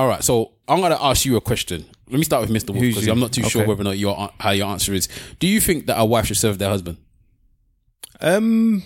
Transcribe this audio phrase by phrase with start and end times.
[0.00, 1.84] All right, so I'm gonna ask you a question.
[2.08, 2.70] Let me start with Mr.
[2.70, 3.06] Wolf because?
[3.06, 5.10] I'm not too sure whether or not your how your answer is.
[5.38, 6.96] Do you think that a wife should serve their husband?
[8.22, 8.82] Um,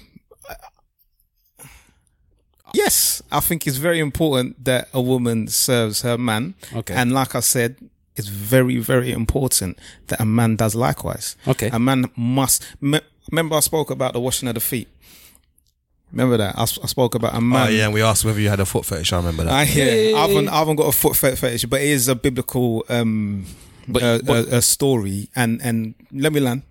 [2.72, 6.54] yes, I think it's very important that a woman serves her man.
[6.74, 6.94] Okay.
[6.94, 7.76] And like I said,
[8.16, 9.78] it's very, very important
[10.08, 11.36] that a man does likewise.
[11.46, 11.68] Okay.
[11.72, 12.64] A man must.
[12.80, 14.88] Me- remember, I spoke about the washing of the feet.
[16.14, 17.66] Remember that I, s- I spoke about a man.
[17.66, 19.12] Oh yeah, and we asked whether you had a foot fetish.
[19.12, 19.52] I remember that.
[19.52, 20.16] I hear.
[20.16, 20.48] I haven't.
[20.48, 23.46] I haven't got a foot fet- fetish, but it is a biblical um,
[23.88, 25.28] But- uh, but- a, a story.
[25.34, 26.62] And and let me learn.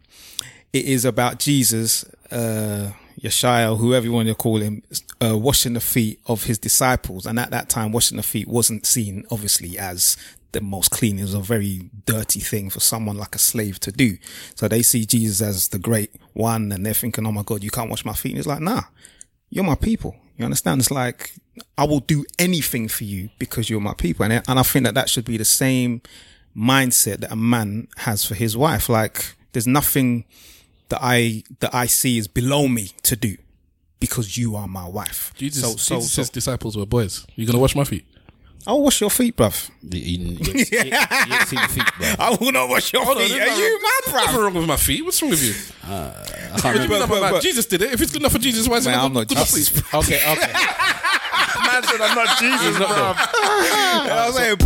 [0.72, 4.82] It is about Jesus, uh, Yeshua, whoever you want to call him,
[5.24, 7.26] uh, washing the feet of his disciples.
[7.28, 10.18] And at that time, washing the feet wasn't seen, obviously, as
[10.54, 11.20] the most clean.
[11.20, 14.18] It was a very dirty thing for someone like a slave to do.
[14.56, 17.70] So they see Jesus as the great one, and they're thinking, "Oh my God, you
[17.72, 18.84] can't wash my feet." And it's like, nah
[19.54, 20.16] you're my people.
[20.38, 20.82] You understand?
[20.82, 21.22] It's like
[21.78, 24.86] I will do anything for you because you're my people, and I- and I think
[24.86, 26.02] that that should be the same
[26.56, 28.90] mindset that a man has for his wife.
[28.90, 30.26] Like there's nothing
[30.90, 33.38] that I that I see is below me to do
[34.00, 35.34] because you are my wife.
[35.38, 37.26] Jesus, so so, Jesus' so disciples were boys.
[37.36, 38.06] You gonna wash my feet?
[38.66, 39.70] I'll wash your feet, bruv.
[39.82, 42.08] You, you, you, you, you ain't seen the feet, bro.
[42.20, 43.38] I will not wash your Hold on, feet.
[43.38, 45.04] there's Are you nothing- mad, Nothing What's wrong with my feet.
[45.06, 45.54] What's wrong with you?
[45.84, 46.14] Uh,
[46.56, 46.98] I can't What do you remember.
[47.00, 47.92] mean but- about but- Jesus did it.
[47.92, 49.50] If it's good enough for Jesus, why is it Man, not I'm not good enough
[49.50, 50.00] for you?
[50.00, 50.54] Okay, okay.
[50.54, 52.88] Man said I'm not Jesus, bro.
[52.88, 54.58] I was saying,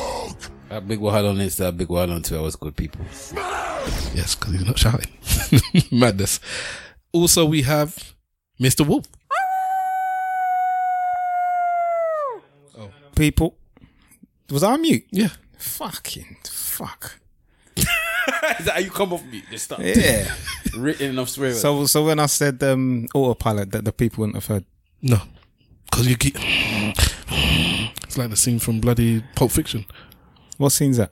[0.75, 3.00] That big Wahala on Insta, big Wahala on Twitter was good people.
[4.13, 5.09] Yes, because he's not shouting.
[5.97, 6.41] Madness.
[7.13, 8.13] Also, we have
[8.59, 8.86] Mr.
[8.86, 9.06] Wolf.
[12.78, 12.90] Oh.
[13.16, 13.56] people.
[14.50, 15.06] Was I on mute?
[15.12, 15.30] Yeah.
[15.58, 17.22] Fucking fuck.
[17.78, 17.86] is
[18.66, 19.44] that how you come off me?
[19.50, 20.30] Just start Yeah.
[20.78, 21.56] written enough swearing.
[21.56, 24.66] So, so when I said um, autopilot, that the people wouldn't have heard.
[25.02, 25.22] No.
[25.90, 26.36] Because you keep.
[26.38, 29.86] It's like the scene from bloody Pulp Fiction.
[30.57, 31.11] What scene's that?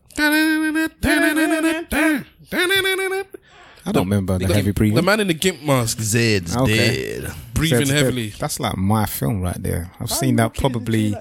[3.85, 4.95] I don't remember the heavy breathing.
[4.95, 7.19] The man in the gimp mask Zed's Okay.
[7.21, 7.33] dead.
[7.53, 8.29] breathing That's- heavily.
[8.39, 9.91] That's like my film right there.
[9.99, 11.15] I've seen that probably.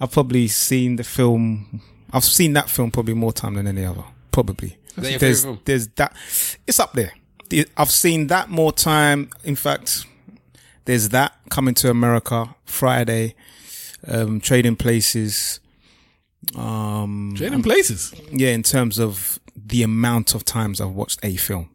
[0.00, 1.80] I've probably seen the film.
[2.12, 4.04] I've seen that film probably more time than any other.
[4.32, 4.76] Probably.
[4.96, 5.60] that your There's, favourite film?
[5.64, 6.14] there's that.
[6.66, 7.12] It's up there.
[7.48, 9.30] The- I've seen that more time.
[9.44, 10.04] In fact,
[10.84, 13.34] there's that coming to America Friday.
[14.06, 15.60] Um, Trading Places.
[16.54, 18.14] Um, Trading places.
[18.30, 21.70] yeah, in terms of the amount of times I've watched a film.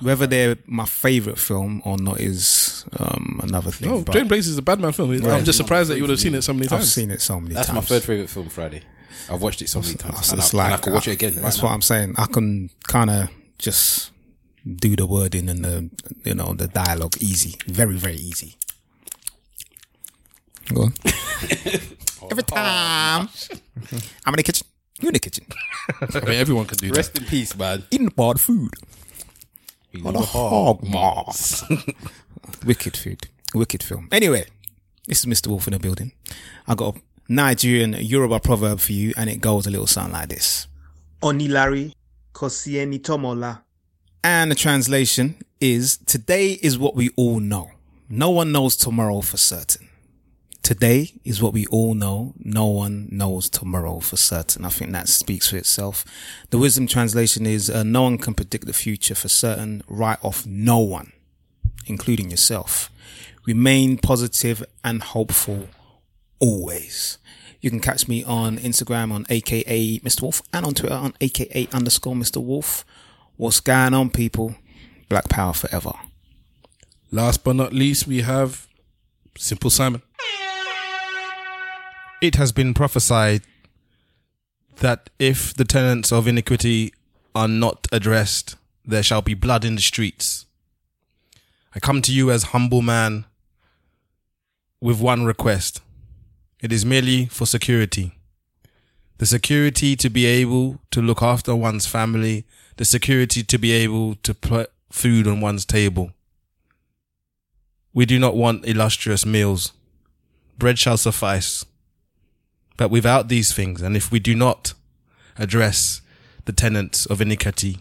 [0.00, 3.88] Whether they're my favorite film or not is um, another thing.
[3.88, 5.10] No, but Trading Places is a bad man film.
[5.26, 6.82] I'm just surprised that you would have seen it so many times.
[6.82, 7.76] I've seen it so many That's times.
[7.76, 8.82] my third favorite film, Friday.
[9.28, 10.18] I've watched it so many times.
[10.20, 11.34] It's And I, it's and I like could watch it again.
[11.36, 11.74] That's right what now.
[11.74, 12.14] I'm saying.
[12.18, 14.12] I can kind of just
[14.64, 15.90] do the wording and the
[16.24, 18.56] you know the dialogue easy, very very easy.
[20.72, 20.94] Go on.
[22.30, 23.28] Every oh, time
[24.26, 24.66] I'm in the kitchen,
[25.00, 25.46] you in the kitchen,
[26.00, 26.96] I mean, everyone can do that.
[26.96, 27.84] Rest in peace, man.
[27.90, 28.74] eating the bad food.
[29.92, 31.64] You On a the hog mass.
[32.64, 33.28] Wicked food.
[33.54, 34.08] Wicked film.
[34.12, 34.44] Anyway,
[35.06, 35.48] this is Mr.
[35.48, 36.12] Wolf in the building.
[36.68, 40.28] I got a Nigerian Yoruba proverb for you, and it goes a little something like
[40.28, 40.68] this.
[41.22, 41.92] Onilari
[42.32, 43.62] Kosieni Tomola.
[44.22, 47.70] And the translation is Today is what we all know.
[48.08, 49.89] No one knows tomorrow for certain.
[50.70, 52.32] Today is what we all know.
[52.38, 54.64] No one knows tomorrow for certain.
[54.64, 56.04] I think that speaks for itself.
[56.50, 59.82] The wisdom translation is uh, No one can predict the future for certain.
[59.88, 61.10] Right off no one,
[61.86, 62.88] including yourself.
[63.44, 65.66] remain positive and hopeful
[66.38, 67.18] always.
[67.60, 70.22] You can catch me on Instagram on AKA Mr.
[70.22, 72.40] Wolf and on Twitter on AKA underscore Mr.
[72.40, 72.84] Wolf.
[73.36, 74.54] What's going on, people?
[75.08, 75.94] Black Power forever.
[77.10, 78.68] Last but not least, we have
[79.36, 80.02] Simple Simon.
[82.20, 83.42] It has been prophesied
[84.76, 86.92] that if the tenants of iniquity
[87.34, 90.44] are not addressed, there shall be blood in the streets.
[91.74, 93.24] I come to you as humble man
[94.80, 95.80] with one request.
[96.60, 98.12] It is merely for security.
[99.16, 102.44] The security to be able to look after one's family,
[102.76, 106.12] the security to be able to put food on one's table.
[107.94, 109.72] We do not want illustrious meals.
[110.58, 111.64] Bread shall suffice.
[112.80, 114.72] But without these things, and if we do not
[115.36, 116.00] address
[116.46, 117.76] the tenants of iniquity,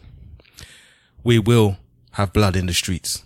[1.23, 1.77] we will
[2.11, 3.23] have blood in the streets.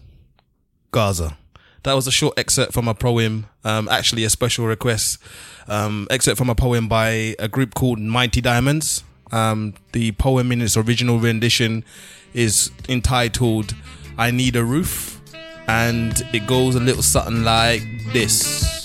[0.92, 1.36] Gaza.
[1.82, 5.18] That was a short excerpt from a poem, um, actually a special request,
[5.68, 9.04] um, excerpt from a poem by a group called Mighty Diamonds.
[9.32, 11.84] Um, the poem in its original rendition
[12.36, 13.74] is entitled
[14.16, 15.20] I Need a Roof,
[15.68, 17.82] and it goes a little something like
[18.12, 18.83] this.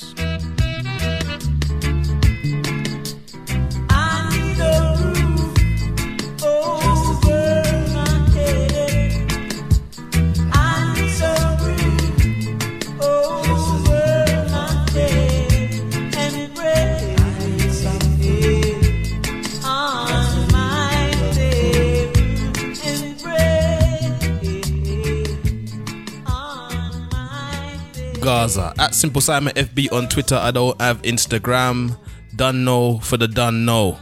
[28.29, 30.35] Gaza at Simple Simon FB on Twitter.
[30.35, 31.97] I don't have Instagram.
[32.37, 33.99] Done know for the done know.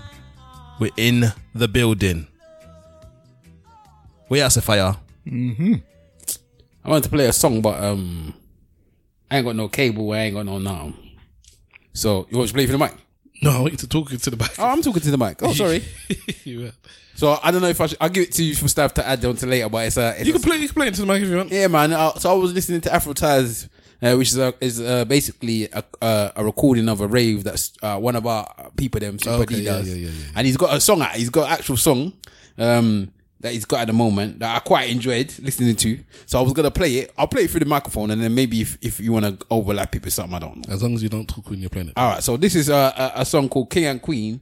[0.80, 2.26] We're in the building.
[4.28, 4.96] We are fire.
[5.30, 5.80] I
[6.84, 8.34] wanted to play a song, but um,
[9.30, 10.10] I ain't got no cable.
[10.10, 10.92] I ain't got no now.
[11.92, 12.94] So you want to play for the mic?
[13.42, 14.58] No, I want you to talk into the mic.
[14.58, 15.40] Oh, I'm talking to the mic.
[15.40, 15.84] Oh, sorry.
[17.14, 17.98] So I don't know if I should.
[18.00, 20.16] I'll give it to you from staff to add on to later, but it's a.
[20.18, 20.56] It's you a- can play.
[20.56, 21.52] You can play into the mic if you want.
[21.52, 21.92] Yeah, man.
[21.92, 23.68] Uh, so I was listening to Afro Taz,
[24.02, 27.72] uh, which is a, is uh, basically a, uh, a recording of a rave that's
[27.82, 28.46] uh, one of our
[28.76, 30.32] people them Super Okay, D does, yeah, yeah, yeah.
[30.36, 31.02] and he's got a song.
[31.02, 31.12] out.
[31.16, 32.12] He's got an actual song
[32.58, 33.10] um,
[33.40, 35.98] that he's got at the moment that I quite enjoyed listening to.
[36.26, 37.12] So I was gonna play it.
[37.18, 39.94] I'll play it through the microphone, and then maybe if, if you want to overlap
[39.94, 40.74] it with something, I don't know.
[40.74, 41.94] As long as you don't talk when you're playing it.
[41.96, 44.40] All right, so this is a, a, a song called King and Queen,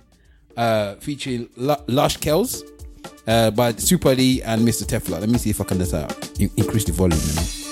[0.56, 2.62] uh, featuring L- Lush Kells,
[3.26, 4.84] uh, by Super D and Mr.
[4.84, 5.20] Tefla.
[5.20, 6.08] Let me see if I can just uh,
[6.38, 7.18] in- increase the volume.
[7.20, 7.63] you know.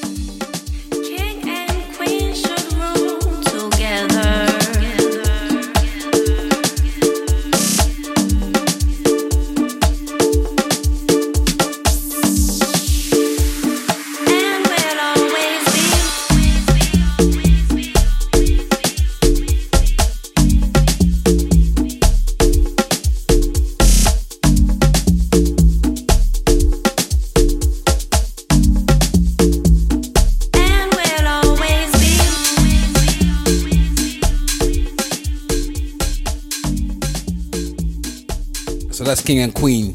[39.03, 39.95] So that's King and Queen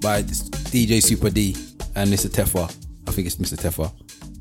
[0.00, 1.56] by DJ Super D
[1.96, 2.28] and Mr.
[2.28, 2.70] Tefa.
[3.08, 3.56] I think it's Mr.
[3.58, 3.92] Tefa.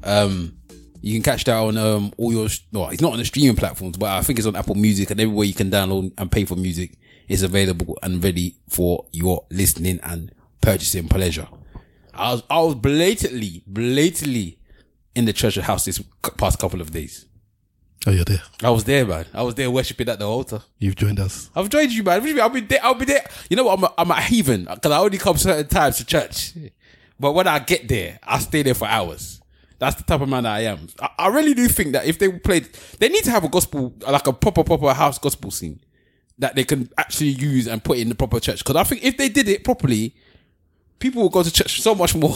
[0.03, 0.55] Um,
[1.01, 2.47] you can catch that on um, all your.
[2.71, 5.19] No, it's not on the streaming platforms, but I think it's on Apple Music and
[5.19, 9.99] everywhere you can download and pay for music is available and ready for your listening
[10.03, 10.31] and
[10.61, 11.47] purchasing pleasure.
[12.13, 14.59] I was I was blatantly, blatantly
[15.15, 15.99] in the treasure house this
[16.37, 17.25] past couple of days.
[18.07, 18.43] Oh, you're there.
[18.63, 19.25] I was there, man.
[19.33, 20.61] I was there worshiping at the altar.
[20.77, 21.49] You've joined us.
[21.55, 22.19] I've joined you, man.
[22.19, 22.43] What do you mean?
[22.43, 22.79] I'll be there.
[22.83, 23.27] I'll be there.
[23.49, 23.79] You know what?
[23.79, 26.53] I'm a, I'm a heathen because I only come certain times to church.
[27.19, 29.41] But when I get there, I stay there for hours.
[29.79, 30.87] That's the type of man that I am.
[30.99, 33.93] I, I really do think that if they played, they need to have a gospel,
[34.01, 35.79] like a proper, proper house gospel scene
[36.37, 38.59] that they can actually use and put in the proper church.
[38.59, 40.15] Because I think if they did it properly,
[40.99, 42.35] people will go to church so much more.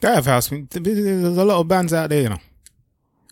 [0.00, 0.48] They have house.
[0.48, 2.38] There's a lot of bands out there, you know.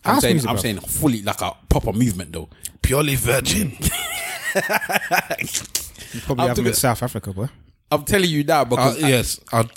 [0.05, 0.61] I'm House saying, music, I'm bro.
[0.61, 2.49] saying fully like a proper movement though.
[2.81, 3.77] Purely virgin.
[6.13, 7.49] You probably I'm have them doing- in South Africa, boy.
[7.91, 9.69] I'm telling you now Uh, because I- yes, I'd,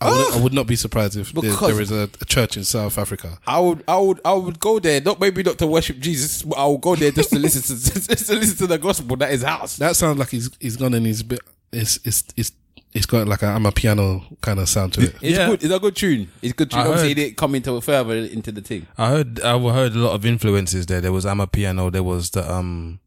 [0.00, 2.56] I, would, I would not be surprised if there, Because- there is a, a church
[2.56, 3.38] in South Africa.
[3.46, 5.00] I would, I would, I would go there.
[5.00, 8.08] Not maybe not to worship Jesus, but I would go there just to listen to
[8.08, 9.16] just to listen to the gospel.
[9.16, 9.76] That is house.
[9.76, 11.40] That sounds like he's he's gone and he's bit.
[11.72, 12.52] It's it's it's
[12.92, 15.14] it's got like a amapiano kind of sound to it.
[15.22, 15.46] It's Yeah.
[15.48, 15.62] good.
[15.64, 16.28] It's a good tune.
[16.42, 16.80] It's a good tune.
[16.80, 18.86] I Obviously, heard- it didn't come into further into the thing.
[18.98, 21.00] I heard I heard a lot of influences there.
[21.00, 21.90] There was amapiano.
[21.90, 23.00] There was the um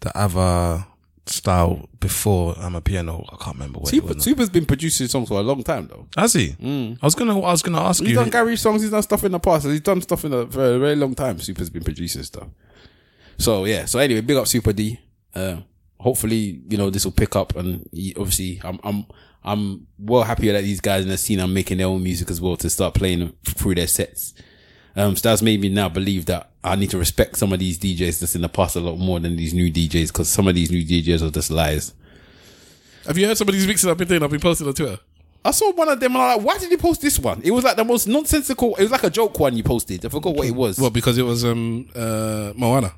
[0.00, 0.84] the other
[1.26, 3.24] style before amapiano.
[3.32, 4.22] I can't remember what it Super, was.
[4.24, 6.06] Super's been producing songs for a long time though.
[6.16, 6.54] Has he?
[6.62, 7.34] I was gonna.
[7.40, 8.08] I was gonna ask you.
[8.08, 8.82] He's done Gary songs.
[8.82, 9.64] He's done stuff in the past.
[9.66, 11.38] He's done stuff in a, for a very long time.
[11.40, 12.48] Super's been producing stuff.
[13.38, 13.86] So yeah.
[13.86, 14.98] So anyway, big up Super D.
[15.34, 15.58] Uh,
[16.04, 19.06] hopefully, you know this will pick up, and obviously, I'm I'm
[19.42, 22.40] I'm well happier that these guys in the scene are making their own music as
[22.40, 24.34] well to start playing through their sets.
[24.96, 27.78] Um, so that's made me now believe that I need to respect some of these
[27.78, 30.54] DJs that's in the past a lot more than these new DJs because some of
[30.54, 31.94] these new DJs are just liars.
[33.06, 34.22] Have you heard some of these mixes I've been doing?
[34.22, 34.98] I've been posting on Twitter.
[35.44, 37.42] I saw one of them and I'm like, why did you post this one?
[37.42, 38.76] It was like the most nonsensical.
[38.76, 40.06] It was like a joke one you posted.
[40.06, 40.78] I forgot what it was.
[40.78, 42.94] Well, because it was um uh Moana.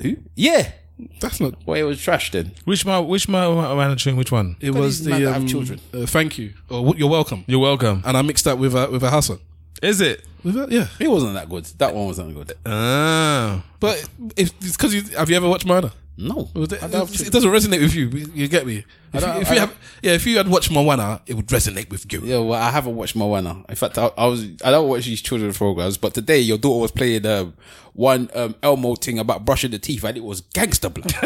[0.00, 0.16] Who?
[0.36, 0.70] Yeah.
[1.20, 1.54] That's not.
[1.66, 2.52] Well, it was trashed then.
[2.64, 4.14] which my which my manager?
[4.14, 4.56] Which one?
[4.60, 5.80] It was the men that have um, children.
[5.92, 7.44] Uh, thank you or w- you're welcome.
[7.46, 8.02] You're welcome.
[8.04, 9.40] And I mixed that with a with a house song.
[9.82, 10.24] Is it?
[10.44, 11.64] With a, yeah, It wasn't that good.
[11.78, 12.52] That one wasn't good.
[12.66, 13.64] Ah.
[13.80, 15.92] but if it's because you have you ever watched Moana?
[16.16, 16.50] No.
[16.54, 18.08] Well, th- I don't it, doesn't resonate with you.
[18.34, 18.84] You get me?
[19.14, 22.10] If, you, if you have, yeah, if you had watched Moana, it would resonate with
[22.12, 22.20] you.
[22.22, 23.64] Yeah, well, I haven't watched Moana.
[23.68, 26.80] In fact, I, I was I don't watch these children's programs, but today your daughter
[26.82, 27.54] was playing um,
[27.94, 31.12] one um, Elmo thing about brushing the teeth, and it was gangster blood.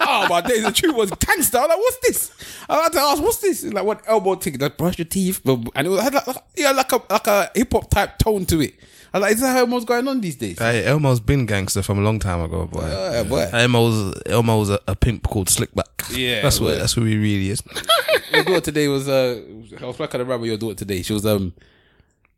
[0.00, 1.58] oh my days, the truth was gangster.
[1.58, 2.32] I'm like, what's this?
[2.68, 3.64] I had to ask, what's this?
[3.64, 4.58] It's like what Elmo thing?
[4.58, 7.50] That brush your teeth, and it was, had like, like, yeah, like a like a
[7.54, 8.74] hip hop type tone to it.
[9.12, 10.58] I was like, is that how Elmo's going on these days?
[10.58, 12.80] Hey, Elmo's been gangster from a long time ago, boy.
[12.80, 13.48] Uh, boy.
[13.52, 16.14] Elmo's Elmo's a, a pimp called Slickback.
[16.16, 16.78] Yeah, that's what boy.
[16.78, 17.62] that's who he really is.
[18.32, 19.40] your daughter today was uh
[19.80, 21.02] I was the rap with your daughter today.
[21.02, 21.54] She was um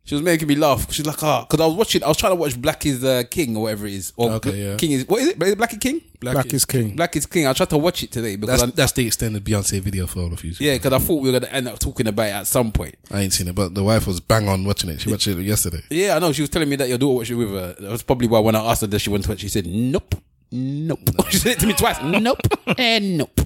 [0.03, 0.91] she was making me laugh.
[0.91, 3.23] She's like, ah, because I was watching, I was trying to watch Black is uh,
[3.29, 4.13] King or whatever it is.
[4.17, 4.75] Or Okay, yeah.
[4.77, 5.41] King is what is it?
[5.41, 6.01] Is it Black is King?
[6.19, 6.95] Black is king.
[6.95, 7.47] Black is King.
[7.47, 10.19] I tried to watch it today because That's I, that's the extended Beyonce video for
[10.19, 10.53] all of you.
[10.59, 12.95] yeah, because I thought we were gonna end up talking about it at some point.
[13.09, 15.01] I ain't seen it, but the wife was bang on watching it.
[15.01, 15.81] She watched it yesterday.
[15.89, 16.31] Yeah, I know.
[16.31, 17.75] She was telling me that your daughter watched it with her.
[17.79, 19.39] That was probably why when I asked her, does she want to watch?
[19.39, 20.13] She said, "Nope,
[20.51, 21.97] nope." she said it to me twice.
[22.03, 22.39] Nope,
[22.77, 23.41] and nope.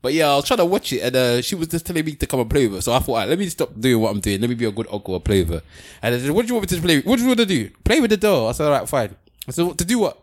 [0.00, 2.14] But yeah, I was trying to watch it, and uh, she was just telling me
[2.14, 2.82] to come and play with her.
[2.82, 4.40] So I thought, right, let me stop doing what I'm doing.
[4.40, 5.62] Let me be a good uncle and play with her.
[6.02, 6.96] And I said, "What do you want me to play?
[6.96, 7.06] with?
[7.06, 7.70] What do you want to do?
[7.84, 10.18] Play with the doll?" I said, "All right, fine." I said, "To do what?"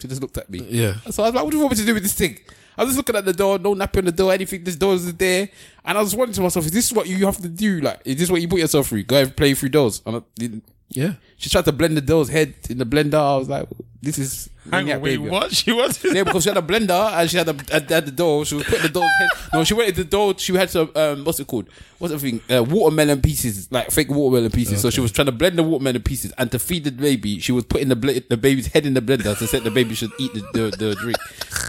[0.00, 0.66] She just looked at me.
[0.68, 0.94] Yeah.
[1.10, 2.38] So I was like, "What do you want me to do with this thing?"
[2.76, 4.64] I was just looking at the door, no napping on the door, anything.
[4.64, 5.48] This door is there,
[5.84, 7.80] and I was wondering to myself, "Is this what you have to do?
[7.80, 9.04] Like, is this what you put yourself through?
[9.04, 10.60] Go and play through doors?" And I.
[10.92, 11.14] Yeah.
[11.36, 13.14] She tried to blend the doll's head in the blender.
[13.14, 13.68] I was like,
[14.00, 14.48] this is.
[14.70, 15.50] Hang on, wait, what?
[15.52, 16.02] She was.
[16.04, 18.44] Yeah, because she had a blender and she had, a, had, had the doll.
[18.44, 19.28] She was putting the doll's head.
[19.52, 20.36] No, she wanted the doll.
[20.36, 21.68] She had some, um, what's it called?
[21.98, 22.40] What's the thing?
[22.48, 24.80] Uh, watermelon pieces, like fake watermelon pieces.
[24.80, 27.52] So she was trying to blend the watermelon pieces and to feed the baby, she
[27.52, 30.12] was putting the bl- the baby's head in the blender to say the baby should
[30.18, 31.18] eat the, the, the drink.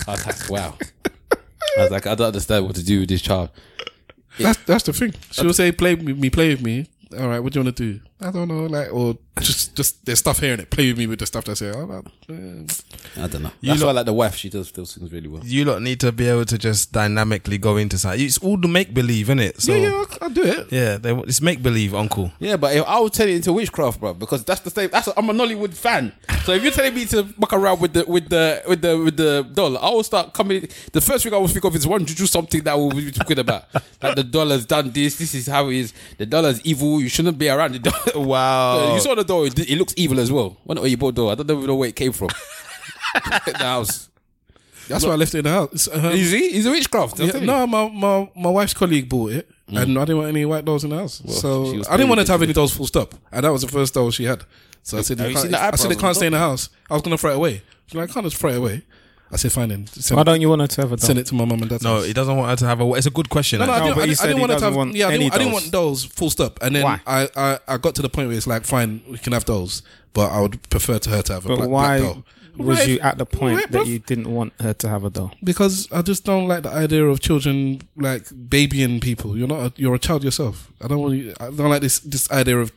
[0.07, 0.77] I was like, wow.
[1.77, 3.49] I was like, I don't understand what to do with this child.
[4.39, 5.13] That's that's the thing.
[5.31, 6.87] She will say, "Play with me, play with me."
[7.19, 7.99] All right, what do you want to do?
[8.23, 10.69] I don't know, like or just just there's stuff here in it.
[10.69, 11.73] Play with me with the stuff that's here.
[11.73, 12.05] I'm like.
[13.17, 13.51] I don't know.
[13.61, 14.35] That's why I like the wife.
[14.35, 15.41] She does those things really well.
[15.43, 18.21] You lot need to be able to just dynamically go into something.
[18.21, 19.61] It's all the make believe, isn't it?
[19.61, 20.71] So yeah, yeah, I'll, I'll do it.
[20.71, 22.31] yeah, they, it's make believe, uncle.
[22.39, 24.89] Yeah, but if I would turn it into witchcraft, bro, because that's the same.
[24.89, 26.13] That's I'm a Nollywood fan.
[26.45, 29.17] So if you're telling me to muck around with the with the with the with
[29.17, 30.67] the doll, I will start coming.
[30.91, 33.11] The first thing I will speak of is one to do something that we'll be
[33.11, 33.65] talking about.
[34.01, 35.17] like the dollar's done this.
[35.17, 35.93] This is how it is.
[36.17, 37.01] The dollar's evil.
[37.01, 37.97] You shouldn't be around the dollar.
[38.15, 38.93] Wow.
[38.95, 39.45] you saw the door.
[39.47, 40.57] It, it looks evil as well.
[40.67, 42.29] You bought door, I don't even know where it came from.
[43.13, 44.09] the house.
[44.87, 45.87] That's why I left it in the house.
[45.87, 47.19] Uh, You see, it's a witchcraft.
[47.19, 47.45] Yeah, you.
[47.45, 50.83] no, my, my my wife's colleague bought it, and I didn't want any white dolls
[50.83, 51.21] in the house.
[51.25, 52.73] she so was I didn't want her to have any dolls.
[52.75, 53.13] Full stop.
[53.31, 54.43] And that was the first doll she had.
[54.81, 56.39] So I said, Have you you seen the I said, it can't stay in the
[56.39, 56.69] house.
[56.89, 57.61] I was gonna throw it away.
[57.85, 58.83] She's like, I can't just throw it away.
[59.33, 59.87] I said, fine then.
[59.87, 61.05] Send, Why don't you want her to have a doll?
[61.07, 61.81] send it to my mum and dad.
[61.83, 62.93] No, he doesn't want her to have a.
[62.93, 63.59] It's a good question.
[63.59, 63.89] No, no, I actually.
[63.89, 64.75] didn't, but I he didn't, said I didn't want her to have.
[64.75, 66.05] want yeah, I any didn't, I didn't want dolls.
[66.05, 66.59] Full stop.
[66.61, 67.01] And then Why?
[67.07, 69.81] I, I I got to the point where it's like, fine, we can have dolls,
[70.13, 72.25] but I would prefer to her to have a But black, why black doll.
[72.57, 75.09] was Right, you at the point right, that you didn't want her to have a
[75.09, 75.31] doll?
[75.43, 79.35] because I just don't like the idea of children like babying people.
[79.35, 80.71] You're not a, you're a child yourself.
[80.79, 82.71] I don't want you, I don't like this this idea of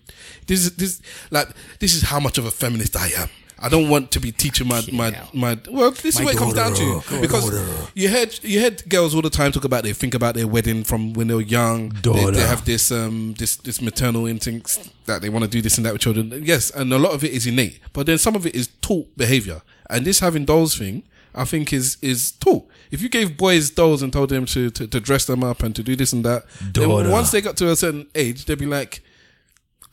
[0.46, 1.48] this this like
[1.80, 3.28] this is how much of a feminist I am.
[3.58, 5.58] I don't want to be teaching my my my.
[5.70, 7.50] Well, this is what it comes down to because
[7.94, 10.84] you heard you heard girls all the time talk about they think about their wedding
[10.84, 11.88] from when they were young.
[12.02, 15.78] They, they have this um this this maternal instincts that they want to do this
[15.78, 16.32] and that with children.
[16.44, 19.16] Yes, and a lot of it is innate, but then some of it is taught
[19.16, 19.62] behavior.
[19.88, 22.68] And this having dolls thing, I think is is taught.
[22.90, 25.74] If you gave boys dolls and told them to, to, to dress them up and
[25.76, 27.10] to do this and that, then Daughter.
[27.10, 29.02] once they got to a certain age, they'd be like,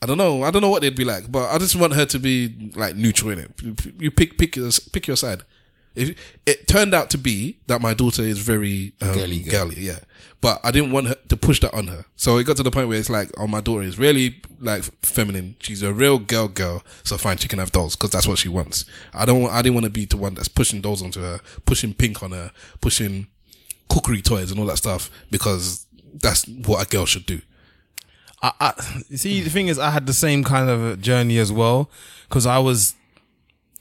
[0.02, 2.04] I don't know, I don't know what they'd be like, but I just want her
[2.06, 3.50] to be like neutral in it.
[3.98, 5.42] You- pick pick your pick your side.
[5.94, 10.00] If it turned out to be that my daughter is very um, Girly, girly, yeah,
[10.40, 12.04] but I didn't want her to push that on her.
[12.16, 14.82] So it got to the point where it's like, oh, my daughter is really like
[15.04, 15.54] feminine.
[15.60, 16.82] She's a real girl, girl.
[17.04, 18.84] So fine, she can have dolls because that's what she wants.
[19.14, 19.40] I don't.
[19.42, 22.24] want I didn't want to be the one that's pushing dolls onto her, pushing pink
[22.24, 23.28] on her, pushing
[23.88, 27.40] cookery toys and all that stuff because that's what a girl should do.
[28.44, 28.82] I, I
[29.16, 31.90] see the thing is I had the same kind of journey as well
[32.28, 32.94] because I was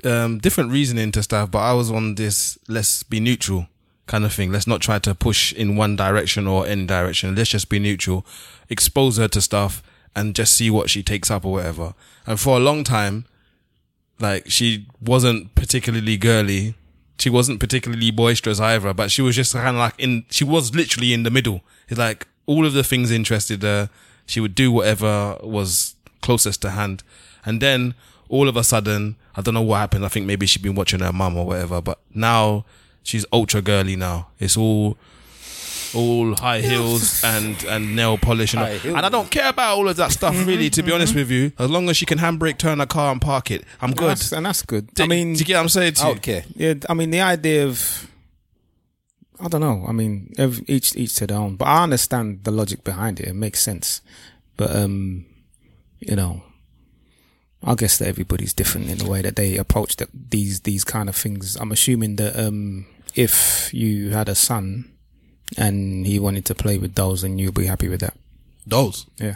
[0.05, 3.67] um different reasoning to stuff but I was on this let's be neutral
[4.05, 4.51] kind of thing.
[4.51, 7.35] Let's not try to push in one direction or any direction.
[7.35, 8.25] Let's just be neutral
[8.69, 9.83] expose her to stuff
[10.15, 11.93] and just see what she takes up or whatever.
[12.25, 13.25] And for a long time
[14.19, 16.75] like she wasn't particularly girly.
[17.19, 20.73] She wasn't particularly boisterous either but she was just kind of like in she was
[20.73, 21.63] literally in the middle.
[21.89, 23.89] It's like all of the things interested her
[24.25, 27.03] she would do whatever was closest to hand
[27.45, 27.93] and then
[28.29, 31.01] all of a sudden i don't know what happened i think maybe she'd been watching
[31.01, 32.63] her mum or whatever but now
[33.03, 34.97] she's ultra girly now it's all
[35.93, 38.95] all high heels and and nail polish and, all.
[38.97, 41.51] And I don't care about all of that stuff really to be honest with you
[41.59, 44.31] as long as she can handbrake turn a car and park it I'm good That's,
[44.31, 44.91] and that's good.
[44.95, 46.13] Do- I mean, do you get what I'm saying to I you?
[46.13, 46.43] don't care.
[46.55, 48.09] yeah, I mean the idea of
[49.43, 49.85] I don't know.
[49.87, 50.31] I mean,
[50.67, 53.27] each each to their own, but I understand the logic behind it.
[53.27, 54.01] It makes sense,
[54.55, 55.25] but um,
[55.99, 56.43] you know,
[57.63, 61.09] I guess that everybody's different in the way that they approach the, these these kind
[61.09, 61.57] of things.
[61.57, 62.85] I'm assuming that um,
[63.15, 64.91] if you had a son
[65.57, 68.15] and he wanted to play with dolls, then you'd be happy with that.
[68.67, 69.35] Dolls, Yeah,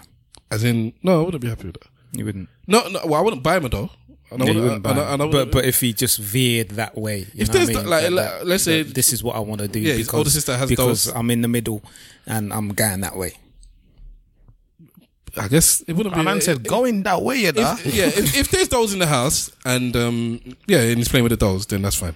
[0.50, 1.90] as in, no, I wouldn't be happy with that.
[2.18, 2.48] you wouldn't.
[2.66, 3.92] No, no, well, I wouldn't buy him a doll.
[4.30, 5.94] And I Yeah, you wouldn't- wouldn't and I- and I but wouldn't- but if he
[5.94, 7.90] just veered that way, you If know there's what I mean?
[7.90, 9.80] like- That- like, that- let's say- this is what I want to do.
[9.80, 11.16] Yeah, his because, older sister has because dolls.
[11.18, 11.82] I'm in the middle
[12.26, 13.34] and I'm going that way.
[15.38, 16.18] I guess it wouldn't be.
[16.18, 19.00] My man said going that way you know if, yeah, if, if there's dolls in
[19.00, 22.16] the house and um, yeah, and he's playing with the dolls, then that's fine.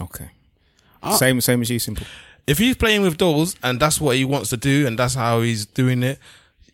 [0.00, 0.28] Okay.
[1.02, 1.16] Ah.
[1.16, 2.06] same same as you, simple.
[2.46, 5.40] if he's playing with dolls and that's what he wants to do and that's how
[5.40, 6.18] he's doing it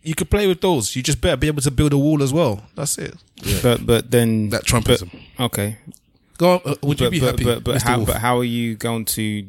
[0.06, 0.94] you could play with those.
[0.96, 3.14] you just better be able to build a wall as well that's it
[3.62, 5.10] But but then That Trumpism.
[5.38, 5.78] okay.
[6.38, 6.60] Go on.
[6.64, 7.44] uh, would you But be but happy?
[7.44, 7.82] but, but Mr.
[7.88, 8.08] how Wolf?
[8.08, 9.46] but how are you going to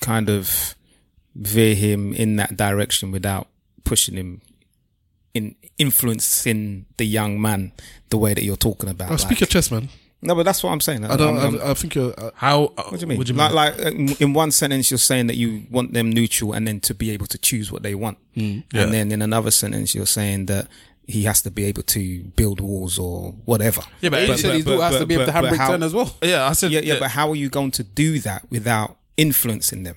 [0.00, 0.74] kind of
[1.34, 3.46] veer him in that direction without
[3.84, 4.40] pushing him
[5.34, 7.72] in influencing the young man
[8.08, 9.10] the way that you're talking about?
[9.12, 9.88] Oh, speak your chest, man.
[10.22, 11.04] No, but that's what I'm saying.
[11.04, 11.36] I don't.
[11.38, 12.12] I'm- I'm- I, I think you're.
[12.18, 13.36] Uh, how What do you mean?
[13.36, 16.80] like, like uh, in one sentence, you're saying that you want them neutral and then
[16.80, 18.18] to be able to choose what they want.
[18.36, 18.82] Mm, yeah.
[18.82, 20.68] And then in another sentence, you're saying that
[21.06, 23.82] he has to be able to build walls or whatever.
[24.00, 25.82] yeah but, He said his daughter has to be able to but handbrake how- turn
[25.82, 26.14] as well.
[26.22, 29.82] yeah i said Yeah, yeah, but how are you going to do that without influencing
[29.82, 29.96] them?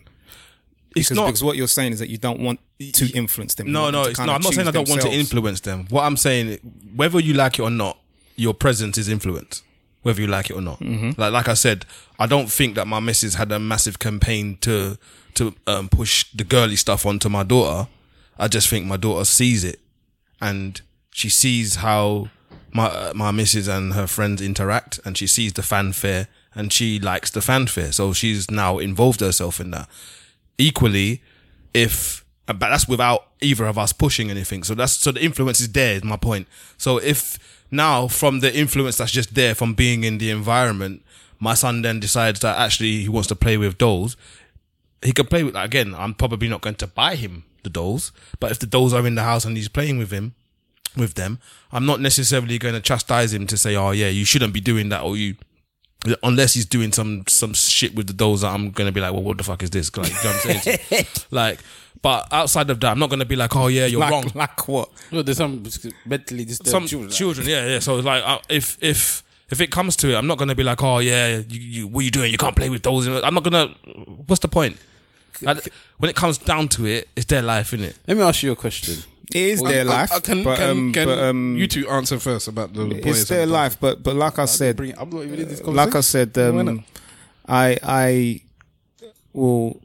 [0.95, 3.71] it's Because, not because what you're saying is that you don't want to influence them.
[3.71, 6.03] No no it's kind no i'm not saying i don't want to influence them what
[6.03, 6.57] i'm saying
[6.95, 7.99] whether you like it or not
[8.35, 9.61] your presence is influence
[10.03, 11.19] whether you like it or not Mm-hmm.
[11.19, 11.85] like like i said
[12.19, 14.97] i don't think that my missus had a massive campaign to
[15.33, 17.89] to um, push the girly stuff onto my daughter
[18.37, 19.79] i just think my daughter sees it
[20.41, 22.29] and she sees how
[22.71, 26.99] my uh, my missus and her friends interact, and she sees the fanfare, and she
[26.99, 29.87] likes the fanfare, so she's now involved herself in that.
[30.57, 31.21] Equally,
[31.75, 35.71] if but that's without either of us pushing anything, so that's so the influence is
[35.71, 35.93] there.
[35.97, 36.47] Is my point.
[36.77, 37.37] So if
[37.73, 41.03] now from the influence that's just there from being in the environment,
[41.39, 44.15] my son then decides that actually he wants to play with dolls,
[45.01, 45.93] he could play with again.
[45.95, 49.15] I'm probably not going to buy him the dolls, but if the dolls are in
[49.15, 50.35] the house and he's playing with him,
[50.95, 51.39] with them,
[51.71, 54.89] I'm not necessarily going to chastise him to say, "Oh yeah, you shouldn't be doing
[54.89, 55.35] that," or you,
[56.21, 59.11] unless he's doing some some shit with the dolls that I'm going to be like,
[59.11, 61.05] "Well, what the fuck is this?" Like, you know what I'm saying?
[61.31, 61.59] like,
[62.03, 64.31] but outside of that, I'm not going to be like, "Oh yeah, you're Like, wrong."
[64.35, 64.89] like what?
[65.11, 65.63] No, there's some
[66.05, 67.09] mentally disturbed some children.
[67.09, 67.79] children, like- yeah, yeah.
[67.79, 70.55] So it's like, uh, if if if it comes to it, I'm not going to
[70.55, 72.31] be like, "Oh yeah, you, you what are you doing?
[72.31, 73.07] You can't play with those.
[73.07, 73.73] I'm not going to.
[74.27, 74.77] What's the point?
[75.41, 77.97] Like, when it comes down to it, it's their life, isn't it?
[78.07, 79.03] Let me ask you a question.
[79.33, 80.11] It is their life.
[80.11, 82.83] I, I can, but, can, um, can but, um, you two answer first about the,
[82.85, 83.21] the boys?
[83.21, 85.95] it's their life, but but like I said, Bring I'm not even in this like
[85.95, 86.83] I said, um,
[87.47, 88.41] I I
[89.31, 89.81] will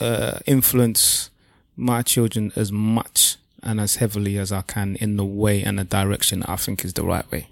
[0.00, 1.30] uh, influence
[1.78, 5.84] my children as much and as heavily as I can in the way and the
[5.84, 7.48] direction that I think is the right way.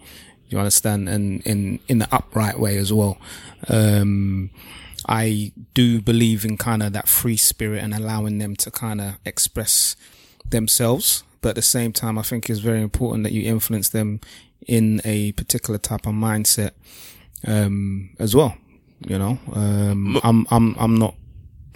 [0.48, 3.18] You understand, and in in the upright way as well.
[3.68, 4.50] Um,
[5.08, 9.18] I do believe in kind of that free spirit and allowing them to kind of
[9.24, 9.96] express
[10.48, 11.22] themselves.
[11.40, 14.20] But at the same time, I think it's very important that you influence them
[14.66, 16.72] in a particular type of mindset
[17.46, 18.56] um, as well.
[19.06, 21.14] You know, um, I'm I'm I'm not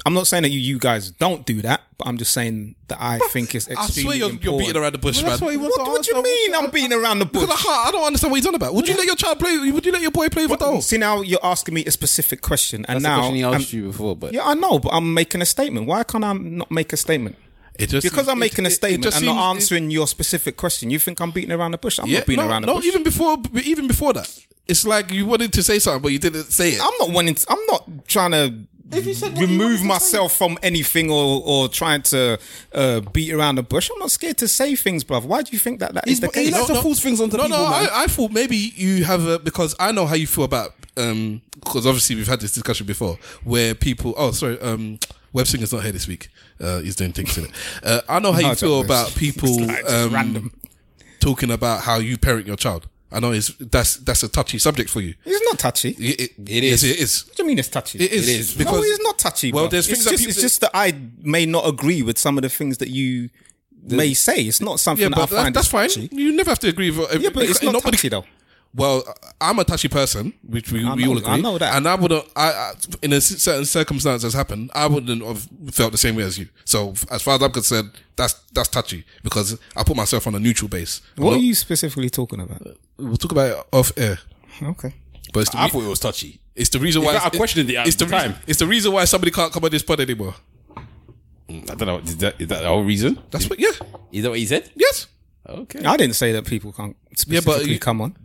[0.07, 2.99] I'm not saying that you you guys don't do that, but I'm just saying that
[3.01, 5.39] I think it's I extremely swear you're, you're beating around the bush, man.
[5.39, 6.55] he What, what do you mean?
[6.55, 7.43] I'm beating around the bush.
[7.43, 8.75] Because I, can't- I don't understand what he's on about.
[8.75, 9.59] Would you let your child play?
[9.71, 10.87] Would you let your boy play with dolls?
[10.87, 13.55] See now you're asking me a specific question, and That's the now question he I'm-
[13.55, 15.87] asked you before, but yeah, I know, but I'm making a statement.
[15.87, 17.37] Why can't I not make a statement?
[17.79, 20.07] It just Because I'm making a it- it statement just and not seems- answering your
[20.07, 20.91] specific question.
[20.91, 21.99] You think I'm beating around the bush?
[21.99, 22.85] I'm Yeah, not beating no, around the no, bush.
[22.87, 24.29] even before, even before that,
[24.67, 26.81] it's like you wanted to say something, but you didn't say it.
[26.83, 27.35] I'm not wanting.
[27.35, 28.55] To, I'm not trying to
[28.93, 32.39] If you said what you remove wanted myself from anything or or trying to
[32.75, 33.91] uh, beat around the bush.
[33.93, 35.25] I'm not scared to say things, bruv.
[35.25, 36.53] Why do you think that that is He's, the he case?
[36.53, 37.71] likes to force things onto no, people, no.
[37.71, 37.89] man.
[37.93, 41.41] I, I thought maybe you have a because I know how you feel about um
[41.55, 44.15] because obviously we've had this discussion before where people.
[44.17, 44.61] Oh, sorry.
[44.61, 44.99] Um,
[45.33, 46.29] Webslinger's not here this week.
[46.61, 47.51] Uh, he's doing things in it.
[47.85, 50.53] Uh, I know how you No, feel it's about people like um, random.
[51.21, 52.89] talking about how you parent your child.
[53.13, 55.15] I know it's that's that's a touchy subject for you.
[55.25, 55.91] It's not touchy.
[55.91, 56.83] It, it, It is.
[56.85, 57.27] Yes, it is.
[57.27, 57.99] What do you mean it's touchy?
[57.99, 58.29] It is.
[58.29, 58.55] It is.
[58.55, 59.53] because no, it's not touchy.
[59.53, 59.71] Well, bruv.
[59.71, 62.39] there's it's things that just, people- It's just that I may not agree with some
[62.39, 63.31] of the things that you
[63.83, 64.43] may say.
[64.43, 65.89] It's not something Yeah, that but I that, find that's fine.
[65.89, 66.09] touchy.
[66.13, 67.13] You never have to agree with.
[67.13, 68.25] Uh, yeah, but it's not nobody- touchy though.
[68.73, 69.03] Well,
[69.41, 71.33] I'm a touchy person, which we, we know- all agree.
[71.33, 71.75] I know that.
[71.75, 72.25] and I wouldn't.
[72.37, 76.23] I, I in a certain circumstance has happened, I wouldn't have felt the same way
[76.23, 76.47] as you.
[76.65, 80.39] So, as far as I'm concerned, that's that's touchy because I put myself on a
[80.39, 81.01] neutral base.
[81.17, 82.65] I'm What not- are you specifically talking about?
[82.65, 84.19] Uh, we'll talk about it off air,
[84.63, 84.95] Okay.
[85.33, 86.41] but it's the, I re- thought it was touchy.
[86.55, 88.43] it's the reason why I questioned it at it's the the reason, time.
[88.47, 90.35] It's the reason why somebody can't come on this pod anymore.
[91.49, 91.99] Mm, I don't know.
[91.99, 93.19] Is that, is that the whole reason?
[93.33, 93.59] That's what.
[93.59, 93.71] Yeah.
[94.13, 94.71] Is that what he said?
[94.77, 95.09] Yes.
[95.49, 95.85] Okay.
[95.85, 98.17] I didn't say that people can't specifically you- come on.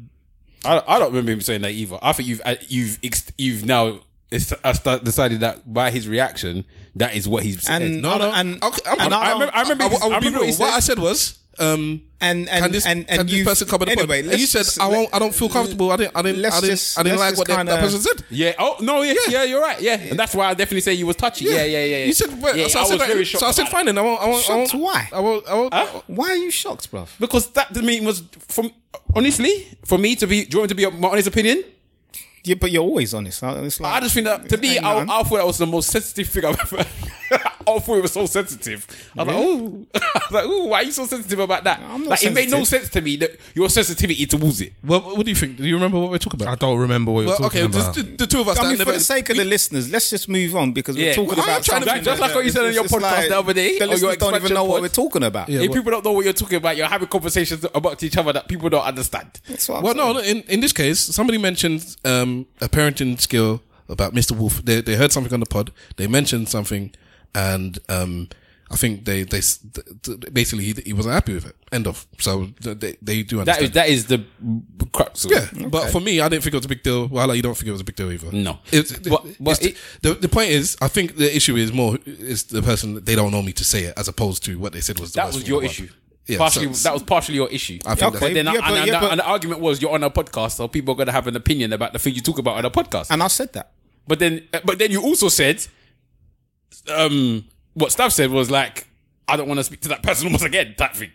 [0.66, 1.98] I, I don't remember him saying that either.
[2.02, 3.00] I think you've uh, you've
[3.38, 4.00] you've now
[4.32, 7.82] it's, uh, st- decided that by his reaction that is what he's said.
[7.82, 8.32] No, no.
[8.32, 10.74] and Okay, I'm- and I remember- I remember I, will- I I remember what What.
[10.74, 11.40] I said was.
[11.58, 14.20] Um, and and can this, and, can this person come on the anyway.
[14.28, 15.08] And you said let's- I won't.
[15.16, 15.90] I don't feel comfortable.
[15.90, 16.12] I didn't.
[16.18, 16.42] I didn't.
[16.42, 16.72] Let's I didn't.
[16.74, 18.26] just- I didn't like what just that, that person said.
[18.30, 18.54] yeah.
[18.60, 19.04] Oh no.
[19.04, 19.30] Yeah, Yeah.
[19.30, 19.44] yeah.
[19.46, 19.80] You're right.
[19.80, 19.94] Yeah.
[19.94, 21.46] And that's why I definitely say you was touchy.
[21.46, 21.64] Yeah.
[21.64, 21.80] Yeah.
[21.86, 21.86] Yeah.
[22.00, 22.06] yeah.
[22.08, 22.42] You said.
[22.42, 23.40] Well, yeah, so I, I said was that- very shocked.
[23.40, 23.86] So I said, fine.
[23.86, 24.22] Then I won't.
[24.22, 24.44] I won't.
[24.44, 24.84] I Shocked won't.
[24.84, 25.10] why?
[25.14, 25.48] I won't.
[25.48, 25.74] I won't.
[25.74, 26.02] Huh?
[26.08, 27.08] Why are you shocked, bruv?
[27.22, 28.72] because that to me was from
[29.16, 30.44] honestly for me to be.
[30.46, 31.64] Do you want me to be my honest opinion?
[32.46, 33.44] Yeah, but you're always honest.
[33.44, 35.00] Uh, I- It's like, I just think that to me, I.
[35.00, 36.86] I thought that was the most sensitive thing I've ever.
[37.68, 38.86] I thought it was so sensitive.
[39.18, 41.80] I was like, oh, I was like, ooh, why are you so sensitive about that?
[41.82, 44.74] I'm not like, it made no sense to me that your sensitivity towards it.
[44.82, 45.58] What, what do you think?
[45.58, 46.52] Do you remember what we're talking about?
[46.52, 47.96] I don't remember what you're Well, talking okay, about.
[47.96, 48.60] the, the, the two of us.
[48.60, 51.30] I mean, for the sake of the listeners, let's just move on because we're talking
[51.36, 53.30] Well, about trying to- something just like that- what you said on your just podcast
[53.30, 55.50] the other day, The or listeners don't even expansion know what we're talking about.
[55.50, 58.48] if people don't know what you're talking about, you're having conversations about each other that
[58.48, 59.40] people don't understand.
[59.48, 60.20] That's what I'm well, no.
[60.20, 64.32] In in this case, somebody mentioned um, a parenting skill about Mr.
[64.38, 64.64] Wolf.
[64.64, 65.72] They they heard something on the pod.
[65.98, 66.92] They mentioned something,
[67.36, 68.30] and um,
[68.72, 71.56] I think they they s- th- th- basically he, he wasn't happy with it.
[71.72, 72.08] End of.
[72.20, 73.66] So they they do understand.
[73.66, 74.24] is that is the
[74.92, 75.26] crux.
[75.26, 75.70] Of Yeah, it.
[75.70, 77.08] but for me, I didn't think it was a big deal.
[77.08, 78.32] Well, like, you don't think it was a big deal either.
[78.32, 78.60] No.
[78.72, 81.72] It's, But- it's but the, it- the the point is, I think the issue is
[81.74, 84.74] more is the person they don't know me to say it, as opposed to what
[84.74, 85.90] they said was the that worst was your in issue.
[86.28, 87.78] Yeah, partially, so- that was partially your issue.
[87.86, 89.80] I think Okay, But then, yeah, and, but- and- yeah, but- and the argument was
[89.82, 92.16] you're on a podcast, so people are going to have an opinion about the thing
[92.16, 93.12] you talk about on a podcast.
[93.12, 93.72] And I said that.
[94.08, 95.66] But then, but then you also said,
[96.90, 98.88] um, what Stav said was like,
[99.28, 101.12] I don't want to speak to that person once again, that thing.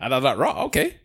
[0.00, 0.96] And I was like, right, okay.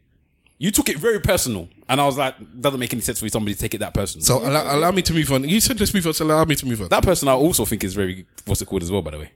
[0.62, 3.54] You took it very personal, and I was like, doesn't make any sense for somebody
[3.54, 4.26] to take it that personal.
[4.26, 5.48] So allow, allow me to move on.
[5.48, 6.13] You said let's move on.
[6.13, 6.89] So allow me to move on.
[6.89, 9.32] that person, I also think is very what's it called as well, by the way,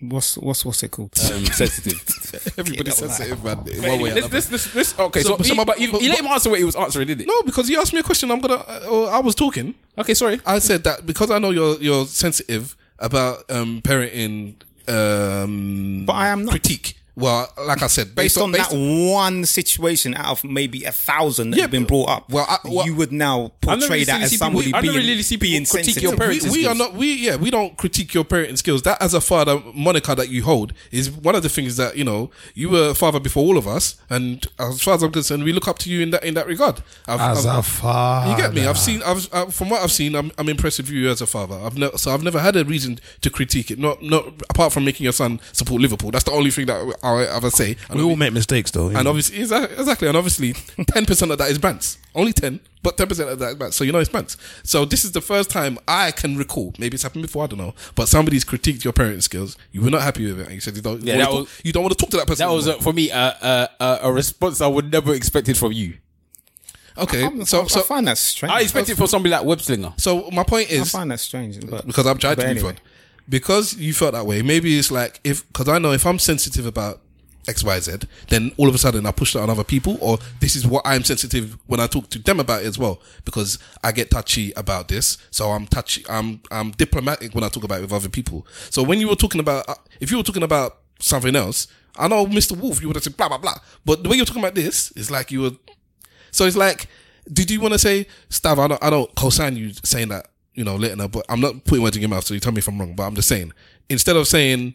[0.00, 1.12] What's what's what's it called?
[1.32, 2.02] um, sensitive.
[2.58, 3.58] Everybody's sensitive, man.
[3.64, 4.34] But One way anyway, or let's, another.
[4.34, 6.26] let's, let's, let's- okay, so, So- so he, my- but you, but- you let him
[6.26, 7.28] answer what he was answering, didn't it?
[7.28, 8.28] No, because you asked me a question.
[8.32, 8.56] I'm gonna.
[8.66, 9.76] Uh, I was talking.
[9.96, 10.40] Okay, sorry.
[10.44, 14.54] I said that because I know you're you're sensitive about um, parenting.
[14.88, 16.50] Um, But I am not.
[16.52, 16.94] critique.
[17.18, 21.50] Well, like I said, Based on based that one situation out of maybe a thousand
[21.50, 24.22] that Yeah, have been brought up, well, I- well- you would now portray really that
[24.22, 26.02] as people- somebody I never being, really see being critique sensitive.
[26.04, 28.82] your we, parenting we are not we yeah we don't critique your parenting skills.
[28.82, 32.04] That as a father moniker that you hold is one of the things that you
[32.04, 35.42] know you were a father before all of us and as far as i'm concerned
[35.42, 36.80] we look up to you in that in that regard.
[37.08, 38.30] I've, As I've- a father.
[38.30, 38.64] you get me?
[38.66, 41.26] I've seen I've, uh, from what i've seen i'm, I'm impressed with you as a
[41.26, 41.56] father.
[41.56, 44.84] I've never so i've never had a reason to critique it not not apart from
[44.84, 46.10] making your son support liverpool.
[46.12, 48.88] That's the only thing that i ever say and We all make mistakes, though.
[48.88, 50.52] and obviously, exa- exactly, and obviously,
[50.88, 51.98] ten percent of that is bants.
[52.14, 53.72] Only ten, but ten percent of that is bants.
[53.74, 54.36] So you know it's bants.
[54.64, 56.74] So this is the first time I can recall.
[56.78, 57.44] Maybe it's happened before.
[57.44, 57.74] I don't know.
[57.94, 59.56] But somebody's critiqued your parenting skills.
[59.72, 61.02] You were not happy with it, and you said you don't.
[61.02, 62.46] Yeah, you, that want was- to, you don't want to talk to that person.
[62.46, 65.72] That was uh, for me uh, uh, uh, a response I would never expected from
[65.72, 65.94] you.
[66.96, 67.22] okay.
[67.22, 68.52] I'm- so I so find that strange.
[68.52, 69.98] I expected it from somebody like Webslinger.
[70.00, 71.58] so my point is, I find that strange.
[71.68, 72.72] But because I'm trying but to be anyway.
[72.74, 72.80] fun.
[73.28, 76.64] Because you felt that way, maybe it's like if because I know if I'm sensitive
[76.66, 77.00] about
[77.48, 80.18] X, Y, Z, then all of a sudden I push that on other people, or
[80.40, 83.58] this is what I'm sensitive when I talk to them about it as well, because
[83.82, 85.18] I get touchy about this.
[85.30, 88.46] So I'm touchy, I'm I'm diplomatic when I talk about it with other people.
[88.70, 92.06] So when you were talking about, uh, if you were talking about something else, I
[92.06, 92.56] know Mr.
[92.56, 94.92] Wolf, you would have said blah blah blah, but the way you're talking about this
[94.92, 95.50] is like you were.
[96.30, 96.88] So it's like,
[97.32, 98.58] did you want to say, Stav?
[98.58, 101.64] I don't, I don't co-sign you saying that, you know, letting her, but I'm not
[101.64, 102.94] putting words in your mouth, so you tell me if I'm wrong.
[102.96, 103.52] But I'm just saying,
[103.88, 104.74] instead of saying,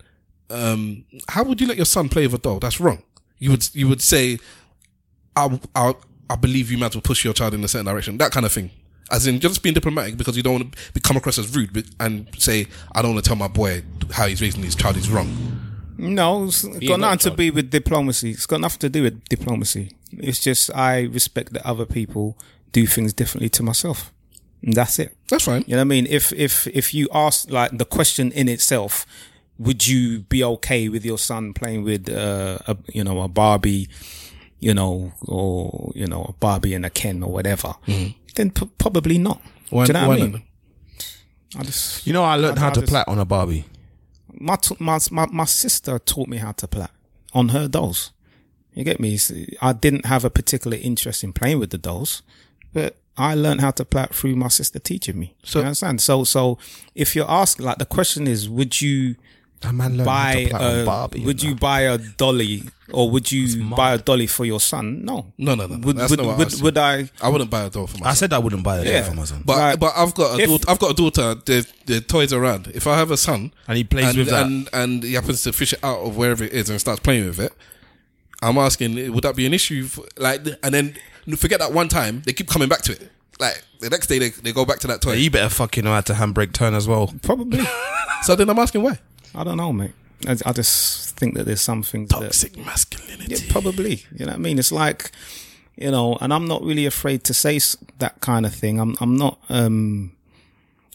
[0.50, 2.60] um, how would you let your son play with a doll?
[2.60, 3.04] That's wrong.
[3.38, 4.40] You would, you would say,
[5.36, 5.94] I, I,
[6.30, 8.46] I believe you might as well push your child in a certain direction, that kind
[8.46, 8.72] of thing.
[9.12, 11.84] As in, just being diplomatic because you don't want to come across as rude but,
[12.00, 15.10] and say, I don't want to tell my boy how he's raising his child is
[15.10, 15.36] wrong.
[15.98, 17.38] No, it's got got nothing to trouble.
[17.38, 18.32] be with diplomacy.
[18.32, 19.92] It's got nothing to do with diplomacy.
[20.14, 22.38] It's just I respect that other people
[22.72, 24.14] do things differently to myself.
[24.64, 25.16] And that's it.
[25.30, 25.64] That's fine.
[25.68, 26.08] You know what I mean?
[26.10, 29.06] If if if you ask like the question in itself,
[29.58, 33.90] would you be okay with your son playing with uh, a you know a Barbie,
[34.60, 37.76] you know, or you know a Barbie and a Ken or whatever?
[38.36, 39.42] Then p- probably not.
[39.70, 40.32] Why, do you know what I mean?
[40.32, 40.42] not?
[41.60, 43.66] I just You know, I learned I- how I to just- plait on a Barbie.
[44.32, 46.90] my, t- my my my sister taught me how to plait
[47.34, 48.12] on her dolls.
[48.74, 49.20] You get me?
[49.62, 52.24] I didn't have a particular interest in playing with the dolls,
[52.74, 55.36] but I learned how to plait through my sister teaching me.
[55.44, 56.02] So So- you understand?
[56.02, 56.58] So so
[56.96, 59.16] if you're asking, like the question is, would you
[59.62, 61.24] That man learned how buy to a, Barbie.
[61.24, 65.06] would you buy a dolly or would you buy a dolly for your son?
[65.06, 65.32] No.
[65.38, 65.76] No, no, no.
[65.76, 65.86] no.
[65.88, 68.10] Would That's would, not I would, would, I I wouldn't buy a doll for my
[68.10, 69.02] I said I wouldn't buy a Yeah.
[69.02, 69.44] doll for my son.
[69.46, 69.80] But Right.
[69.80, 71.36] but I've got a If- daughter, I've got a daughter.
[71.46, 72.72] The the toys around.
[72.74, 74.46] If I have a son And he plays and, with that.
[74.46, 77.28] and and he happens to fish it out of wherever it is and starts playing
[77.28, 77.54] with it,
[78.42, 79.86] I'm asking, would that be an issue?
[79.86, 80.96] For, like, and then
[81.38, 83.10] forget that one time they keep coming back to it.
[83.40, 85.14] Like the next day they, they go back to that toy.
[85.14, 87.14] you better fucking know how to handbrake turn as well.
[87.22, 87.64] Probably.
[88.24, 89.00] So then I'm asking why.
[89.36, 89.92] I don't know, mate.
[90.26, 93.36] I, I just think that there's something that Toxic masculinity.
[93.36, 94.06] Yeah, probably.
[94.14, 94.58] You know what I mean?
[94.60, 95.12] It's like,
[95.76, 97.60] you know, and I'm not really afraid to say
[98.00, 98.80] that kind of thing.
[98.80, 100.14] I'm, I'm not, um,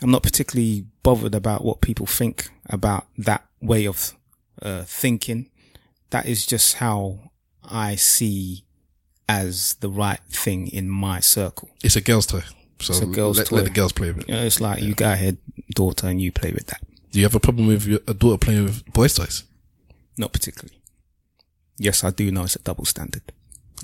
[0.01, 4.15] I'm not particularly bothered about what people think about that way of,
[4.63, 5.51] uh, thinking.
[6.09, 7.19] That is just how
[7.63, 8.65] I see
[9.29, 11.69] as the right thing in my circle.
[11.83, 12.43] It's a girl's toy.
[12.81, 13.57] So It's a girl's let, toy.
[13.57, 14.29] let the girls play with it.
[14.29, 15.37] You know, it's like you go ahead,
[15.75, 16.81] daughter, and you play with that.
[17.11, 19.45] Do you have a problem with your, a daughter playing with boys' toys?
[20.17, 20.79] Not particularly.
[21.79, 23.23] Yes, I do know it's a double standard.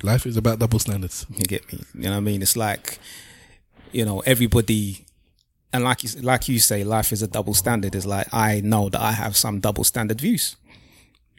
[0.02, 1.26] Life is about double standards.
[1.30, 1.80] You get me?
[1.94, 2.42] You know what I mean?
[2.42, 2.98] It's like,
[3.92, 5.06] you know, everybody,
[5.72, 7.94] and like you, like you say, life is a double standard.
[7.94, 10.56] It's like I know that I have some double standard views,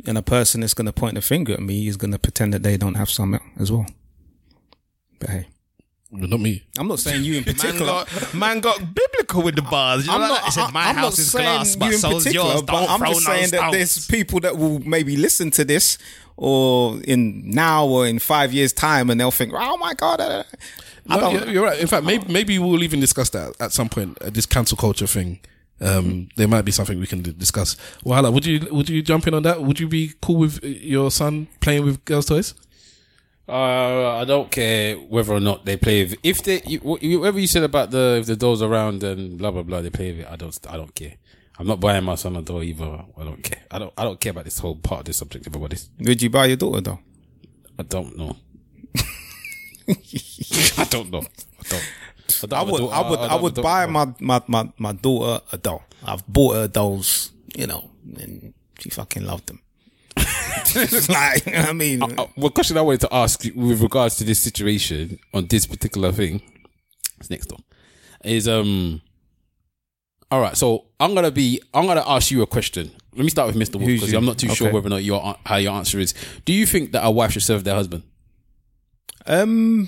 [0.05, 2.53] and a person that's going to point a finger at me is going to pretend
[2.53, 3.85] that they don't have some as well.
[5.19, 5.47] But hey,
[6.11, 6.63] Well, Not me.
[6.77, 7.85] I'm not saying you in Man particular.
[7.85, 10.05] got, man got biblical with the bars.
[10.05, 10.47] You know, I'm like not, that?
[10.49, 12.61] It said, my I'm house not is saying glass, but you in so's particular, yours.
[12.63, 13.73] but I'm just saying that stones.
[13.73, 15.97] there's people that will maybe listen to this
[16.37, 20.19] or in now or in five years time and they'll think, oh my God.
[20.21, 20.43] I
[21.07, 21.79] No, don't, you're, you're right.
[21.79, 24.17] In fact, maybe maybe we'll even discuss that at some point.
[24.21, 25.39] Uh, this cancel culture thing.
[25.81, 27.75] Um, there might be something we can d- discuss.
[28.03, 29.61] Well, would you would you jump in on that?
[29.61, 32.53] Would you be cool with uh, your son playing with girls' toys?
[33.47, 36.15] Uh, I don't care whether or not they play with.
[36.23, 39.63] If they, you, whatever you said about the if the doors around and blah blah
[39.63, 40.27] blah, they play with it.
[40.31, 41.15] I don't, I don't care.
[41.59, 43.05] I'm not buying my son a doll either.
[43.17, 43.61] I don't care.
[43.69, 45.45] I don't, I don't care about this whole part of this subject.
[45.45, 46.99] Everybody, Would you buy your daughter though?
[47.77, 48.35] I don't know.
[49.87, 51.19] I don't know.
[51.19, 51.89] I don't.
[52.51, 52.93] I, would, daughter.
[52.93, 55.83] I would, I would buy my, my, my, my daughter a doll.
[56.03, 59.61] I've bought her dolls, you know, and she fucking loved them.
[61.09, 64.39] like, I mean, Uh, one question I wanted to ask you with regards to this
[64.39, 66.41] situation on this particular thing,
[67.19, 67.59] it's next door,
[68.23, 69.01] is um.
[70.31, 71.61] All right, so I'm gonna be.
[71.73, 72.91] I'm gonna ask you a question.
[73.13, 73.75] Let me start with Mr.
[73.75, 74.13] Wolf because?
[74.13, 76.13] I'm not too sure whether or not your how your answer is.
[76.45, 78.03] Do you think that a wife should serve their husband?
[79.27, 79.87] um,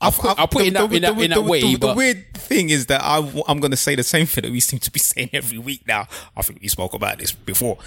[0.00, 2.70] I'll put, I'll put it in that, in that, in that way, the, weird thing
[2.70, 4.98] is that I, am going to say the same thing that we seem to be
[5.00, 6.06] saying every week now.
[6.36, 7.78] I think we spoke about this before.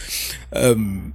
[0.51, 1.13] Um,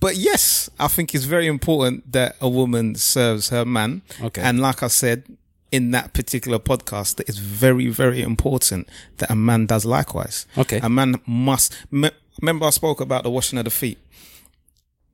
[0.00, 4.02] but yes, I think it's very important that a woman serves her man.
[4.20, 4.42] Okay.
[4.42, 5.24] And like I said
[5.72, 10.46] in that particular podcast, that it's very, very important that a man does likewise.
[10.56, 10.80] Okay.
[10.82, 11.74] A man must.
[11.90, 13.98] Me, remember, I spoke about the washing of the feet.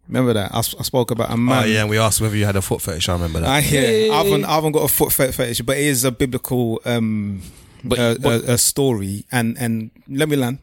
[0.09, 1.63] Remember that I spoke about a man.
[1.65, 3.09] Oh, yeah, and we asked whether you had a foot fetish.
[3.09, 3.49] I remember that.
[3.49, 4.13] I hear.
[4.13, 7.41] I haven't, I haven't got a foot fetish, but it is a biblical um,
[7.83, 9.25] But- uh, but- a, a story.
[9.33, 10.59] And and let me learn.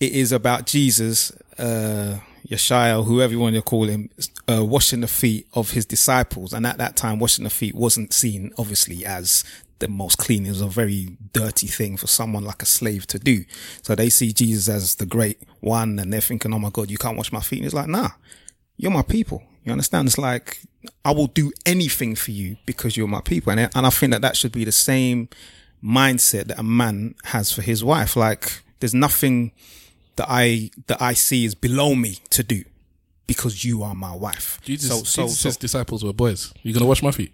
[0.00, 4.10] It is about Jesus, uh, Yeshua, whoever you want to call him,
[4.50, 6.52] uh, washing the feet of his disciples.
[6.52, 9.44] And at that time, washing the feet wasn't seen, obviously, as
[9.78, 10.46] the most clean.
[10.46, 13.44] It was a very dirty thing for someone like a slave to do.
[13.82, 16.98] So they see Jesus as the great one, and they're thinking, "Oh my God, you
[16.98, 18.10] can't wash my feet." And he's like, "Nah."
[18.76, 19.42] You're my people.
[19.64, 20.08] You understand?
[20.08, 20.60] It's like
[21.04, 24.12] I will do anything for you because you're my people, and I- and I think
[24.12, 25.28] that that should be the same
[25.82, 28.16] mindset that a man has for his wife.
[28.16, 29.52] Like there's nothing
[30.16, 32.64] that I that I see is below me to do
[33.26, 34.60] because you are my wife.
[34.64, 36.52] Jesus, so so, Jesus' so disciples were boys.
[36.62, 37.32] You're gonna wash my feet?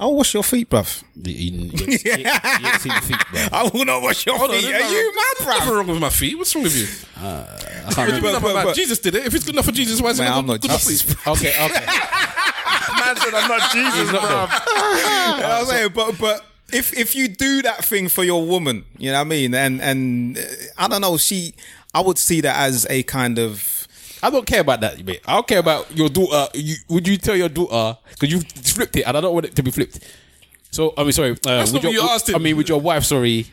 [0.00, 1.02] I'll wash your feet, bruv.
[1.14, 3.46] you, you, you, you, you ain't seen the feet, bro.
[3.52, 4.70] I will not wash your Hold on, feet.
[4.70, 5.76] there's Are you mad, Nothing bruv?
[5.76, 6.38] wrong with my feet.
[6.38, 6.86] What's wrong with you?
[7.22, 8.32] I can't remember.
[8.32, 9.26] good but- but- Jesus did it.
[9.26, 10.90] If it's good enough for Jesus, why is it not I'm not good enough for
[10.90, 11.10] Jesus.
[11.26, 11.32] you?
[11.32, 11.86] Okay, okay.
[11.86, 14.20] man man said I'm not Jesus, bro.
[14.20, 15.90] You know what I'm saying?
[15.94, 19.28] But but if if you do that thing for your woman, you know what I
[19.28, 20.42] mean, and and uh,
[20.78, 21.52] I don't know, she,
[21.92, 23.79] I would see that as a kind of
[24.22, 25.20] I don't care about that, mate.
[25.26, 26.48] I don't care about your daughter.
[26.54, 29.56] You, would you tell your daughter because you flipped it, and I don't want it
[29.56, 29.98] to be flipped.
[30.70, 31.32] So I mean, sorry.
[31.32, 32.36] Uh, That's would not what your, you asked him.
[32.36, 33.04] I mean, with your wife.
[33.04, 33.46] Sorry.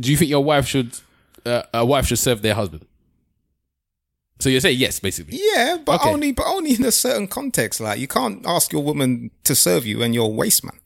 [0.00, 0.96] Do you think your wife should,
[1.44, 2.86] uh, a wife should serve their husband?
[4.40, 5.40] So you say yes, basically.
[5.54, 6.10] yeah, but Okay.
[6.10, 7.80] only but only in a certain context.
[7.80, 10.78] Like you can't ask your woman to serve you and you're a waste man.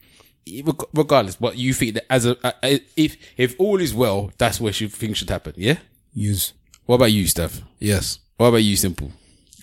[0.64, 4.60] Reg- Regardless, but you think that as a uh, if if all is well, that's
[4.60, 5.52] where she things should happen.
[5.56, 5.78] Yeah.
[6.14, 6.54] Use
[6.86, 7.60] What about you, Steph?
[7.78, 8.18] Yes.
[8.38, 9.12] What about you, Simple?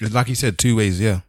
[0.01, 1.21] Like he said, two ways, yeah.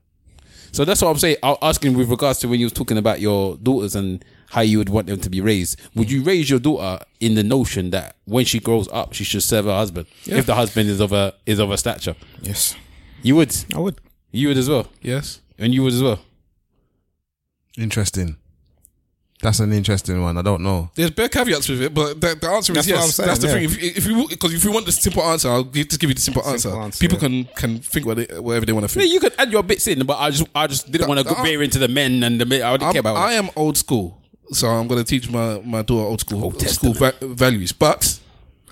[0.73, 1.37] So that's what I'm saying.
[1.43, 4.79] I'm asking with regards to when you was talking about your daughters and how you
[4.79, 5.81] would want them to be raised.
[5.97, 9.43] Would you raise your daughter in the notion that when she grows up, she should
[9.43, 12.15] serve her husband if the husband is of a is of a stature?
[12.43, 12.77] yes,
[13.23, 13.55] You would.
[13.75, 14.01] I would.
[14.31, 15.41] You would as well, Yes.
[15.59, 16.21] and you would as well.
[17.77, 18.37] Interesting.
[19.43, 20.37] That's an interesting one.
[20.37, 20.91] I don't know.
[20.95, 23.05] There's bare caveats with it, but the, the answer That's is what yes.
[23.07, 23.55] I'm saying, That's the yeah.
[23.55, 23.65] thing.
[23.65, 26.15] If, if you because if you want the simple answer, I'll give, just give you
[26.15, 26.69] the simple, answer.
[26.77, 27.45] answer, People yeah.
[27.45, 29.15] can can think what they, whatever they want to Yeah, think.
[29.15, 31.63] you could add your bits in, but I just I just didn't want to veer
[31.63, 32.63] into the men and the men.
[32.63, 33.17] I didn't I'm- care about.
[33.17, 34.21] I am old school,
[34.53, 37.73] so I'm going to teach my my daughter old school Old school va- values.
[37.73, 38.21] But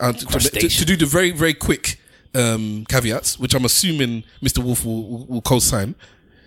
[0.00, 1.98] uh, to, to, to, to do the very very quick
[2.34, 4.62] um, caveats, which I'm assuming Mr.
[4.62, 5.94] Wolf will, will, will co-sign,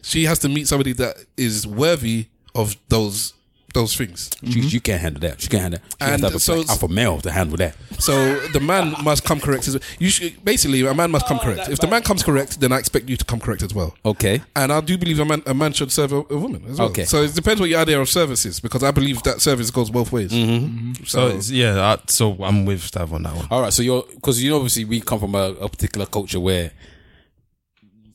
[0.04, 3.34] she has to meet somebody that is worthy of those
[3.74, 4.30] those things.
[4.50, 5.42] She, you can't handle that.
[5.42, 5.96] She can't handle that.
[6.00, 7.76] She has And to have a so- black alpha male to handle that.
[8.00, 9.68] So the man must come correct.
[9.68, 11.70] As, you should, basically, a man must come correct.
[11.70, 13.96] If the man comes correct, then I expect you to come correct as well.
[14.06, 14.42] Okay.
[14.56, 16.90] And I do believe a man, a man should serve a, a woman as well.
[16.90, 17.06] Okay.
[17.06, 19.90] So it depends what your idea of service is, because I believe that service goes
[19.90, 20.32] both ways.
[20.32, 21.04] Mm-hmm.
[21.06, 23.48] So, it's, yeah, I, so I'm with Stav on that one.
[23.52, 26.40] All right, so you're because you know obviously we come from a, a particular culture
[26.40, 26.72] where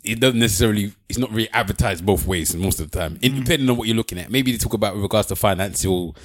[0.06, 3.68] it doesn't necessarily it's not really advertised both ways most of the time, in, depending
[3.70, 4.30] on what you're looking at.
[4.30, 6.16] Maybe they talk about with regards to financial,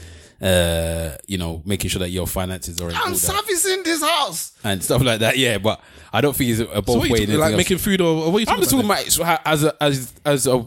[0.42, 4.54] uh, you know, making sure that your finances are in order servicing this house.
[4.64, 5.38] and stuff like that.
[5.38, 5.82] Yeah, but
[6.14, 7.20] I don't think it's a, a So both what you way.
[7.26, 9.02] talking- like making food or, or what are you I'm talking just talking about?
[9.02, 10.66] about so how- as a as as a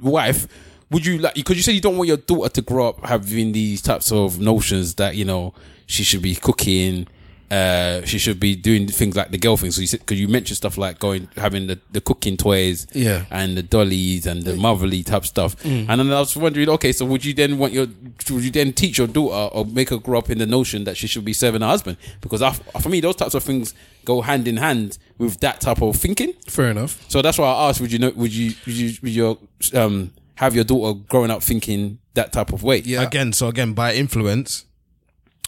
[0.00, 0.46] wife.
[0.90, 3.52] Would you like because you said you don't want your daughter to grow up having
[3.52, 5.52] these types of notions that you know
[5.86, 7.06] she should be cooking,
[7.50, 9.70] uh, she should be doing things like the girl thing.
[9.70, 13.24] So you said because you mentioned stuff like going having the, the cooking toys, Yeah.
[13.30, 15.56] and the dollies and the motherly type stuff.
[15.62, 15.86] Mm.
[15.88, 17.86] And then I was wondering, okay, so would you then want your
[18.30, 20.96] would you then teach your daughter or make her grow up in the notion that
[20.96, 21.96] she should be serving her husband?
[22.20, 25.80] Because I, for me, those types of things go hand in hand with that type
[25.82, 26.32] of thinking.
[26.46, 27.02] Fair enough.
[27.08, 28.10] So that's why I asked: Would you know?
[28.14, 28.52] Would you?
[28.66, 28.92] Would you?
[29.02, 29.38] Would your
[29.74, 32.78] um have your daughter growing up thinking that type of way?
[32.84, 33.02] Yeah.
[33.02, 34.64] Again, so again, by influence,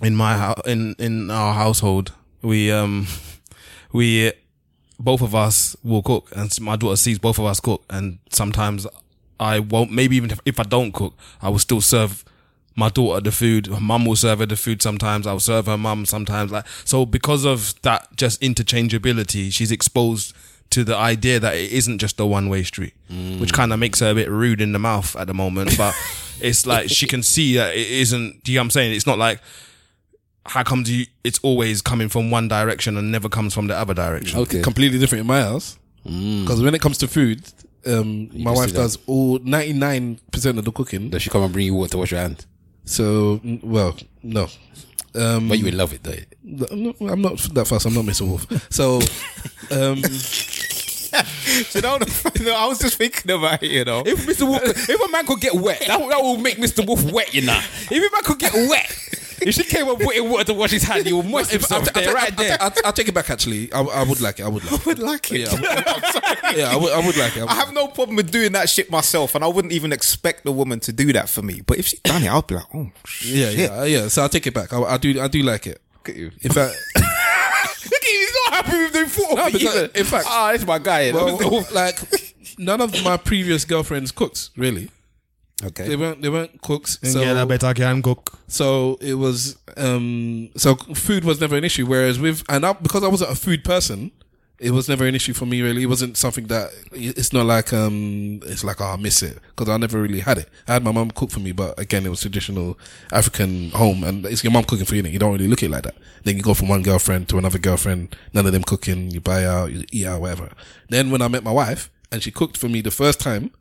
[0.03, 3.07] in my house, in in our household, we um
[3.93, 4.33] we
[4.99, 8.87] both of us will cook, and my daughter sees both of us cook, and sometimes
[9.39, 9.91] I won't.
[9.91, 12.25] Maybe even if, if I don't cook, I will still serve
[12.77, 13.67] my daughter the food.
[13.67, 14.83] Her mum will serve her the food.
[14.83, 16.07] Sometimes I'll serve her mum.
[16.07, 20.35] Sometimes like so because of that, just interchangeability, she's exposed
[20.71, 22.95] to the idea that it isn't just a one way street,
[23.41, 25.77] which kind of makes her a bit rude in the mouth at the moment.
[25.77, 25.95] But
[26.41, 28.45] it's like she can see that it isn't.
[28.45, 28.93] Do you know what I'm saying?
[28.95, 29.41] It's not like
[30.51, 31.07] how comes you?
[31.23, 34.41] It's always coming from one direction and never comes from the other direction.
[34.41, 34.63] Okay.
[34.63, 35.79] Completely different in my house.
[36.03, 37.43] Because when it comes to food,
[37.87, 41.11] um, my wife does all 99% of the cooking.
[41.11, 42.47] Does she come and bring you water to wash your hand?
[42.85, 44.49] So, mm, well, no.
[45.15, 46.67] Um, But you would love it, though.
[46.71, 47.87] I'm not, I'm not that fast.
[47.87, 48.23] I'm not Mr.
[48.23, 48.47] Wolf.
[48.73, 48.97] So,
[49.71, 50.03] um,
[51.75, 51.99] You know,
[52.41, 53.71] no, I was just thinking about it.
[53.71, 54.49] You know, If Mr.
[54.49, 56.87] Wolf, if a man could get wet, that, that will make Mr.
[56.87, 57.59] Wolf wet, you know.
[57.91, 58.97] If a man could get wet,
[59.43, 62.03] if she came up putting water to wash his hand, you will moist himself I'll,
[62.03, 62.57] there, right there.
[62.61, 63.31] I'll, I'll take it back.
[63.31, 64.45] Actually, I, I would like it.
[64.45, 64.81] I would like.
[64.87, 65.41] I would like it.
[65.41, 67.49] Yeah, I would, yeah, I would, I would like it.
[67.49, 70.53] I have no problem with doing that shit myself, and I wouldn't even expect the
[70.53, 71.63] woman to do that for me.
[71.67, 72.91] But if she done it, I'll be like, oh,
[73.25, 73.59] yeah, shit.
[73.59, 74.09] yeah, yeah.
[74.09, 74.73] So I'll take it back.
[74.73, 75.81] I, I do, I do like it.
[75.97, 76.31] Look at you.
[76.43, 77.05] In fact, Look
[78.03, 80.67] at you, he's not happy with the thought No, because- in fact- ah, this is
[80.67, 81.13] my guy.
[81.13, 81.99] well, like
[82.59, 84.91] none of my previous girlfriends cooked really.
[85.61, 85.97] They okay.
[85.97, 86.99] weren't, they weren't cooks.
[87.03, 88.39] So, yeah, I bet I can cook.
[88.49, 91.87] so it was, um, so food was never an issue.
[91.87, 94.11] Whereas with, and I, because I wasn't a food person,
[94.59, 95.83] it was never an issue for me really.
[95.83, 99.39] It wasn't something that, it's not like, um, it's like, oh, I miss it.
[99.57, 100.49] Cause I never really had it.
[100.67, 102.79] I had my mum cook for me, but again, it was traditional
[103.13, 105.03] African home and it's your mum cooking for you.
[105.03, 105.97] You don't really look at it like that.
[106.25, 109.45] Then you go from one girlfriend to another girlfriend, none of them cooking, you buy
[109.45, 110.51] out, you eat out, whatever.
[110.89, 113.53] Then when I met my wife and she cooked for me the first time,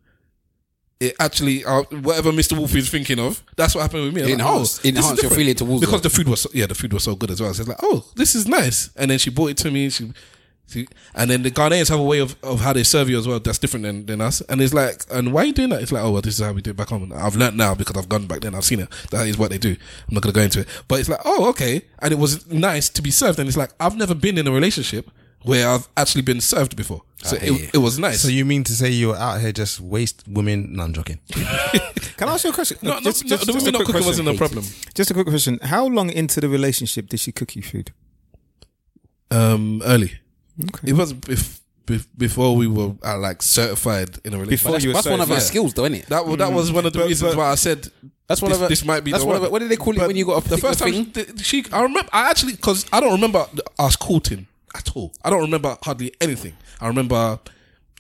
[1.00, 2.58] it actually uh, whatever Mr.
[2.58, 4.34] Wolf is thinking of, that's what happened with me.
[4.34, 6.66] I'm like, oh, this is enhance your feeling towards because the food was so, yeah,
[6.66, 7.54] the food was so good as well.
[7.54, 8.90] So it's like, oh, this is nice.
[8.96, 9.90] And then she brought it to me.
[9.90, 10.12] She
[10.70, 10.88] See?
[11.16, 13.40] And then the Ghanaians have a way of, of how they serve you as well
[13.40, 14.42] that's different than, than us.
[14.42, 15.82] And it's like, and why are you doing that?
[15.82, 17.12] It's like, oh, well, this is how we do it back home.
[17.12, 18.54] I've learned now because I've gone back then.
[18.54, 18.90] I've seen it.
[19.10, 19.72] That is what they do.
[19.72, 20.68] I'm not going to go into it.
[20.88, 21.82] But it's like, oh, okay.
[21.98, 23.40] And it was nice to be served.
[23.40, 25.10] And it's like, I've never been in a relationship
[25.44, 27.02] where I've actually been served before.
[27.24, 27.64] So I hear you.
[27.66, 28.22] it, it was nice.
[28.22, 30.74] So you mean to say you're out here just waste women?
[30.76, 31.20] No, I'm joking.
[32.18, 32.78] Can I ask you a question?
[32.82, 34.26] no, no, Just- no, just- the women a not quick cooking question.
[34.26, 34.66] wasn't a problem.
[34.96, 35.60] Just a quick question.
[35.62, 37.92] How long into the relationship did she cook you food?
[39.32, 40.20] Um, early.
[40.64, 40.90] Okay.
[40.90, 44.50] It was bef- bef- before we were uh, like certified in a relationship.
[44.50, 45.48] Before That's, you were that's one of our certified.
[45.48, 46.06] skills, though, isn't it?
[46.08, 47.88] That, wa- that was one of the But- reasons but- why I said
[48.28, 49.38] That's one this, of our, this might be That's the one one.
[49.42, 51.38] of our, what do they call it when you got a the first time thing?
[51.38, 53.46] she, I remember, I actually, because I don't remember
[53.78, 55.14] us courting at all.
[55.24, 56.54] I don't remember hardly anything.
[56.80, 57.40] I remember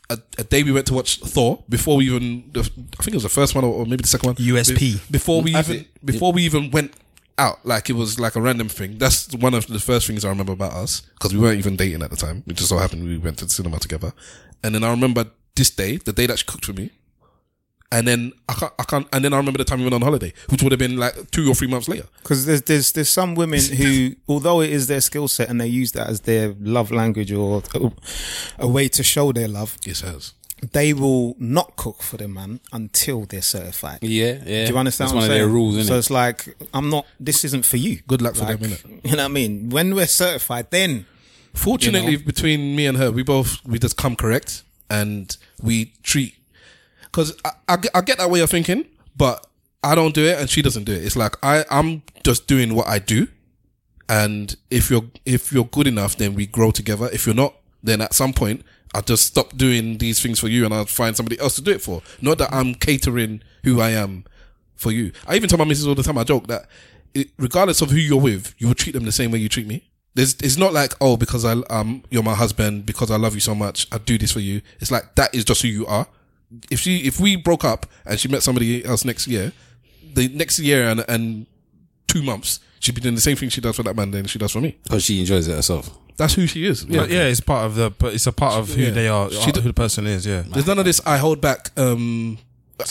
[0.09, 2.51] a, a day we went to watch Thor before we even.
[2.55, 4.35] I think it was the first one or, or maybe the second one.
[4.35, 4.79] USP.
[4.79, 6.05] Be- before we That's even, it.
[6.05, 6.93] before we even went
[7.37, 8.97] out, like it was like a random thing.
[8.97, 12.01] That's one of the first things I remember about us because we weren't even dating
[12.03, 12.43] at the time.
[12.47, 14.13] It just so happened we went to the cinema together.
[14.63, 16.91] And then I remember this day, the day that she cooked for me.
[17.91, 20.03] And then I can't, I can't, and then I remember the time we went on
[20.03, 22.05] holiday, which would have been like two or three months later.
[22.21, 25.65] Because there's there's there's some women who, although it is their skill set and they
[25.67, 27.91] use that as their love language or a,
[28.59, 30.33] a way to show their love, Yes, it has.
[30.71, 33.97] they will not cook for the man until they're certified.
[34.03, 34.65] Yeah, yeah.
[34.67, 35.07] Do you understand?
[35.07, 35.97] That's what one I'm of their rules, isn't So it?
[35.99, 37.07] it's like I'm not.
[37.19, 38.01] This isn't for you.
[38.07, 38.99] Good luck for Like, them, innit?
[39.09, 39.69] You know what I mean?
[39.71, 41.07] When we're certified, then
[41.55, 42.23] Fortunately, You know?
[42.25, 44.61] between me and her, we both we just come correct
[44.91, 46.35] and we treat.
[47.11, 48.85] Because I, I, get- I get that way of thinking,
[49.15, 49.45] but
[49.83, 51.03] I don't do it and she doesn't do it.
[51.03, 53.27] It's like I I'm just doing what I do,
[54.07, 57.09] and if you're if you're good enough, then we grow together.
[57.13, 60.65] If you're not, then at some point I'll just stop doing these things for you
[60.65, 62.01] and I'll find somebody else to do it for.
[62.21, 64.25] Not that I'm catering who I am
[64.75, 65.11] for you.
[65.27, 66.17] I even tell my missus all the time.
[66.17, 66.65] I joke that
[67.13, 69.67] it, regardless of who you're with, you will treat them the same way you treat
[69.67, 69.89] me.
[70.15, 73.41] There's, it's not like oh because I um you're my husband because I love you
[73.41, 74.61] so much I do this for you.
[74.79, 76.07] It's like that is just who you are.
[76.71, 79.51] If she if we broke up and she met somebody else next year,
[80.13, 81.45] the next year and and
[82.07, 84.39] two months she'd be doing the same thing she does for that man than she
[84.39, 84.77] does for me.
[84.83, 85.95] Because she enjoys it herself.
[86.17, 86.85] That's who she is.
[86.85, 88.89] Yeah, yeah, it's part of the, but it's a part of who Yeah.
[88.91, 90.25] they are, She d- who the person is.
[90.25, 90.99] Yeah, There's none of this.
[91.05, 91.71] I hold back.
[91.77, 92.37] Um,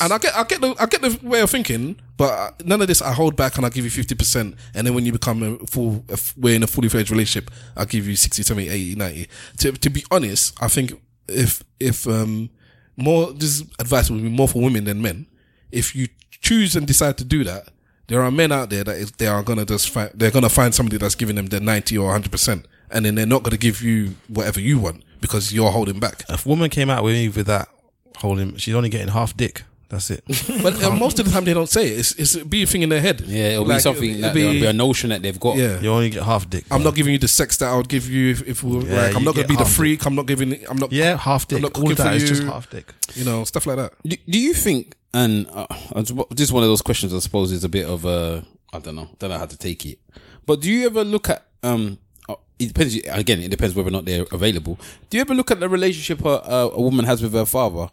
[0.03, 2.81] and I get, I get the, I get the way of thinking, but uh, none
[2.83, 3.01] of this.
[3.03, 5.67] I hold back and I give you fifty percent, and then when you become a
[5.67, 8.95] full, a f- we're in a fully fledged relationship, I'll give you 60, 70, 80,
[8.97, 9.29] 90.
[9.59, 10.93] To, to be honest, I think
[11.27, 12.51] if, if, um,
[12.99, 15.27] more, this advice would be more for women than men.
[15.71, 16.09] If you
[16.41, 17.69] choose and decide to do that,
[18.09, 20.97] there are men out there that they are gonna just find, they're gonna find somebody
[20.97, 24.15] that's giving them their ninety or hundred percent, and then they're not gonna give you
[24.29, 26.25] whatever you want because you're holding back.
[26.29, 27.69] if a woman came out with me with that
[28.17, 29.63] holding, she's only getting half dick.
[29.91, 30.23] That's it.
[30.63, 31.99] But uh, most of the time they don't say it.
[31.99, 33.23] It's, it's it'll be a thing in their head.
[33.23, 35.57] Yeah, it'll be something it'll that be- there'll be a notion that they've got.
[35.57, 35.81] yeah.
[35.81, 36.65] You only get half dick.
[36.71, 36.91] I'm bro.
[36.91, 38.97] not giving you the sex that I would give you if, if we were Yeah,
[39.03, 40.05] like I'm you not gonna get be the half freak.
[40.05, 40.67] I'm not giving.
[40.69, 40.93] I'm not.
[40.93, 41.63] Yeah, half I'm dick.
[41.63, 42.49] not All cooking for is just you.
[42.51, 42.93] half dick.
[43.15, 43.93] You know stuff like that.
[44.05, 44.95] Do, do you think?
[45.15, 47.15] And uh, I was- this is one of those questions.
[47.15, 49.09] I suppose is a bit of a I don't know.
[49.19, 49.99] Don't know how to take it.
[50.45, 51.97] But do you ever look at um?
[52.29, 52.95] uh, It depends.
[53.09, 54.79] Again, it depends whether or not they're available.
[55.09, 57.89] Do you ever look at the relationship a, a, a woman has with her father,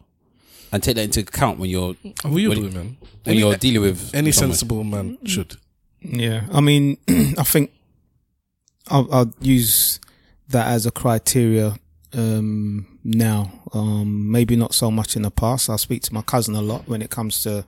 [0.76, 2.98] and take that into account when you're what you when, doing, man?
[3.24, 4.54] when Any, you're dealing with any someone?
[4.56, 5.56] sensible man should.
[6.02, 7.72] Yeah, I mean, I think
[8.88, 10.00] I'll, I'll use
[10.50, 11.78] that as a criteria
[12.14, 13.52] um, now.
[13.74, 15.70] Um, maybe not so much in the past.
[15.70, 17.66] I speak to my cousin a lot when it comes to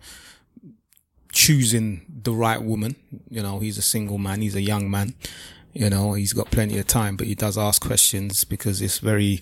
[1.31, 2.95] choosing the right woman.
[3.29, 4.41] You know, he's a single man.
[4.41, 5.15] He's a young man.
[5.73, 9.39] You know, he's got plenty of time, but he does ask questions because it's very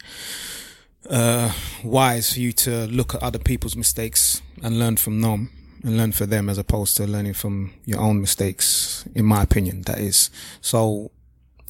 [1.10, 1.52] uh,
[1.84, 5.52] wise for you to look at other people's mistakes and learn from them
[5.84, 9.82] and learn for them as opposed to learning from your own mistakes, in my opinion,
[9.84, 10.30] that is.
[10.62, 11.12] So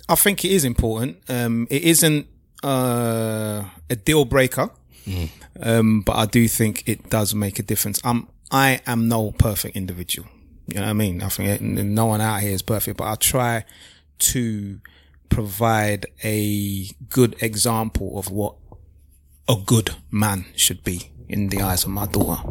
[0.07, 1.17] I think it is important.
[1.29, 2.27] Um, it isn't,
[2.63, 4.69] uh, a deal breaker.
[5.61, 7.99] Um, but I do think it does make a difference.
[8.03, 10.27] I'm, I am no perfect individual.
[10.67, 11.21] You know what I mean?
[11.21, 13.65] I think no one out here is perfect, but I try
[14.17, 14.79] to
[15.29, 18.55] provide a good example of what
[19.47, 22.41] a good man should be in the eyes of my daughter.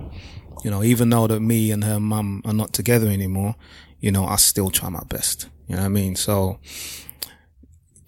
[0.63, 3.55] You know, even though that me and her mum are not together anymore,
[4.01, 5.49] you know, I still try my best.
[5.69, 6.17] You know what I mean?
[6.17, 6.59] So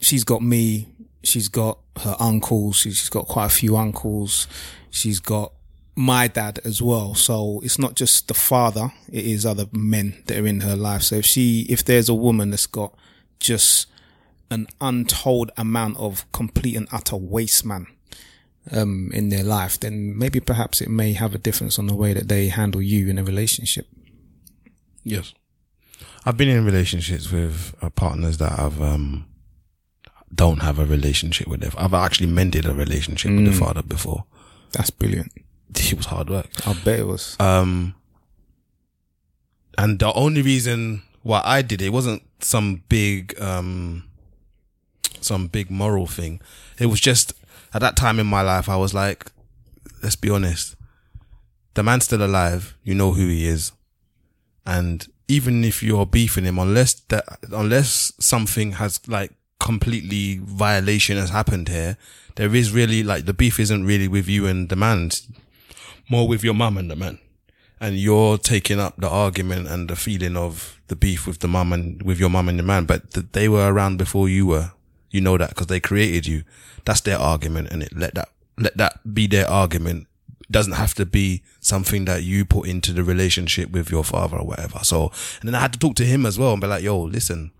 [0.00, 0.88] she's got me,
[1.22, 4.46] she's got her uncles, she- she's got quite a few uncles,
[4.90, 5.52] she's got
[5.94, 7.14] my dad as well.
[7.14, 11.02] So it's not just the father, it is other men that are in her life.
[11.02, 12.94] So if she, if there's a woman that's got
[13.40, 13.86] just
[14.50, 17.86] an untold amount of complete and utter waste man,
[18.72, 22.12] um, in their life, then maybe perhaps it may have a difference on the way
[22.12, 23.86] that they handle you in a relationship.
[25.04, 25.34] Yes.
[26.24, 29.26] I've been in relationships with uh, partners that have um,
[30.34, 31.70] don't have a relationship with their.
[31.78, 34.24] I've actually mended a relationship with the father before.
[34.72, 35.32] That's brilliant.
[35.74, 36.48] It was hard work.
[36.66, 37.36] I bet it was.
[37.38, 37.94] Um,
[39.78, 44.04] and the only reason why I did it wasn't some big, um,
[45.20, 46.40] some big moral thing.
[46.78, 47.34] It was just
[47.76, 49.30] at that time in my life, I was like,
[50.02, 50.76] let's be honest.
[51.74, 52.74] The man's still alive.
[52.82, 53.72] You know who he is.
[54.64, 61.28] And even if you're beefing him, unless that, unless something has like completely violation has
[61.28, 61.98] happened here,
[62.36, 65.10] there is really like the beef isn't really with you and the man.
[66.08, 67.18] More with your mum and the man.
[67.78, 71.74] And you're taking up the argument and the feeling of the beef with the mum
[71.74, 74.72] and with your mum and the man, but th- they were around before you were.
[75.16, 76.44] You know that because they created you.
[76.84, 80.08] That's their argument and it let that, let that be their argument.
[80.42, 84.36] It doesn't have to be something that you put into the relationship with your father
[84.36, 84.80] or whatever.
[84.82, 85.10] So,
[85.40, 87.50] and then I had to talk to him as well and be like, yo, listen,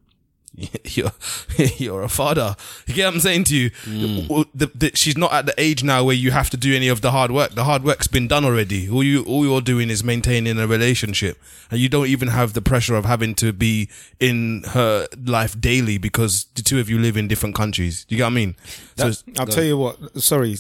[0.85, 1.13] you're
[1.77, 2.57] you're a father.
[2.87, 3.71] You get what I'm saying to you?
[3.71, 4.29] Mm.
[4.29, 6.89] Well, The, the, she's not at the age now where you have to do any
[6.89, 7.55] of the hard work.
[7.55, 8.89] The hard work's been done already.
[8.89, 11.39] All you all you're doing is maintaining a relationship,
[11.71, 13.89] and you don't even have the pressure of having to be
[14.19, 18.07] in her life daily because the two of you live in different countries.
[18.09, 18.57] You get what I mean?
[18.97, 20.23] so I'll tell you what.
[20.23, 20.57] Sorry,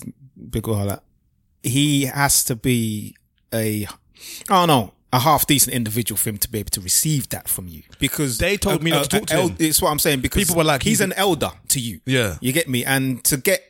[0.51, 1.01] Big Ohala.
[1.62, 3.16] He has to be
[3.53, 3.86] a,
[4.51, 7.48] oh don't know, a half decent individual for him to be able to receive that
[7.48, 7.82] from you.
[7.98, 9.57] Because They told me not to talk to him.
[9.59, 10.20] It's what I'm saying.
[10.20, 12.00] Because People were like, he's he's- an elder to you.
[12.04, 12.36] Yeah.
[12.40, 12.84] you get me.
[12.84, 13.62] And to get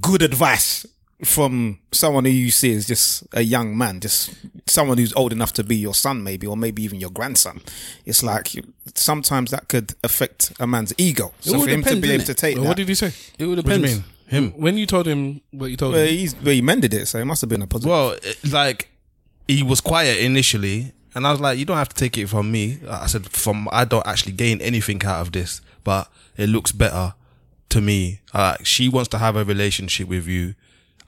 [0.00, 0.86] good advice
[1.24, 4.32] from someone who you see as just a young man, just
[4.66, 7.60] someone who's old enough to be your son, maybe, or maybe even your grandson.
[8.06, 8.52] It's like
[8.94, 11.34] sometimes that could affect a man's ego.
[11.40, 12.26] So all for him to be able innit?
[12.26, 13.12] to take Well, that, what did he say?
[13.38, 14.04] It all what do you mean?
[14.28, 14.52] Him?
[14.52, 17.18] When you told him what you told well, him, he's, well, he mended it, so
[17.18, 17.90] it must have been a positive.
[17.90, 18.89] Well, it- like
[19.50, 22.50] he was quiet initially, and I was like, "You don't have to take it from
[22.50, 26.72] me." I said, "From I don't actually gain anything out of this, but it looks
[26.72, 27.14] better
[27.70, 28.20] to me.
[28.32, 30.54] Uh, she wants to have a relationship with you.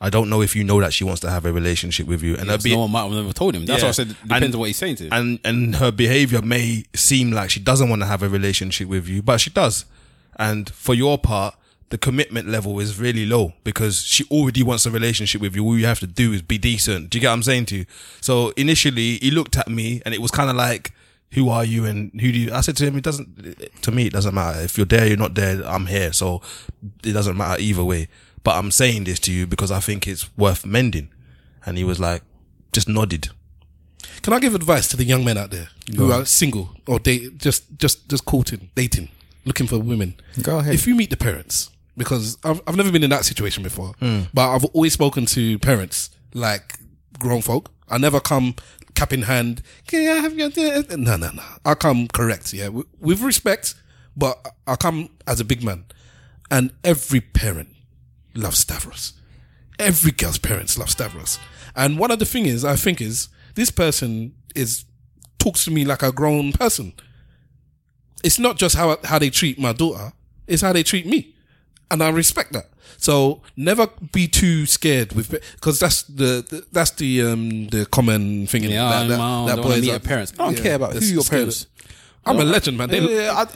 [0.00, 2.36] I don't know if you know that she wants to have a relationship with you,
[2.36, 3.66] and her be- no one might have never told him.
[3.66, 3.86] That's Yeah.
[3.86, 5.12] why I said it And- depends on what he's saying to him.
[5.12, 9.06] and and her behavior may seem like she doesn't want to have a relationship with
[9.08, 9.84] you, but she does.
[10.36, 11.54] And for your part,
[11.92, 15.62] the commitment level is really low because she already wants a relationship with you.
[15.62, 17.10] All you have to do is be decent.
[17.10, 17.86] Do you get what I'm saying to you?
[18.22, 20.92] So initially, he looked at me and it was kind of like,
[21.32, 23.82] "Who are you?" and "Who do you?" I said to him, "It doesn't.
[23.82, 24.62] To me, it doesn't matter.
[24.62, 25.62] If you're there, you're not there.
[25.66, 26.14] I'm here.
[26.14, 26.40] So
[27.04, 28.08] it doesn't matter either way."
[28.42, 31.10] But I'm saying this to you because I think it's worth mending.
[31.66, 32.22] And he was like,
[32.72, 33.28] just nodded.
[34.22, 37.36] can I give advice to the young men out there who are single or date,
[37.36, 39.10] just just just courting, dating,
[39.44, 40.14] looking for women?
[40.40, 40.74] Go ahead.
[40.74, 44.22] If you meet the parents, because I've I've never been in that situation before, hmm.
[44.32, 46.78] but I've always spoken to parents like
[47.18, 47.70] grown folk.
[47.88, 48.54] I never come
[48.94, 49.62] cap in hand.
[49.86, 50.50] Can I have your
[50.96, 51.42] no no no?
[51.64, 53.74] I come correct, yeah, with, with respect,
[54.16, 55.84] but I come as a big man,
[56.50, 57.70] and every parent
[58.34, 59.14] loves Stavros.
[59.78, 61.38] Every girl's parents love Stavros.
[61.74, 64.84] And one of the thing is, I think is this person is
[65.38, 66.92] talks to me like a grown person.
[68.22, 70.12] It's not just how how they treat my daughter;
[70.46, 71.34] it's how they treat me,
[71.92, 72.66] and I respect that.
[72.96, 78.46] So never be too scared with because that's the, the that's the um the common
[78.46, 78.64] thing.
[78.64, 80.32] yeah, that, that, I that to boys meet are- your parents.
[80.38, 81.66] I don't yeah, care about who your parents.
[82.24, 82.88] I'm a legend, man.
[82.88, 83.00] They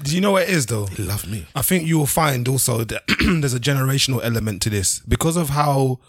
[0.03, 0.87] do you know what it is though?
[0.87, 1.47] they love me.
[1.55, 3.03] I think you will find also that
[3.41, 6.01] there's a generational element to this because of how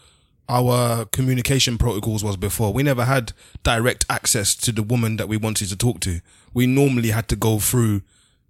[0.50, 2.74] our communication protocols was before.
[2.74, 6.22] We never had direct access to the woman that we wanted to talk to.
[6.54, 8.02] We normally had to go through,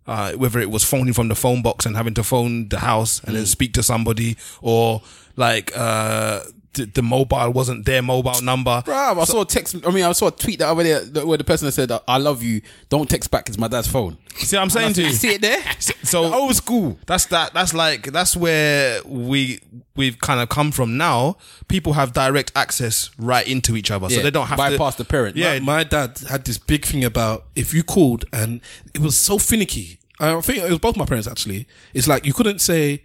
[0.07, 3.21] uh, whether it was phoning from the phone box and having to phone the house
[3.23, 5.01] and then speak to somebody or
[5.35, 6.41] like, uh,
[6.77, 8.81] the, the mobile wasn't their mobile number.
[8.85, 9.75] Bruv, I saw a text.
[9.85, 12.41] I mean, I saw a tweet that over there where the person said, "I love
[12.43, 12.61] you.
[12.89, 13.49] Don't text back.
[13.49, 15.11] It's my dad's phone." See what I'm saying to you?
[15.11, 15.61] See it there?
[16.03, 16.97] So old school.
[17.05, 17.53] That's that.
[17.53, 19.59] That's like that's where we
[19.97, 20.95] we've kind of come from.
[20.95, 21.35] Now
[21.67, 24.95] people have direct access right into each other, so they don't have bypass to bypass
[24.95, 25.35] the parent.
[25.35, 28.61] Yeah, my, my dad had this big thing about if you called and
[28.93, 29.99] it was so finicky.
[30.19, 31.67] I think it was both my parents actually.
[31.93, 33.03] It's like you couldn't say,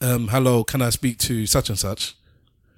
[0.00, 2.14] um, "Hello, can I speak to such and such?"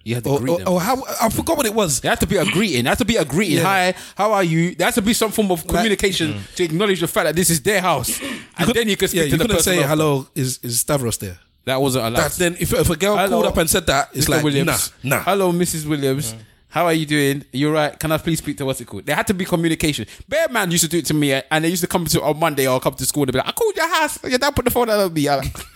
[0.07, 0.69] You have to Or, greet or, them.
[0.69, 2.01] or how I forgot what it was.
[2.01, 2.85] There has to be a greeting.
[2.85, 3.57] There has to be a greeting.
[3.57, 3.65] Yeah.
[3.65, 4.77] Hi, how are you?
[4.77, 6.55] There has to be some form of communication mm.
[6.55, 8.21] to acknowledge the fact that this is their house,
[8.57, 9.73] and then you can speak yeah, to you the couldn't person.
[9.73, 9.89] say, after.
[9.89, 12.21] "Hello, is is Stavros there?" That wasn't allowed.
[12.21, 14.29] That, then if, if a girl Hello, called up and said that, it's Mr.
[14.29, 14.93] like Williams.
[15.03, 15.23] nah, nah.
[15.25, 15.87] Hello, Mrs.
[15.89, 16.35] Williams.
[16.35, 16.39] Mm.
[16.69, 17.45] How are you doing?
[17.53, 17.99] You're right.
[17.99, 19.07] Can I please speak to what's it called?
[19.07, 20.07] There had to be communication.
[20.29, 22.39] Bear man used to do it to me, and they used to come to on
[22.39, 24.23] Monday or come to school and be like, "I called your house.
[24.23, 25.67] Your dad put the phone out of me." I'm like,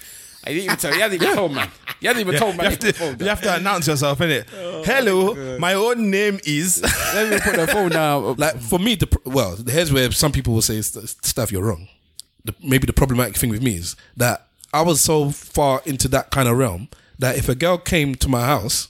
[0.44, 0.92] I didn't even tell.
[0.92, 1.70] He hasn't even told man.
[2.00, 2.70] He hasn't even told you man.
[2.70, 4.46] have, he put the to, phone you have to announce yourself, innit?
[4.56, 6.82] Oh Hello, my own name is.
[7.14, 8.36] Let me put the phone down.
[8.38, 11.88] Like for me, the pr- well, here's where some people will say, "Stuff, you're wrong."
[12.44, 16.30] The, maybe the problematic thing with me is that I was so far into that
[16.30, 16.88] kind of realm
[17.18, 18.88] that if a girl came to my house,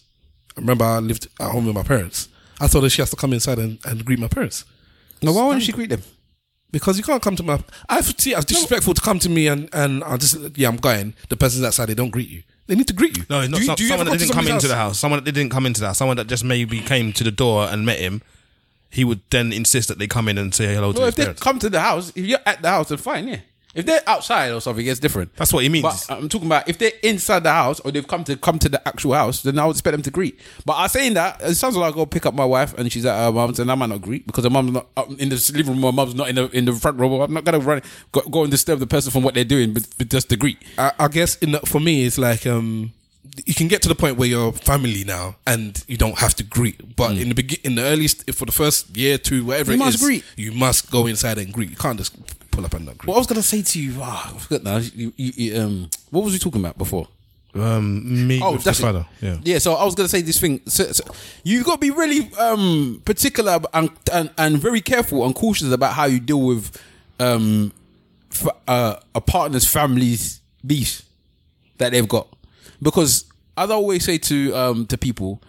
[0.56, 2.28] I remember I lived at home with my parents.
[2.60, 4.64] I thought that she has to come inside and, and greet my parents
[5.22, 6.02] No, why wouldn't she greet them?
[6.72, 7.62] Because you can't come to my.
[7.88, 10.76] I see it as disrespectful to come to me and and I just yeah I'm
[10.76, 11.14] going.
[11.28, 11.86] The person's outside.
[11.86, 12.42] They don't greet you.
[12.66, 13.24] They need to greet you.
[13.28, 14.68] No, it's not Do you- some- do you someone ever that didn't come somebody's into
[14.68, 14.98] the house.
[14.98, 15.98] Someone that didn't come into the house.
[15.98, 18.22] Someone that just maybe came to the door and met him.
[18.92, 21.16] He would then insist that they come in and say hello to Well, his if
[21.16, 21.42] they parents.
[21.42, 23.36] come to the house, if you're at the house, then fine, yeah.
[23.74, 25.34] If they're outside or something, it's different.
[25.36, 25.82] That's what he means.
[25.82, 28.68] But I'm talking about if they're inside the house or they've come to come to
[28.68, 30.40] the actual house, then I would expect them to greet.
[30.66, 33.06] But I'm saying that it sounds like I go pick up my wife and she's
[33.06, 35.72] at her mum's, and I might not greet because her mum's not in the living
[35.72, 35.80] room.
[35.80, 37.22] My mum's not in the in the front row.
[37.22, 39.86] I'm not gonna run go, go and disturb the person from what they're doing, but,
[39.98, 40.58] but just to greet.
[40.76, 42.92] I, I guess in the, for me, it's like um,
[43.46, 46.42] you can get to the point where you're family now and you don't have to
[46.44, 46.96] greet.
[46.96, 49.76] But in the begin, in the earliest, for the first year, two, whatever Mm.
[49.76, 50.24] You it must is, greet.
[50.36, 51.70] You must go inside and greet.
[51.70, 52.16] You can't just
[52.50, 53.08] pull up and not greet.
[53.08, 54.76] What I was gonna say to you, ah, I forgot now.
[54.78, 57.06] You, you, you, um, what was we talking about before?
[57.52, 58.92] Um, me Oh, with that's the it.
[58.92, 59.06] father.
[59.20, 59.38] Yeah.
[59.42, 60.60] Yeah, so I was gonna say this thing.
[60.66, 61.02] So, so
[61.42, 65.94] you got to be really um, particular and, and and very careful and cautious about
[65.94, 66.70] how you deal with
[67.18, 67.72] um,
[68.32, 71.02] f- uh, a partner's family's beef
[71.78, 72.28] that they've got,
[72.82, 73.24] because
[73.56, 75.42] as I always say to um, to people,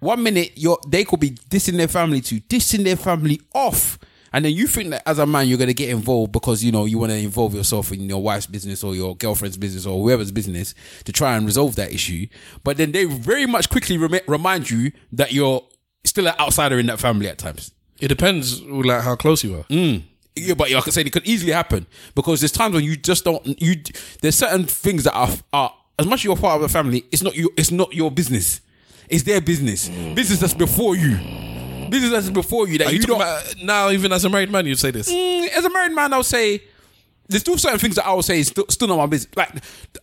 [0.00, 3.98] one minute you're they could be dissing their family to dissing their family off.
[4.30, 6.84] And then you think that as a man you're gonna get involved because you know
[6.84, 10.30] you want to involve yourself in your wife's business or your girlfriend's business or whoever's
[10.30, 10.74] business
[11.04, 12.26] to try and resolve that issue.
[12.62, 15.64] But then they very much quickly remi- remind you that you're
[16.04, 17.72] still an outsider in that family at times.
[18.00, 19.64] It depends, like how close you are.
[20.36, 23.24] Yeah, but like I said, it could easily happen because there's times when you just
[23.24, 23.60] don't.
[23.60, 23.74] You
[24.22, 27.04] there's certain things that are are as much as you're part of the family.
[27.10, 27.50] It's not you.
[27.56, 28.60] It's not your business.
[29.08, 29.88] It's their business.
[29.88, 31.16] Business that's before you.
[31.90, 33.16] Business that's before you that Are you, you, don't.
[33.16, 33.90] about now?
[33.90, 35.10] Even as a married man, you'd say this.
[35.10, 36.62] Mm, as a married man, I'll say
[37.28, 39.34] there's still certain things that I would say is still, still not my business.
[39.34, 39.50] Like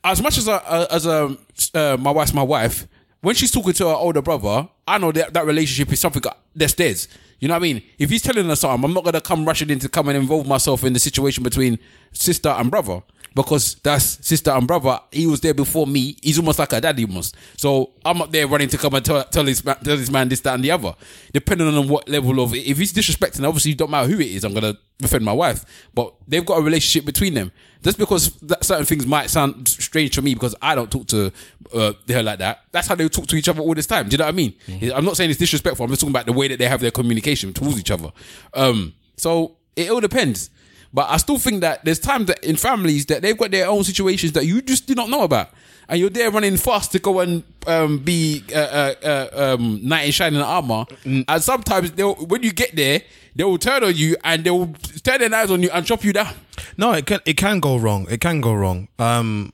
[0.03, 1.37] as much as a, as a
[1.73, 2.87] uh, my wife's my wife,
[3.21, 6.21] when she's talking to her older brother, I know that that relationship is something
[6.55, 7.07] that's theirs.
[7.39, 7.83] You know what I mean?
[7.99, 10.47] If he's telling us something, I'm not gonna come rushing in to come and involve
[10.47, 11.79] myself in the situation between
[12.11, 13.01] sister and brother.
[13.35, 14.97] Because that's sister and brother.
[15.11, 16.17] He was there before me.
[16.23, 17.35] He's almost like a daddy almost.
[17.57, 20.29] So I'm up there running to come and tell, tell this man, tell this man
[20.29, 20.95] this, that, and the other.
[21.33, 24.45] Depending on what level of if he's disrespecting, obviously it don't matter who it is.
[24.45, 25.65] I'm gonna defend my wife.
[25.93, 27.51] But they've got a relationship between them.
[27.83, 31.31] Just because that certain things might sound strange to me because I don't talk to
[31.73, 32.61] uh, her like that.
[32.71, 34.07] That's how they talk to each other all this time.
[34.07, 34.53] Do you know what I mean?
[34.95, 35.83] I'm not saying it's disrespectful.
[35.83, 38.11] I'm just talking about the way that they have their communication towards each other.
[38.53, 40.49] Um, so it all depends.
[40.95, 43.83] But I still think that there's times that in families that they've got their own
[43.83, 45.49] situations that you just do not know about,
[45.89, 50.05] and you're there running fast to go and um, be uh, uh, uh, um, knight
[50.05, 50.85] in shining armor.
[51.03, 53.01] And sometimes they'll when you get there,
[53.35, 54.73] they will turn on you and they will
[55.03, 56.33] turn their knives on you and chop you down.
[56.77, 58.07] No, it can it can go wrong.
[58.09, 58.87] It can go wrong.
[58.97, 59.51] Um,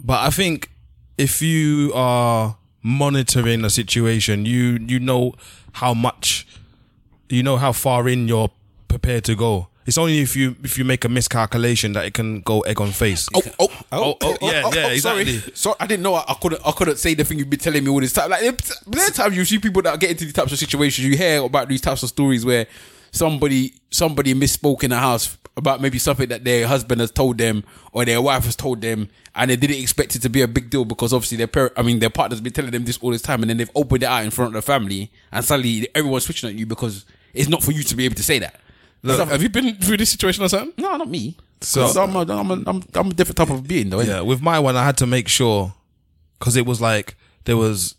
[0.00, 0.70] but I think
[1.18, 5.34] if you are monitoring a situation, you you know
[5.72, 6.46] how much,
[7.28, 8.52] you know how far in you're
[8.86, 9.66] prepared to go.
[9.86, 12.90] It's only if you if you make a miscalculation that it can go egg on
[12.90, 13.28] face.
[13.34, 15.38] Oh, oh, Oh, oh, oh, oh yeah, oh, yeah, exactly.
[15.38, 17.60] Sorry, so I didn't know I, I couldn't I couldn't say the thing you've been
[17.60, 18.30] telling me all this time.
[18.30, 18.40] Like
[18.86, 21.42] there are times you see people that get into these types of situations, you hear
[21.42, 22.66] about these types of stories where
[23.12, 27.62] somebody somebody misspoke in the house about maybe something that their husband has told them
[27.92, 30.68] or their wife has told them, and they didn't expect it to be a big
[30.68, 33.22] deal because obviously their parent, I mean their partner's been telling them this all this
[33.22, 36.24] time, and then they've opened it out in front of the family, and suddenly everyone's
[36.24, 38.60] switching at you because it's not for you to be able to say that.
[39.04, 40.72] Look, have you been through this situation or something?
[40.82, 41.36] No, not me.
[41.60, 44.00] So- I'm a, I'm, a, I'm, I'm a different type of being, though.
[44.00, 45.74] Yeah, with my one, I had to make sure
[46.38, 47.94] because it was like there was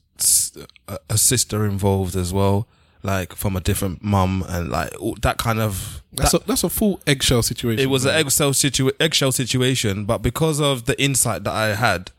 [1.09, 2.67] a sister involved as well,
[3.03, 6.01] like from a different mum, and like all- that kind of.
[6.13, 7.79] That's that- a, that's a full eggshell situation.
[7.83, 12.11] it was an eggshell, situa- eggshell situation, but because of the insight that I had,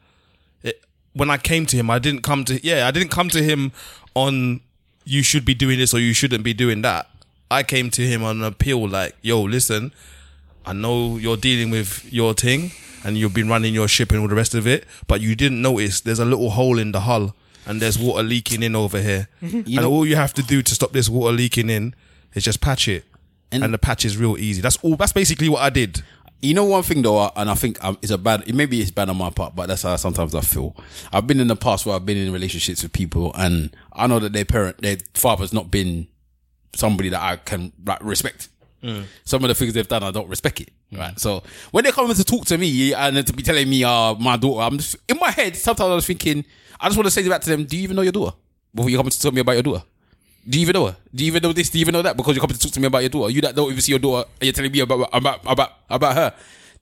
[0.62, 0.82] it,
[1.12, 3.72] when I came to him, I didn't come to yeah, I didn't come to him
[4.14, 4.60] on
[5.04, 7.08] you should be doing this or you shouldn't be doing that.
[7.50, 9.92] I came to him on an appeal like, yo, listen,
[10.64, 12.72] I know you're dealing with your thing
[13.04, 15.62] and you've been running your ship and all the rest of it, but you didn't
[15.62, 17.34] notice there's a little hole in the hull
[17.66, 19.28] and there's water leaking in over here.
[19.40, 21.94] and all you have to do to stop this water leaking in
[22.34, 23.04] is just patch it.
[23.52, 24.60] And, And- the patch is real easy.
[24.60, 24.96] That's all.
[24.96, 26.02] That's basically what I did.
[26.42, 28.52] You know one thing though, and I think um, it's a bad.
[28.52, 30.76] Maybe it's bad on my part, but that's how sometimes I feel.
[31.12, 34.18] I've been in the past where I've been in relationships with people, and I know
[34.18, 36.08] that their parent, their father's not been
[36.76, 38.48] somebody that I can like, respect.
[39.24, 40.70] Some of the things they've done, I don't respect it.
[40.92, 41.18] Right.
[41.18, 44.36] So when they're coming to talk to me and to be telling me, uh, my
[44.36, 45.56] daughter, I'm just, in my head.
[45.56, 46.44] Sometimes I was thinking,
[46.78, 48.36] I just want to say back to them, do you even know your daughter?
[48.72, 49.82] Before you come to tell me about your daughter.
[50.48, 50.96] Do you even know her?
[51.12, 51.70] Do you even know this?
[51.70, 52.16] Do you even know that?
[52.16, 53.32] Because you're coming to talk to me about your daughter.
[53.32, 56.14] You that don't even see your daughter, and you're telling me about about about about
[56.14, 56.34] her.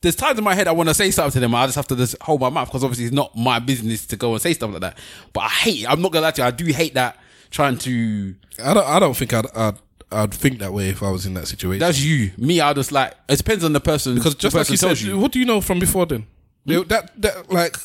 [0.02, 1.54] there's times in my head I want to say something to them.
[1.54, 4.16] I just have to just hold my mouth because obviously it's not my business to
[4.16, 4.98] go and say stuff like that.
[5.32, 5.82] But I hate.
[5.84, 5.90] it.
[5.90, 6.46] I'm not gonna lie to you.
[6.48, 7.16] I do hate that
[7.50, 8.34] trying to.
[8.62, 8.86] I don't.
[8.86, 9.46] I don't think I'd.
[9.56, 9.78] I'd
[10.12, 11.80] I'd think that way if I was in that situation.
[11.80, 12.30] That's you.
[12.38, 13.14] Me, I just like.
[13.28, 15.18] It depends on the person because just like person you said, you.
[15.18, 16.26] what do you know from before then?
[16.66, 17.76] They- That that like,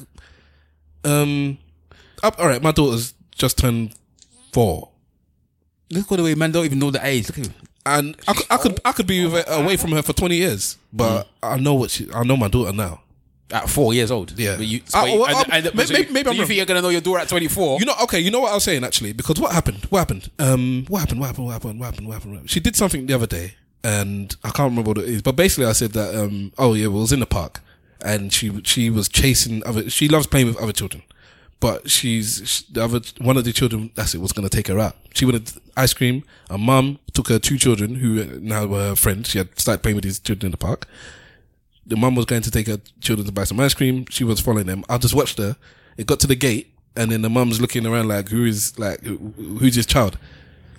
[1.04, 1.58] um,
[2.24, 2.62] up, all right.
[2.62, 3.94] My daughter's just turned
[4.52, 4.90] four,
[5.92, 7.28] Look at the way man don't even know the age.
[7.30, 7.54] Look at him.
[7.86, 11.28] and I could I could I could be away from her for twenty years, but
[11.42, 12.08] I know what she.
[12.14, 13.02] I know my daughter now.
[13.52, 14.38] At four years old.
[14.38, 14.58] Yeah.
[14.58, 16.42] But you, Uh, you- well, and- uh, and- may- so maybe- you- maybe I'm you
[16.42, 16.48] wrong.
[16.48, 17.80] think you're gonna know your daughter at 24?
[17.80, 18.20] You know, okay.
[18.20, 19.86] You know what I was saying actually, because what happened?
[19.90, 20.30] What happened?
[20.38, 21.20] Um, what happened?
[21.20, 21.46] What happened?
[21.48, 21.80] What happened?
[21.80, 22.08] What happened?
[22.08, 22.50] What happened?
[22.50, 25.22] She did something the other day, and I can't remember what it is.
[25.24, 26.14] But basically, I said that.
[26.16, 27.62] Um, oh yeah, we was in the park,
[28.06, 29.90] and she she was chasing other.
[29.90, 31.02] She loves playing with other children,
[31.60, 33.90] but she's she, the other one of the children.
[33.96, 34.22] That's it.
[34.22, 34.96] Was going to take her out.
[35.16, 36.24] She wanted ice cream.
[36.52, 39.30] Her mum took her two children who now were her friends.
[39.30, 40.88] She had started playing with these children in the park
[41.90, 44.06] the mum was going to take her children to buy some ice cream.
[44.10, 44.86] She was following them.
[44.88, 45.58] I just watched her.
[45.98, 49.02] It got to the gate, and then the mum's looking around like, "Who is like,
[49.02, 49.18] who,
[49.60, 50.18] who's this child?"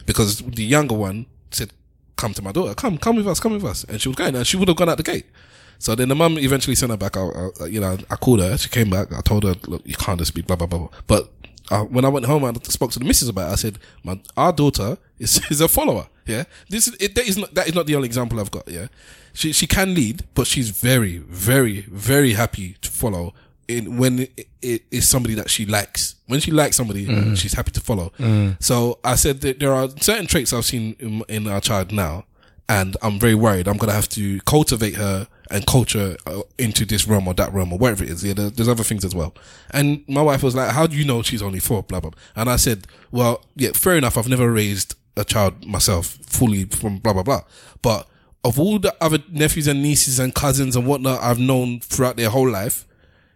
[0.06, 1.72] Because the younger one said,
[2.16, 2.74] "Come to my daughter.
[2.74, 3.40] Come, come with us.
[3.40, 5.26] Come with us." And she was going, and she would have gone out the gate.
[5.78, 7.16] So then the mum eventually sent her back.
[7.16, 7.28] I,
[7.60, 8.56] I, you know, I called her.
[8.56, 9.12] She came back.
[9.12, 11.32] I told her, "Look, you can't just be blah blah blah." blah." But
[11.70, 13.52] uh, when I went home, I spoke to the missus about it.
[13.52, 16.06] I said, "My our daughter is, is a follower.
[16.30, 18.66] Yeah, this is it, that is not that is not the only example I've got.
[18.68, 18.86] Yeah,
[19.32, 23.34] she she can lead, but she's very very very happy to follow
[23.68, 26.16] in when it, it is somebody that she likes.
[26.26, 27.04] When she likes somebody,
[27.36, 28.12] she's happy to follow.
[28.60, 32.24] So I said that there are certain traits I've seen in, in our child now,
[32.68, 33.66] and I'm very worried.
[33.68, 37.72] I'm gonna have to cultivate her and culture uh, into this realm or that realm
[37.72, 38.22] or wherever it is.
[38.24, 39.34] Yeah, there, there's other things as well.
[39.72, 41.82] And my wife was like, "How do you know she's only four?
[41.82, 42.12] Blah blah.
[42.36, 44.16] And I said, "Well, yeah, fair enough.
[44.16, 47.42] I've never raised a child myself fully from blah blah blah,
[47.82, 48.06] but."
[48.42, 52.30] Of all the other nephews and nieces and cousins and whatnot I've known throughout their
[52.30, 52.86] whole life,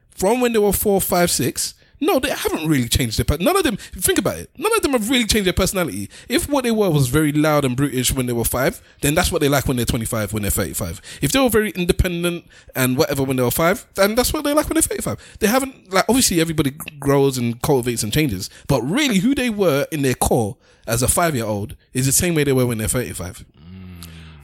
[0.09, 1.75] from when they were four, five, six,
[2.05, 3.39] no, they haven't really changed their.
[3.39, 3.77] None of them.
[3.77, 4.51] Think about it.
[4.57, 6.11] None of them have really changed their personality.
[6.29, 9.33] If what they were was very loud and brutish when they were five, then that's
[9.33, 11.01] what they like when they're twenty-five, when they're thirty-five.
[11.23, 14.53] If they were very independent and whatever when they were five, then that's what they
[14.53, 15.39] like when they're thirty-five.
[15.41, 19.87] They haven't like obviously everybody grows and cultivates and changes, but really who they were
[19.91, 23.45] in their core as a five-year-old is the same way they were when they're thirty-five.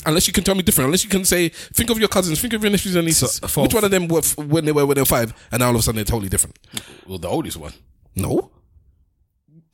[0.07, 0.87] Unless you can tell me different.
[0.87, 3.33] Unless you can say, think of your cousins, think of your nephews and nieces.
[3.35, 5.33] So, for- Which one of them were f- when they were when they were five,
[5.53, 6.59] and now all of a sudden they're totally different?
[7.07, 7.73] Well, the oldest one.
[8.17, 8.51] No,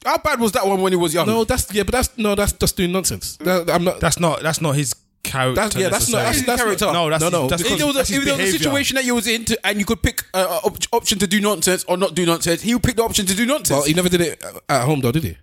[0.05, 1.27] How bad was that one when he was young?
[1.27, 3.37] no, that's yeah, but that's no, that's just doing nonsense.
[3.39, 4.01] That, I'm not.
[4.01, 4.43] That's not.
[4.43, 5.57] That's not his character.
[5.61, 6.77] That's- yeah, that's not- that's- necessarily.
[6.77, 8.37] that's not- no, that's no, no, His, that's if there was, a, his if there
[8.37, 11.19] was a situation that you was into and you could pick a, a op- option
[11.19, 13.71] to do nonsense or not do nonsense, he would pick the option to do nonsense.
[13.71, 15.37] Well, he never did it at home, though, did he?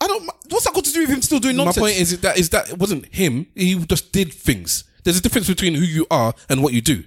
[0.00, 0.24] I don't.
[0.48, 1.76] What's that got to do with him still doing nonsense?
[1.76, 3.46] My point is that is that it wasn't him.
[3.54, 4.84] He just did things.
[5.04, 7.04] There's a difference between who you are and what you do.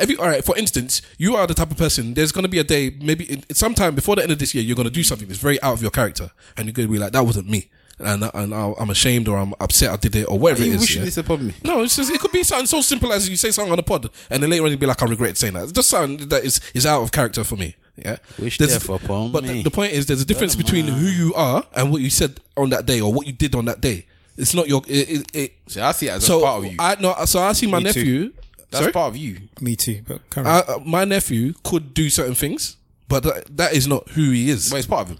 [0.00, 2.14] If you, all right, for instance, you are the type of person.
[2.14, 4.62] There's going to be a day, maybe in, sometime before the end of this year,
[4.62, 6.92] you're going to do something that's very out of your character, and you're going to
[6.92, 10.14] be like, "That wasn't me," and and I'll- I'm ashamed or I'm upset I did
[10.14, 10.80] it or whatever you it is.
[10.82, 11.06] wishing yeah?
[11.06, 11.54] this upon me.
[11.64, 13.82] No, it's just, it could be something so simple as you say something on a
[13.82, 16.28] pod, and then later on you'd be like, "I regret saying that." It's just something
[16.28, 17.74] that is is out of character for me.
[18.04, 19.48] Yeah, Wish There's- death upon But me.
[19.48, 22.38] the, the point is, there's a difference between who you are and what you said
[22.56, 24.06] on that day or what you did on that day.
[24.36, 24.82] It's not your.
[24.86, 26.76] It, it, it, See, I see it as so a part of you.
[26.78, 27.14] I no.
[27.24, 27.98] So I see my Me too.
[28.00, 28.32] nephew.
[28.70, 28.92] That's sorry?
[28.92, 29.40] part of you.
[29.60, 30.02] Me too.
[30.06, 32.76] But carry I, uh, my nephew could do certain things,
[33.08, 34.70] but that, that is not who he is.
[34.70, 35.18] But it's part of him.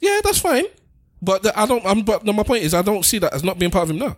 [0.00, 0.64] Yeah, that's fine.
[1.22, 1.84] But the, I don't.
[1.86, 2.02] I'm.
[2.02, 3.98] But no, my point is, I don't see that as not being part of him
[3.98, 4.16] now.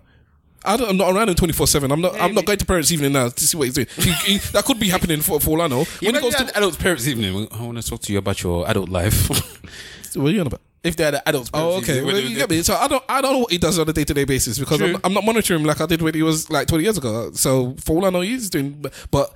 [0.65, 1.91] I don't, I'm not around him 24 seven.
[1.93, 2.21] I'm not.
[2.21, 3.87] I'm not going to parents' evening now to see what he's doing.
[3.97, 5.85] He, he, that could be happening for, for all I know.
[6.01, 8.69] When he goes to, adults parents evening, I want to talk to you about your
[8.69, 9.29] adult life.
[10.17, 10.61] what are you on about?
[10.83, 12.03] if oh, they had an adults Oh, okay.
[12.03, 12.63] Well, you get me.
[12.63, 13.05] So I don't.
[13.09, 15.13] I don't know what he does on a day to day basis because I'm, I'm
[15.13, 17.33] not monitoring him like I did when he was like 20 years ago.
[17.33, 18.85] So for all I know, he's doing.
[19.11, 19.33] But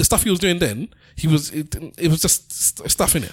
[0.00, 1.50] the stuff he was doing then, he was.
[1.50, 3.32] It, it was just st- stuff in it.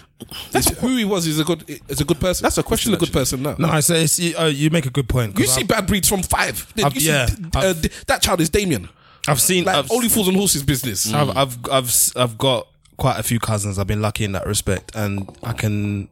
[0.51, 1.26] That's who he was.
[1.26, 1.63] Is a good.
[1.88, 2.43] Is a good person.
[2.43, 3.55] That's a question, Still a good person now.
[3.57, 5.34] No, I say it's, you, uh, you make a good point.
[5.34, 6.72] 'cause You see I've, bad breeds from five.
[6.76, 8.89] You I've- see, yeah, uh, I've- that child is Damien.
[9.30, 9.63] I've seen.
[9.65, 11.11] Like I've, only fools and horses business.
[11.13, 13.80] I've, I've, I've, s- I've got quite a few cousins.
[13.80, 16.09] I've been lucky in that respect, and I can,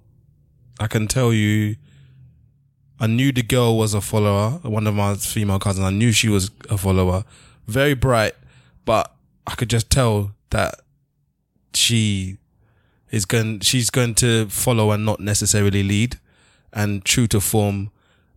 [0.79, 1.75] I can tell you,
[2.99, 4.59] I knew the girl was a follower.
[4.63, 7.23] One of my female cousins, I knew she was a follower.
[7.67, 8.33] Very bright,
[8.85, 9.13] but
[9.47, 10.81] I could just tell that
[11.73, 12.37] she
[13.11, 13.59] is going.
[13.61, 16.19] She's going to follow and not necessarily lead.
[16.71, 17.91] And true to form,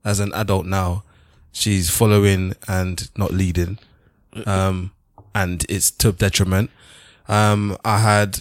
[0.05, 1.03] as an adult now,
[1.53, 3.79] she's following and not leading
[4.47, 4.93] um,
[5.35, 6.71] and it's to detriment.
[7.29, 8.41] Um, I had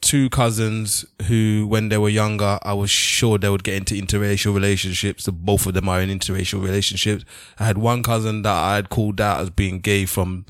[0.00, 4.54] two cousins who, when they were younger, I was sure they would get into interracial
[4.54, 5.28] relationships.
[5.28, 7.24] Both of them are in interracial relationships.
[7.58, 10.46] I had one cousin that I had called out as being gay from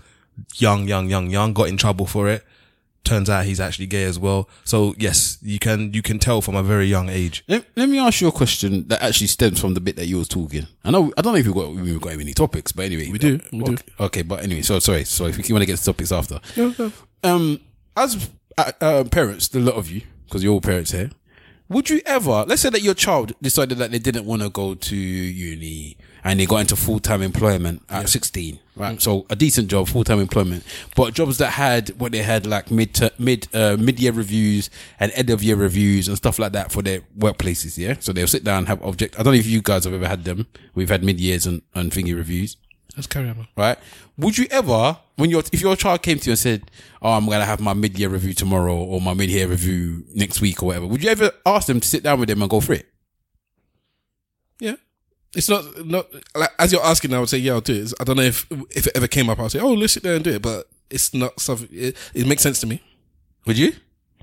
[0.56, 2.44] young, young, young, young, got in trouble for it.
[3.02, 4.48] Turns out he's actually gay as well.
[4.64, 7.42] So yes, you can you can tell from a very young age.
[7.48, 10.18] Let, let me ask you a question that actually stems from the bit that you
[10.18, 10.66] was talking.
[10.84, 13.18] I know I don't know if we've got we've got any topics, but anyway, we
[13.18, 14.04] do, we okay, do.
[14.04, 16.40] Okay, but anyway, so sorry, so if you want to get to topics after,
[17.24, 17.60] um,
[17.96, 21.10] as uh, uh, parents, the lot of you, because you're all parents here,
[21.68, 24.74] would you ever, let's say that your child decided that they didn't want to go
[24.74, 29.00] to uni and they got into full time employment at 16, right?
[29.00, 30.64] So a decent job, full time employment,
[30.96, 34.70] but jobs that had what they had like mid to, mid uh, mid year reviews
[34.98, 37.78] and end of year reviews and stuff like that for their workplaces.
[37.78, 39.18] Yeah, so they'll sit down and have object.
[39.18, 40.46] I don't know if you guys have ever had them.
[40.74, 42.56] We've had mid years and and thingy reviews
[42.96, 43.36] Let's carry on.
[43.36, 43.46] man.
[43.56, 43.78] right?
[44.18, 47.26] Would you ever, when your if your child came to you and said, "Oh, I'm
[47.26, 50.66] gonna have my mid year review tomorrow or my mid year review next week or
[50.66, 52.86] whatever," would you ever ask them to sit down with them and go for it?
[54.58, 54.74] Yeah.
[55.34, 57.14] It's not not like as you're asking.
[57.14, 57.92] I would say yeah, I'll do it.
[58.00, 59.38] I don't know if if it ever came up.
[59.38, 60.42] I'll say oh, let's sit there and do it.
[60.42, 61.68] But it's not something.
[61.70, 62.82] It, it makes sense to me.
[63.46, 63.72] Would you?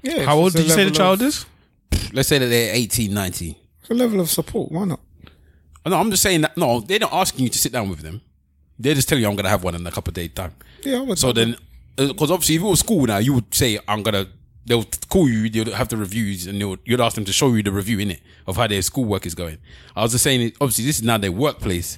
[0.03, 0.24] Yeah.
[0.26, 1.45] How old it's did you say the child of- is?
[2.14, 3.55] Let's say that they're 18, 19.
[3.82, 4.72] It's a level of support.
[4.72, 4.99] Why not?
[5.86, 6.58] No, I'm just saying that.
[6.58, 8.22] No, they're not asking you to sit down with them.
[8.78, 10.53] They're just telling you, "I'm gonna have one in a couple of days' time."
[10.84, 10.97] Yeah.
[10.97, 11.55] I would So then,
[11.97, 14.28] uh, because obviously, if it was school now, you would say, "I'm gonna."
[14.68, 15.49] They'll call you.
[15.49, 18.11] They'll have the reviews, and they'll, you'd ask them to show you the review in
[18.11, 19.57] it of how their schoolwork is going.
[19.95, 21.97] I was just saying, obviously, this is now their workplace.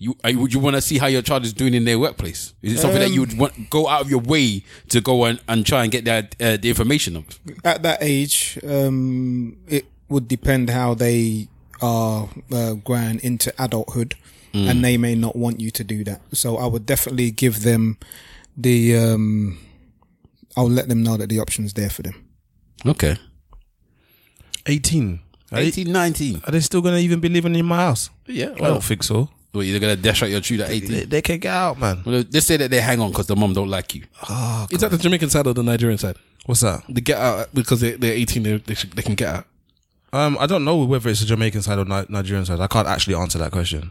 [0.00, 2.54] You are, would you want to see how your child is doing in their workplace?
[2.62, 5.40] Is it something that you would want go out of your way to go and,
[5.48, 7.24] and try and get that uh, the information of?
[7.64, 11.48] at that age, um, it would depend how they
[11.80, 14.14] are uh, growing into adulthood,
[14.52, 16.20] and they may not want you to do that.
[16.32, 17.96] So I would definitely give them
[18.56, 18.96] the.
[18.96, 19.58] Um,
[20.58, 22.14] I'll let them know that the option's there for them.
[22.84, 23.16] Okay,
[24.66, 25.20] 18.
[25.50, 26.42] Are, they, 18, 19.
[26.46, 28.10] are they still going to even be living in my house?
[28.26, 29.30] Yeah, I don't think so.
[29.54, 30.90] Well, you're gonna dash out your truth at 18.
[30.90, 32.02] They, they can get out, man.
[32.04, 34.04] Well, they say that they hang on because the mom don't like you.
[34.28, 36.16] Oh, Is that the Jamaican side or the Nigerian side?
[36.44, 36.82] What's that?
[36.88, 38.42] They get out because they, they're 18.
[38.42, 39.46] They they, should, they can get out.
[40.12, 42.60] Um, I don't know whether it's the Jamaican side or Ni- Nigerian side.
[42.60, 43.90] I can't actually answer that question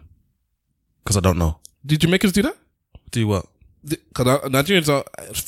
[1.03, 1.57] because I don't know.
[1.85, 2.57] Do Jamaicans do that?
[3.11, 3.45] Do what?
[3.85, 5.03] Because Nigerians are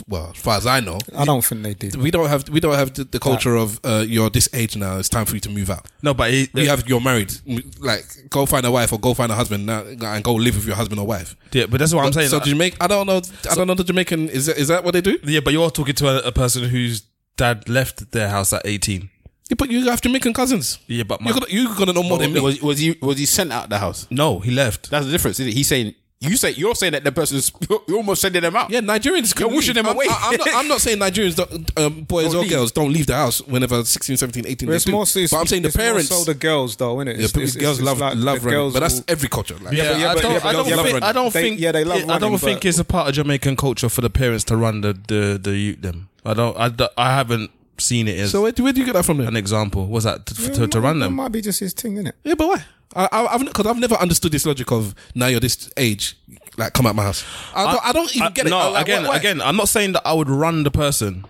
[0.08, 2.00] well, as far as I know, I don't think they do.
[2.00, 4.98] we don't have we don't have the, the culture of uh, you're this age now.
[4.98, 5.88] It's time for you to move out.
[6.02, 7.34] No, but it, We have you're married.
[7.80, 10.66] Like go find a wife or go find a husband now and go live with
[10.66, 11.36] your husband or wife.
[11.52, 12.30] yeah, but that's what I'm saying.
[12.30, 13.22] so Like- Jamaica, I don't know.
[13.50, 14.30] I don't know the Jamaican.
[14.30, 15.18] Is that, is that what they do?
[15.24, 17.04] yeah, but you're talking to a, a person whose
[17.36, 19.10] dad left their house at 18.
[19.50, 20.78] Yeah, but you have Jamaican cousins.
[20.88, 22.40] Yeah, but my, You're gonna, you're gonna know more than me.
[22.40, 24.08] Was, was he was he sent out the house?
[24.12, 24.92] no, he left.
[24.92, 25.56] That's the difference, isn't it?
[25.56, 28.70] He's saying you say you're saying that the person's you're, you're almost sending them out.
[28.70, 29.34] Yeah, Nigerians.
[29.34, 29.86] can You're wishing leave.
[29.86, 30.06] them away.
[30.10, 32.50] I, am not, I'm not saying Nigerians, don't, um, boys Don't or leave.
[32.52, 34.68] girls, don't leave the house whenever 16, 17, 18.
[34.68, 34.92] But it's do.
[34.92, 35.22] more so.
[35.32, 36.10] but I'm saying the it's more parents.
[36.10, 37.20] So the girls, though, innit?
[37.20, 39.56] yeah, but girls love love running, but that's every culture.
[39.60, 41.04] Like, Yeah, yeah, I but- don't, yeah, but I don't think.
[41.04, 43.56] I don't They- yeah, they love Running, I don't think it's a part of Jamaican
[43.56, 46.10] culture for the parents to run the the the youth them.
[46.26, 48.92] I don't, I, I haven't seen it as so where do, where do you get
[48.94, 49.20] that from?
[49.20, 49.28] Then?
[49.30, 49.88] an example.
[49.88, 51.16] Was that to, to, to run That them?
[51.16, 52.12] might be just his thing, innit?
[52.26, 52.66] Yeah, but why?
[52.96, 56.18] I, I, I've because I've never understood this logic of now you're this age,
[56.58, 57.24] like come out my house.
[57.56, 58.50] I, don't, I don't even I- get it.
[58.50, 61.26] No, like, again, why- again, I'm not saying that I would run the person.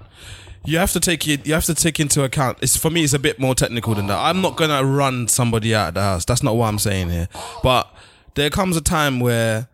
[0.65, 1.47] You have to take it.
[1.47, 2.59] You have to take into account.
[2.61, 3.03] It's for me.
[3.03, 4.17] It's a bit more technical than that.
[4.19, 6.25] I'm not gonna run somebody out of the house.
[6.25, 7.27] That's not what I'm saying here.
[7.63, 7.93] But
[8.35, 9.67] there comes a time where,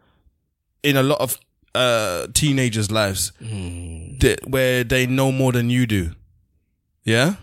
[0.83, 1.37] in a lot of
[1.73, 6.11] uh, teenagers' lives, that- where they know more than you do.
[7.03, 7.35] Yeah,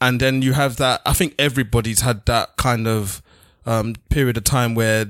[0.00, 1.02] and then you have that.
[1.06, 3.22] I think everybody's had that kind of
[3.66, 5.06] um, period of time where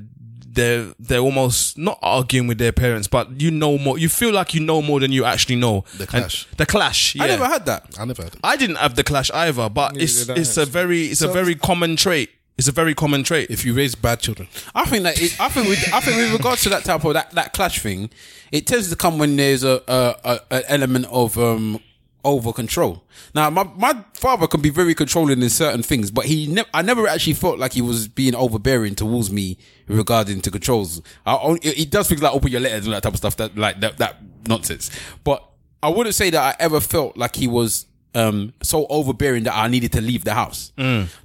[0.53, 3.99] they're they're almost not arguing with their parents, but you know more.
[3.99, 5.85] You feel like you know more than you actually know.
[5.97, 6.47] The clash.
[6.49, 7.15] And the clash.
[7.15, 7.25] Yeah.
[7.25, 7.99] I never had that.
[7.99, 8.41] I never had it.
[8.45, 11.23] I didn't have the clash either, but Neither it's did I, it's a very it's
[11.23, 12.31] a very common trait.
[12.59, 13.51] It's a very common trait.
[13.51, 16.33] If you raise bad children, I think that it, I think with I think with
[16.33, 18.11] regards to that type of that, that clash thing,
[18.53, 21.81] it tends to come when there's a a, a, a element of um
[22.25, 23.05] over control.
[23.35, 26.83] Now my my father can be very controlling in certain things, but he never I
[26.83, 29.59] never actually felt like he was being overbearing towards me
[29.89, 31.03] regarding to controls.
[31.27, 33.57] I only, he does things like open your letters and that type of stuff that
[33.57, 34.17] like that that
[34.47, 34.91] nonsense.
[35.25, 35.47] But
[35.83, 39.69] I wouldn't say that I ever felt like he was um so overbearing that I
[39.69, 40.73] needed to leave the house.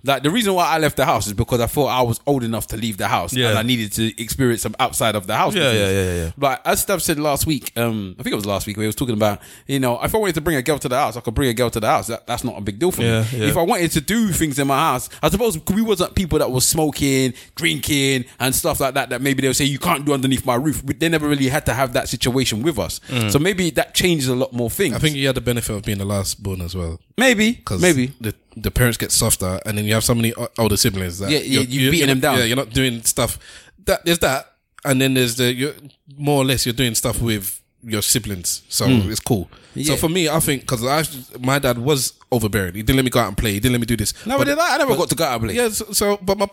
[0.04, 2.44] Like the reason why I left the house is because I thought I was old
[2.44, 3.50] enough to leave the house Yeah.
[3.50, 5.54] and I needed to experience some outside of the house.
[5.56, 6.32] Yeah, yeah, yeah, yeah.
[6.38, 8.88] But as Steph said last week, um, I think it was last week where he
[8.88, 11.18] was talking about, you know, if I wanted to bring a girl to the house,
[11.18, 12.08] I could bring a girl to the house.
[12.08, 13.40] That, that's not a big deal for Yeah, me.
[13.40, 13.48] yeah.
[13.48, 16.50] If I wanted to do things in my house, I suppose we wasn't people that
[16.52, 19.10] was smoking, drinking, and stuff like that.
[19.10, 20.86] That maybe they'll say you can't do underneath my roof.
[20.86, 23.00] But they never really had to have that situation with us.
[23.10, 23.32] Mm.
[23.32, 24.96] So maybe that changes a lot more things.
[24.96, 26.77] I think you had the benefit of being the last born as well.
[27.18, 28.12] Maybe, Because maybe.
[28.22, 31.30] the the parents get softer, and then you have so many o- older siblings that
[31.30, 32.38] Yeah, yeah, you're- you're beating them down.
[32.40, 33.38] Yeah, you're not doing stuff.
[33.86, 34.54] That there's that,
[34.84, 35.76] and then there's the you're,
[36.18, 39.10] more or less you're doing stuff with your siblings, so Hmm.
[39.12, 39.50] it's cool.
[39.84, 41.04] So for me, I think because I
[41.40, 42.74] my dad was overbearing.
[42.74, 43.54] He didn't let me go out and play.
[43.54, 44.12] He didn't let me do this.
[44.26, 45.56] No, but then I- I never got to go out and play.
[45.56, 46.48] Yeah, so, so but my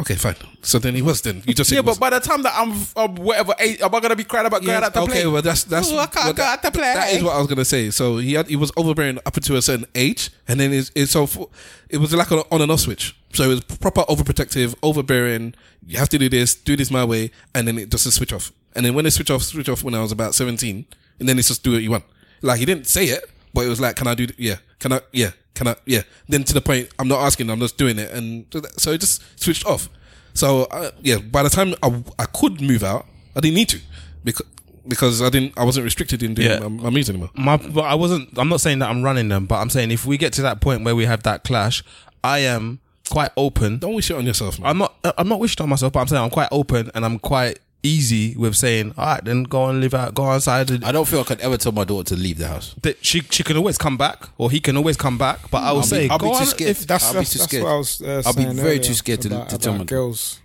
[0.00, 0.34] okay, fine.
[0.62, 1.20] So then he was.
[1.20, 4.00] Then you just Yeah, but by the time that I'm um, whatever age, am I
[4.00, 5.20] gonna be crying about going Yes, out to okay, play?
[5.20, 5.26] Okay.
[5.28, 6.92] Well that's that's Oh, I can't well, go that, out to play.
[6.94, 7.90] That is what I was gonna say.
[7.90, 11.12] So he had he was overbearing up until a certain age, and then it's, it's
[11.12, 11.48] so for,
[11.88, 13.14] it was like an on and off switch.
[13.32, 15.54] So it was proper overprotective, overbearing.
[15.86, 18.32] You have to do this, do this my way, and then it just a switch
[18.32, 18.50] off.
[18.74, 20.86] And then when it switch off, switch off when I was about seventeen,
[21.18, 22.04] and then it's just do what you want.
[22.42, 24.26] Like he didn't say it, but it was like, can I do?
[24.26, 25.00] th- Yeah, can I?
[25.12, 25.76] Yeah, can I?
[25.86, 26.02] Yeah.
[26.28, 28.46] Then to the point, I'm not asking, I'm just doing it, and
[28.76, 29.88] so it just switched off.
[30.34, 33.06] So uh, yeah, by the time I, I could move out,
[33.36, 33.80] I didn't need to
[34.24, 34.46] because
[34.88, 36.60] because I didn't I wasn't restricted in doing Yeah.
[36.60, 37.30] my, my music anymore.
[37.34, 38.38] My, but I wasn't.
[38.38, 40.60] I'm not saying that I'm running them, but I'm saying if we get to that
[40.60, 41.82] point where we have that clash,
[42.22, 42.78] I am
[43.10, 43.78] quite open.
[43.78, 44.70] Don't wish it on yourself, man.
[44.70, 44.94] I'm not.
[45.18, 48.36] I'm not wishing on myself, but I'm saying I'm quite open and I'm quite easy
[48.36, 50.84] with saying, all right, then go and live out, go outside.
[50.84, 52.74] I don't feel I could ever tell my daughter to leave the house.
[52.82, 55.50] that she she can always come back, or he can always come back.
[55.50, 56.70] But I will I'll be- say, I'll be too on, scared.
[56.70, 57.64] If, That's I'll be too scared.
[57.64, 58.00] Was.
[58.02, 60.40] Uh, I'll be very too scared to- about, to tell about my- girls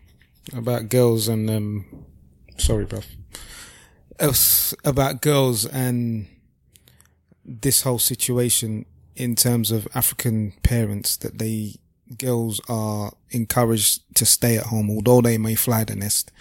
[0.53, 1.86] about girls and um.
[2.57, 3.03] Sorry, bruv.
[4.86, 6.27] About girls and
[7.43, 11.75] this whole situation in terms of African parents that they
[12.17, 16.31] girls are encouraged to stay at home, although they may fly the nest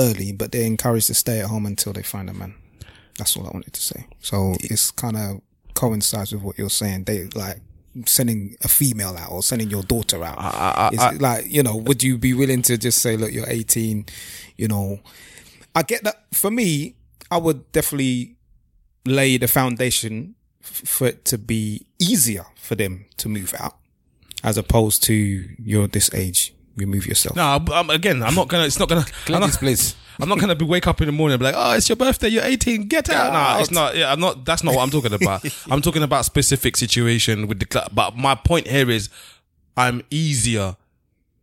[0.00, 2.54] early, but they're encouraged to stay at home until they find a man.
[3.18, 4.06] That's all I wanted to say.
[4.20, 5.40] So it's kind of
[5.74, 7.04] coincides with what you're saying.
[7.04, 7.60] They like
[8.06, 10.38] sending a female out or sending your daughter out.
[10.94, 14.06] Is it like, you know, would you be willing to just say, look, you're 18,
[14.56, 15.00] you know,
[15.74, 16.94] I get that for me,
[17.30, 18.36] I would definitely
[19.04, 23.76] lay the foundation f- for it to be easier for them to move out
[24.42, 25.14] as opposed to
[25.62, 27.36] you're this age, you move yourself.
[27.36, 28.64] no, I'm- I'm- again, I'm not gonna.
[28.64, 29.04] It's not gonna.
[29.28, 29.94] I'm not, this place.
[30.18, 31.96] I'm not gonna be wake up in the morning and be like, oh, it's your
[31.96, 33.32] birthday, you're 18, get out.
[33.32, 33.96] Nah, it's not.
[33.96, 34.44] Yeah, I'm not.
[34.44, 35.44] That's not what I'm talking about.
[35.70, 37.88] I'm talking about specific situation with the.
[37.92, 39.08] But my point here is,
[39.76, 40.76] I'm easier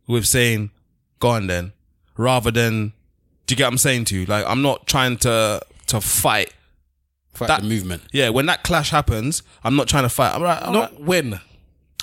[0.06, 0.70] with saying,
[1.18, 1.72] go on then,
[2.16, 2.92] rather than.
[3.46, 4.26] Do you get what I'm saying to you?
[4.26, 6.52] Like, I'm not trying to to fight.
[7.32, 8.02] Fight That- the movement.
[8.12, 10.34] Yeah, when that clash happens, I'm not trying to fight.
[10.34, 11.40] I'm like, Not when.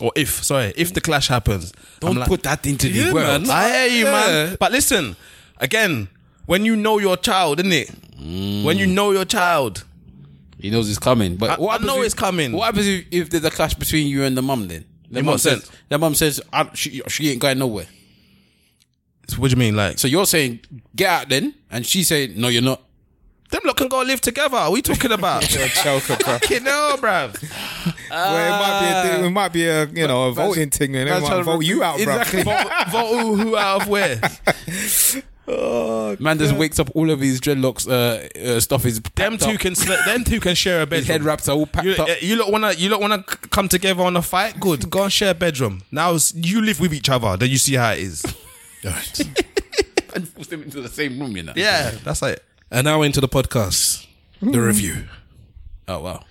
[0.02, 3.42] Or if sorry, if the clash happens, Don't like, put that into the Yeah, world.
[3.48, 3.50] man.
[3.50, 4.12] I hear you, Yeah.
[4.12, 4.58] man.
[4.60, 5.16] But listen,
[5.58, 6.10] again,
[6.46, 7.90] when you know your child, isn't it?
[8.18, 9.84] When you know your child,
[10.60, 11.36] He knows it's coming.
[11.36, 12.52] But I- what I know if- it's coming.
[12.54, 14.68] What happens if, if there's a clash between you and the mum?
[14.68, 15.72] Then the In mum what says, sense?
[15.90, 16.42] the mum says
[16.74, 17.86] she, she ain't going nowhere.
[19.28, 19.76] So what do you mean?
[19.76, 20.60] Like, So you're saying
[20.96, 22.82] get out then, and she saying no, you're not.
[23.56, 24.50] Them lot can go live together.
[24.56, 25.42] What are we talking about?
[25.84, 26.38] Choker, bro.
[26.40, 27.42] Fucking hell, bruv.
[28.10, 30.96] well, it might be a, thing- it might be a, you know, a voting thing,
[30.96, 32.18] and they might trying to vote you out, bro.
[32.18, 32.44] Exactly.
[32.44, 34.20] vote, vote who, who out of where?
[36.20, 39.52] Man just wakes up, all of his dreadlocks uh, uh, stuff is Them packed two
[39.52, 39.60] up.
[39.60, 42.10] can sl- them two can share a His head wraps are all packed You, up.
[42.10, 44.60] uh, you lot wanna you lot wanna c- come together on a fight?
[44.60, 44.90] Good.
[44.90, 45.84] Go and share a bedroom.
[45.92, 47.38] Now it's- you live with each other.
[47.38, 48.26] Then you see how it is.
[48.86, 49.20] All right.
[50.16, 51.54] and force them into the same room, you know.
[51.56, 52.44] Yeah, that's it.
[52.72, 54.06] And now into the podcast,
[54.42, 55.08] the review.
[55.88, 56.24] Oh wow.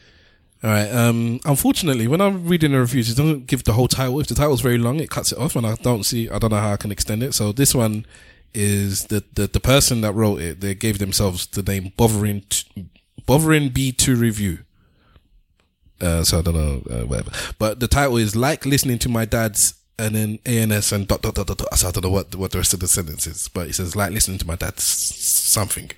[0.62, 0.91] All right.
[0.91, 4.18] Um, unfortunately, when I'm reading the reviews, it doesn't give the whole title.
[4.20, 6.30] If the title's very long, it cuts it off, and I don't see.
[6.30, 7.35] I don't know how I can extend it.
[7.35, 8.07] So this one
[8.55, 10.61] is the the, the person that wrote it.
[10.61, 12.89] They gave themselves the name Bothering T-
[13.26, 14.61] Bothering B two Review.
[16.01, 19.24] Uh, so I don't know uh, whatever, but the title is like listening to my
[19.24, 21.59] dad's and then ANS and dot dot dot dot.
[21.59, 21.78] dot.
[21.78, 23.95] So I don't know what what the rest of the sentence is, but it says
[23.95, 25.91] like listening to my dad's something.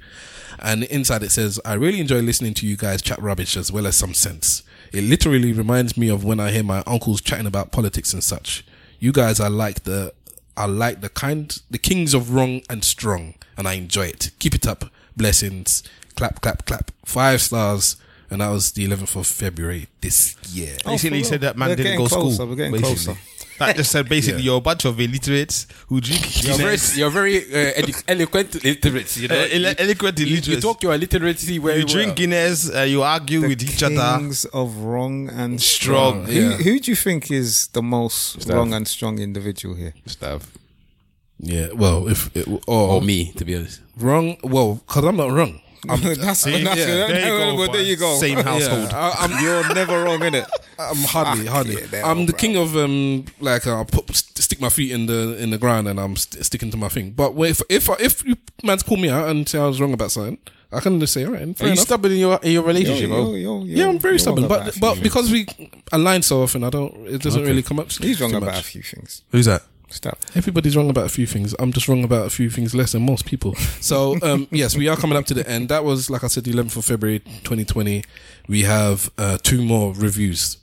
[0.58, 3.86] And inside it says, I really enjoy listening to you guys chat rubbish as well
[3.86, 4.62] as some sense.
[4.92, 8.64] It literally reminds me of when I hear my uncles chatting about politics and such.
[8.98, 10.14] You guys are like the
[10.56, 14.30] are like the kind the kings of wrong and strong, and I enjoy it.
[14.38, 14.86] Keep it up.
[15.16, 15.82] Blessings.
[16.14, 16.90] Clap, clap, clap.
[17.04, 17.96] Five stars.
[18.28, 20.76] And that was the 11th of February this year.
[20.84, 22.48] Basically, he oh, said that man We're didn't go to school.
[22.48, 23.14] we're getting basically.
[23.14, 23.18] closer.
[23.58, 24.46] That just said basically Yeah.
[24.52, 26.96] you're a bunch of illiterates who drink You're very, Guinness.
[26.98, 29.16] you're very uh, edu- eloquent illiterates.
[29.16, 32.14] You know, Uh, ele- eloquent you, you talk your illiteracy very You drink well.
[32.16, 34.18] Guinness, uh, you argue The with each other.
[34.18, 36.36] kings of wrong and Strong, strong.
[36.36, 36.56] yeah.
[36.56, 39.94] Who, who do you think is the most wrong and strong individual here?
[40.06, 40.42] Stav.
[41.38, 42.60] Yeah, well, if it, or,
[42.96, 43.80] Or me, to be honest.
[43.98, 45.60] wrong, well, because I'm not wrong.
[46.00, 48.16] that's, that's yeah, there, there you go, well, there you go.
[48.18, 48.90] Same household.
[48.90, 50.46] Yeah, I, I'm, You're never wrong in it.
[50.78, 51.80] I'm hardly, hardly.
[51.80, 52.38] yeah, there, I'm the bro.
[52.38, 55.98] king of um, like uh, put stick my feet in the in the ground and
[55.98, 57.10] I'm st- sticking to my thing.
[57.12, 60.10] But if if if you man's call me out and say I was wrong about
[60.10, 60.38] something,
[60.72, 61.42] I can just say all right.
[61.42, 61.86] Are Fair you enough.
[61.86, 63.08] stubborn in your in your relationship?
[63.08, 63.34] Yo, bro?
[63.34, 64.48] yo, yo, yeah, I'm very stubborn.
[64.48, 65.46] But but because we
[65.92, 66.92] align so often, I don't.
[67.06, 67.86] It doesn't really come up.
[67.86, 68.06] things.
[68.06, 68.60] he's wrong about much.
[68.60, 69.22] a few things.
[69.30, 69.62] Who's that?
[69.88, 70.18] Stop.
[70.34, 71.54] Everybody's wrong about a few things.
[71.58, 73.54] I'm just wrong about a few things less than most people.
[73.80, 75.68] So, um, yes, we are coming up to the end.
[75.68, 78.02] That was, like I said, the 11th of February 2020.
[78.48, 80.58] We have uh, two more reviews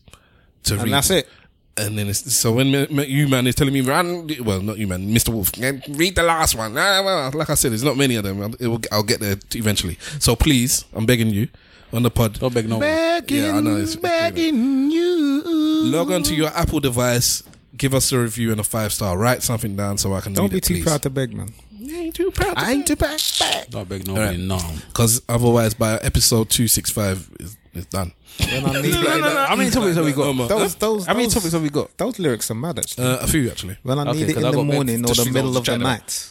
[0.64, 0.84] to read.
[0.84, 1.30] And that's it.
[1.78, 4.78] And then it's, so when me- me- you man is telling me, run, well, not
[4.78, 5.30] you man, Mr.
[5.30, 5.52] Wolf,
[5.98, 6.78] read the last one.
[6.78, 8.42] Ah, well, like I said, there's not many of them.
[8.44, 9.98] I'll, it will, I'll get there eventually.
[10.20, 11.48] So please, I'm begging you
[11.92, 12.38] on the pod.
[12.40, 12.82] Don't beg no one.
[12.82, 15.42] Begging, Yeah, I know, it's- begging you.
[15.86, 17.42] Log on to your Apple device,
[17.78, 19.18] give us a review and a five star.
[19.18, 20.84] Write something down so I can Don't read be it, too please.
[20.86, 21.50] proud to beg, man.
[21.92, 22.54] ain't too proud.
[22.58, 23.70] I ain't too back, back.
[23.70, 24.38] Don't beg nobody.
[24.38, 24.60] No.
[24.88, 28.14] Because otherwise, by episode 265, it's, it's done.
[28.40, 30.48] When I need How many topics have we got?
[30.48, 31.96] Those, those, How many topics have we got?
[31.98, 33.06] Those lyrics are mad, actually.
[33.06, 33.78] Uh, a few, actually.
[33.84, 36.30] when I okay, need it in I the morning or the middle of the night.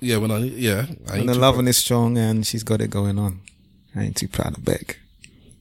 [0.00, 0.86] Yeah, when I, yeah.
[1.08, 3.40] I ain't And the too loving is strong and she's got it going on.
[3.94, 4.96] I ain't too proud to beg.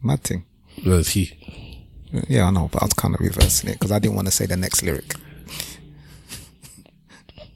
[0.02, 0.46] Mad thing.
[0.78, 0.90] proud.
[0.90, 1.71] Well, he.
[2.28, 4.32] Yeah, I know, but I was kind of reversing it because I didn't want to
[4.32, 5.16] say the next lyric.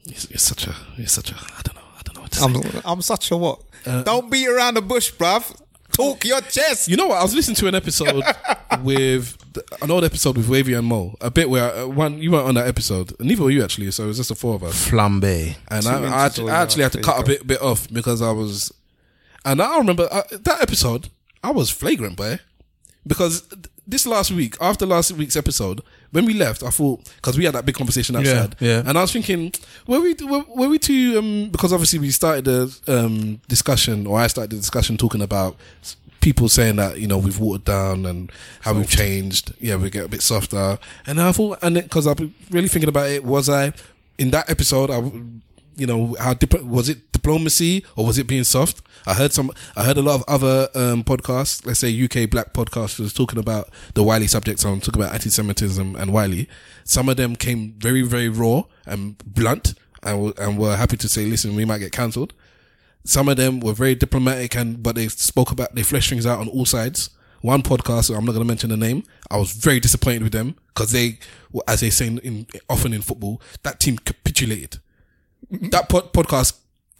[0.08, 2.40] It's, it's such a, it's such a, I don't know, I don't know what to
[2.72, 2.80] say.
[2.80, 3.62] I'm, I'm such a what?
[3.84, 5.62] Don't beat around the bush, bruv.
[5.92, 6.88] Talk your chest.
[6.88, 7.20] You know what?
[7.20, 8.24] I was listening to an episode
[8.82, 9.38] with
[9.82, 11.16] an old episode with Wavy and Mo.
[11.22, 13.90] A bit where uh, one you weren't on that episode, neither were you actually.
[13.92, 14.90] So it was just the four of us.
[14.90, 15.56] Flambe.
[15.70, 18.32] and I, I, actually, I actually had to cut a bit bit off because I
[18.32, 18.74] was,
[19.46, 21.10] and I remember uh, that episode.
[21.44, 22.40] I was flagrant, boy,
[23.06, 25.82] because th- this last week, after last week's episode,
[26.12, 28.78] when we left, I thought because we had that big conversation outside, yeah.
[28.78, 28.84] yeah.
[28.86, 29.52] and I was thinking,
[29.86, 31.18] were we were, were we too?
[31.18, 35.56] Um, because obviously we started the um, discussion, or I started the discussion talking about
[36.22, 38.32] people saying that you know we've watered down and
[38.62, 39.54] how we've changed.
[39.60, 42.90] Yeah, we get a bit softer, and I thought, and because I've been really thinking
[42.90, 43.74] about it, was I
[44.18, 44.90] in that episode?
[44.90, 45.00] I
[45.78, 49.52] you know how dip- was it diplomacy or was it being soft i heard some
[49.76, 51.66] i heard a lot of other um podcasts.
[51.66, 56.14] Let's say uk black podcasters talking about the wiley subjects i'm talking about anti-semitism and
[56.14, 56.48] wiley.
[56.84, 61.26] Some of them came very very raw and blunt and, and were happy to say
[61.26, 62.34] listen we might get cancelled.
[63.04, 66.40] Some of them were very diplomatic and but they spoke about they fleshed things out
[66.40, 67.10] on all sides.
[67.42, 70.56] One podcast i'm not going to mention the name i was very disappointed with them
[70.74, 71.20] because they
[71.68, 74.80] as they say in often in football that team capitulated.
[75.52, 76.58] That pod- podcast,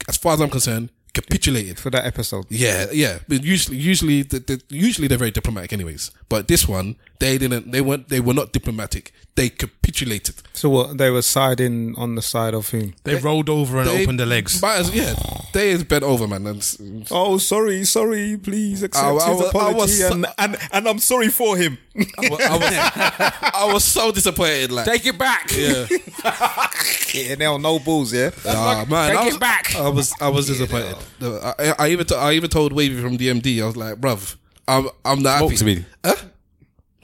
[0.08, 1.78] as far as I'm concerned, capitulated.
[1.78, 2.44] For that episode.
[2.48, 3.18] Yeah, yeah.
[3.28, 6.10] But usually, usually, the, the, usually they're very diplomatic, anyways.
[6.28, 7.72] But this one, they didn't.
[7.72, 8.08] They weren't.
[8.08, 9.12] They were not diplomatic.
[9.36, 10.34] They capitulated.
[10.54, 10.96] So what?
[10.96, 12.94] They were siding on the side of whom?
[13.04, 14.60] They rolled over and They- opened their legs.
[14.62, 15.14] Might as, yeah,
[15.52, 16.46] they is bent over, man.
[16.46, 18.38] And Oh, sorry, sorry.
[18.38, 21.28] Please accept I- I his was- I apology, was so- and, and and I'm sorry
[21.28, 21.76] for him.
[21.96, 22.72] I was, I was,
[23.54, 24.72] I was so disappointed.
[24.72, 25.50] Like, Take it back.
[25.54, 25.86] yeah,
[27.14, 28.30] yeah, now no balls, yeah.
[28.46, 29.74] Ah, man, Take I it was, back.
[29.76, 30.96] I was, I was disappointed.
[31.22, 33.62] I, I even, t- I even told Wavy from DMD.
[33.62, 35.56] I was like, bruv, I'm, I'm not happy.
[35.56, 35.84] Smokes me.
[36.04, 36.14] Huh?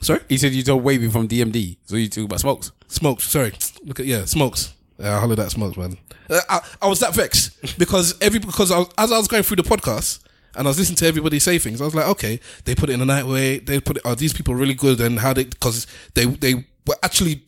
[0.03, 0.19] Sorry.
[0.27, 1.77] He said you told Wavy from DMD.
[1.85, 2.71] So you talk about smokes.
[2.87, 3.53] Smokes, sorry.
[3.83, 4.73] Look at yeah, smokes.
[4.99, 5.97] Yeah, I hollered at smokes, man.
[6.29, 9.43] Uh, I, I was that vexed because every because I was, as I was going
[9.43, 10.19] through the podcast
[10.55, 12.93] and I was listening to everybody say things, I was like, okay, they put it
[12.93, 13.59] in a night way.
[13.59, 14.05] They put it.
[14.05, 15.01] Are these people really good?
[15.01, 17.43] And how they because they they were actually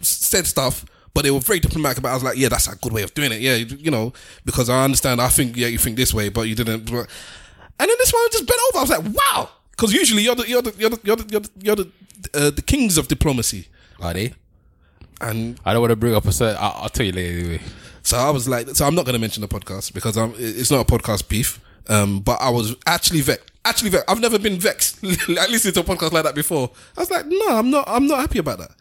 [0.00, 0.84] said stuff.
[1.14, 2.08] But they were very diplomatic about.
[2.08, 2.12] it.
[2.12, 4.14] I was like, "Yeah, that's a good way of doing it." Yeah, you, you know,
[4.46, 5.20] because I understand.
[5.20, 6.88] I think, yeah, you think this way, but you didn't.
[6.88, 8.78] And then this one just bent over.
[8.78, 11.40] I was like, "Wow!" Because usually you're the you're the you're the you're the you're
[11.40, 11.90] the, you're the,
[12.34, 13.66] uh, the kings of diplomacy,
[14.00, 14.34] Are they?
[15.20, 16.56] and I don't want to bring up a certain.
[16.60, 17.60] I'll, I'll tell you later anyway.
[18.02, 20.70] So I was like, so I'm not going to mention the podcast because I'm, it's
[20.70, 21.60] not a podcast beef.
[21.88, 23.50] Um, but I was actually vexed.
[23.64, 24.10] Actually vexed.
[24.10, 25.02] I've never been vexed.
[25.28, 26.70] like listening to a podcast like that before.
[26.96, 27.84] I was like, no, I'm not.
[27.86, 28.72] I'm not happy about that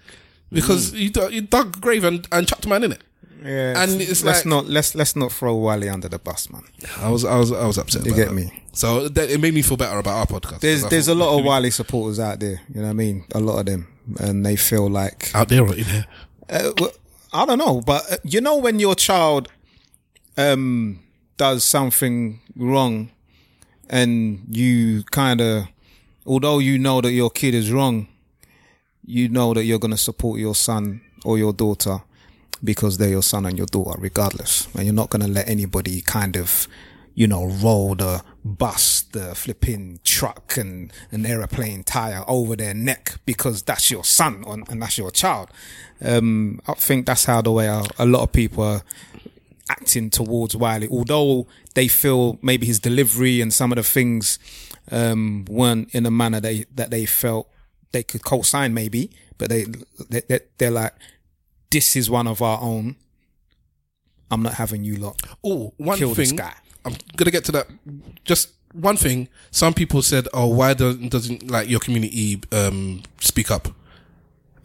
[0.52, 3.02] because you, dug- you dug grave and, and chucked man in it.
[3.44, 6.64] Yeah, And it's let's like- not let's let's not throw Wiley under the bus, man.
[7.00, 8.06] I was, I was, I was upset.
[8.06, 8.36] You about get that.
[8.36, 8.64] me?
[8.74, 10.60] So that, it made me feel better about our podcast.
[10.60, 12.62] There's 'Cause I there's a lot of Wiley supporters out there.
[12.74, 13.26] You know what I mean?
[13.34, 13.88] A lot of them,
[14.20, 16.06] and they feel like out there or in here.
[16.50, 16.92] Uh, well,
[17.34, 19.48] I don't know, but uh, you know when your child
[20.38, 21.00] um
[21.38, 23.10] does something wrong,
[23.90, 25.66] and you kind of,
[26.26, 28.08] although you know that your kid is wrong,
[29.06, 32.02] you know that you're going to support your son or your daughter
[32.64, 36.02] because they're your son and your daughter, regardless, and you're not going to let anybody
[36.02, 36.68] kind of.
[37.14, 43.16] You know, roll the bus, the flipping truck, and an aeroplane tire over their neck
[43.26, 45.50] because that's your son on, and that's your child.
[46.02, 48.82] Um, I think that's how the way a, a lot of people are
[49.70, 54.40] acting towards Wiley, although they feel maybe his delivery and some of the things
[54.90, 57.50] um, weren't in a manner they, that they felt
[57.92, 59.66] they could co-sign, maybe, but they
[60.10, 60.94] they- they're like,
[61.72, 62.96] this is one of our own.
[64.30, 65.22] I'm not having you lot.
[65.44, 66.38] Oh, one Kill this thing.
[66.38, 66.54] guy.
[66.86, 67.68] I'm gonna get to that.
[68.24, 69.28] Just one thing.
[69.52, 73.68] Some people said, "Oh, why doesn't doesn't like your community um, speak up?"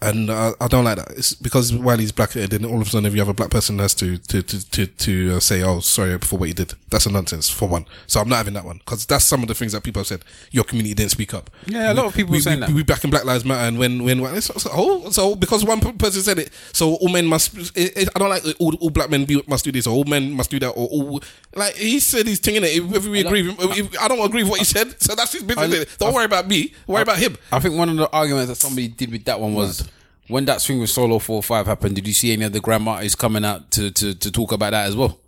[0.02, 1.12] And uh, I don't like that.
[1.12, 3.50] It's because Wiley's black, and then all of a sudden, if you have a black
[3.50, 6.74] person, has to to to to, to uh, say, "Oh, sorry for what you did."
[6.90, 7.86] That's a nonsense for one.
[8.06, 10.06] So I'm not having that one because that's some of the things that people have
[10.06, 10.22] said.
[10.50, 11.48] Your community didn't speak up.
[11.66, 12.74] Yeah, a lot of people we, are saying we, that.
[12.74, 15.80] We back in Black Lives Matter, and when when so, so, oh, so because one
[15.80, 17.56] person said it, so all men must.
[17.74, 20.04] It, it, I don't like all, all black men be, must do this, or all
[20.04, 21.22] men must do that, or all
[21.54, 22.76] like he said he's thing in it.
[22.76, 25.42] If we agree, with, if, I don't agree with what he said, so that's his
[25.42, 25.72] business.
[25.72, 26.74] I- don't worry about me.
[26.86, 27.38] Worry about him.
[27.50, 29.88] I think one of the arguments that somebody did with that one was
[30.28, 31.94] when that swing with Solo Four Five happened.
[31.96, 34.70] Did you see any of the grandma artists coming out to to, to talk about
[34.72, 35.18] that as well?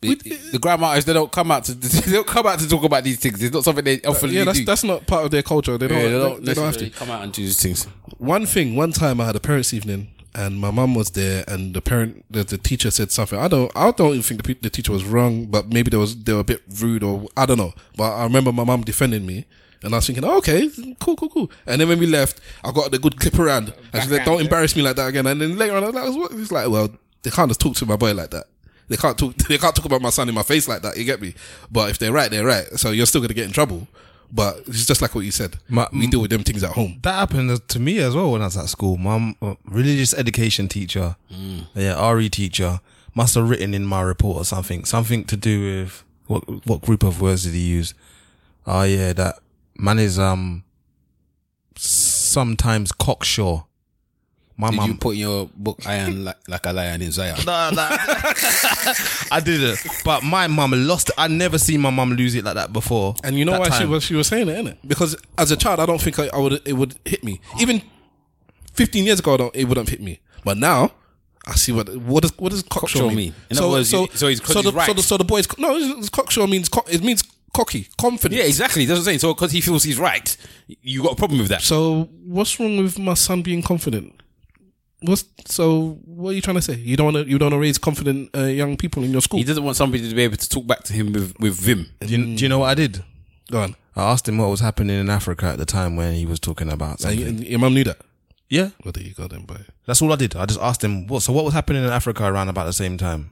[0.00, 0.14] The,
[0.52, 3.02] the grandma artists they don't come out to they don't come out to talk about
[3.02, 3.42] these things.
[3.42, 4.64] It's not something they often Yeah, that's do.
[4.64, 5.76] that's not part of their culture.
[5.76, 5.98] They don't.
[5.98, 6.90] yeah, they they, don't, they don't have to.
[6.90, 7.84] come out and do these things.
[8.18, 11.74] One thing, one time I had a parents' evening and my mum was there and
[11.74, 13.38] the parent, the, the teacher said something.
[13.38, 16.16] I don't, I don't even think the, the teacher was wrong, but maybe there was,
[16.22, 17.72] they were a bit rude or I don't know.
[17.96, 19.46] But I remember my mum defending me
[19.82, 21.50] and I was thinking, oh, okay, cool, cool, cool.
[21.66, 24.40] And then when we left, I got the good clip around and she's like, don't
[24.40, 25.26] embarrass me like that again.
[25.26, 26.32] And then later on, I was like, what?
[26.40, 26.88] It's like, well,
[27.22, 28.46] they can't just talk to my boy like that.
[28.88, 30.96] They can't talk, they can't talk about my son in my face like that.
[30.96, 31.34] You get me?
[31.70, 32.66] But if they're right, they're right.
[32.76, 33.86] So you're still going to get in trouble.
[34.30, 35.56] But it's just like what you said.
[35.68, 36.98] My- we deal with them things at home.
[37.02, 38.96] That happened to me as well when I was at school.
[38.98, 41.16] My uh, religious education teacher,
[41.74, 42.80] yeah, RE teacher,
[43.14, 47.02] must have written in my report or something, something to do with what what group
[47.02, 47.94] of words did he use?
[48.66, 49.38] Oh yeah, that
[49.78, 50.64] man is um
[51.76, 53.64] sometimes cocksure.
[54.60, 57.36] My Did you mum, put in your book "Iron like, like a lion in Zion"?
[57.46, 57.88] no, no.
[59.30, 61.14] I didn't, but my mum lost it.
[61.16, 63.14] I never seen my mum lose it like that before.
[63.22, 64.78] And you know That why she was she was saying it, innit?
[64.84, 67.40] Because as a child, I don't think I, I would it would hit me.
[67.60, 67.82] Even
[68.72, 70.18] fifteen years ago, I don't, it wouldn't hit me.
[70.44, 70.90] But now,
[71.46, 73.16] I see what what does what does cocksure, Cocksure mean?
[73.16, 73.34] mean?
[73.50, 74.86] In other words, you- so he's- 'cause so the, right.
[74.86, 77.22] so the so the boys no cocksure means co- it means
[77.58, 78.38] cocky confident.
[78.40, 78.84] Yeah, exactly.
[78.84, 79.18] That's what I'm saying.
[79.24, 80.28] So because he feels he's right,
[80.92, 81.62] you got a problem with that.
[81.62, 84.08] So what's wrong with my son being confident?
[85.00, 85.98] What's so?
[86.04, 86.74] What are you trying to say?
[86.74, 89.20] You don't want to you don't want to raise confident uh, young people in your
[89.20, 89.38] school?
[89.38, 91.86] He doesn't want somebody to be able to talk back to him with with vim.
[92.00, 93.04] Do you, do you know what I did?
[93.50, 93.76] Go on.
[93.94, 96.70] I asked him what was happening in Africa at the time when he was talking
[96.70, 97.38] about And something.
[97.42, 97.98] you- your mum knew that.
[98.48, 99.62] yeah, Well, there you go then, boy.
[99.86, 100.36] That's all I did.
[100.36, 102.96] I just asked him, what, so what was happening in Africa around about the same
[102.98, 103.30] time?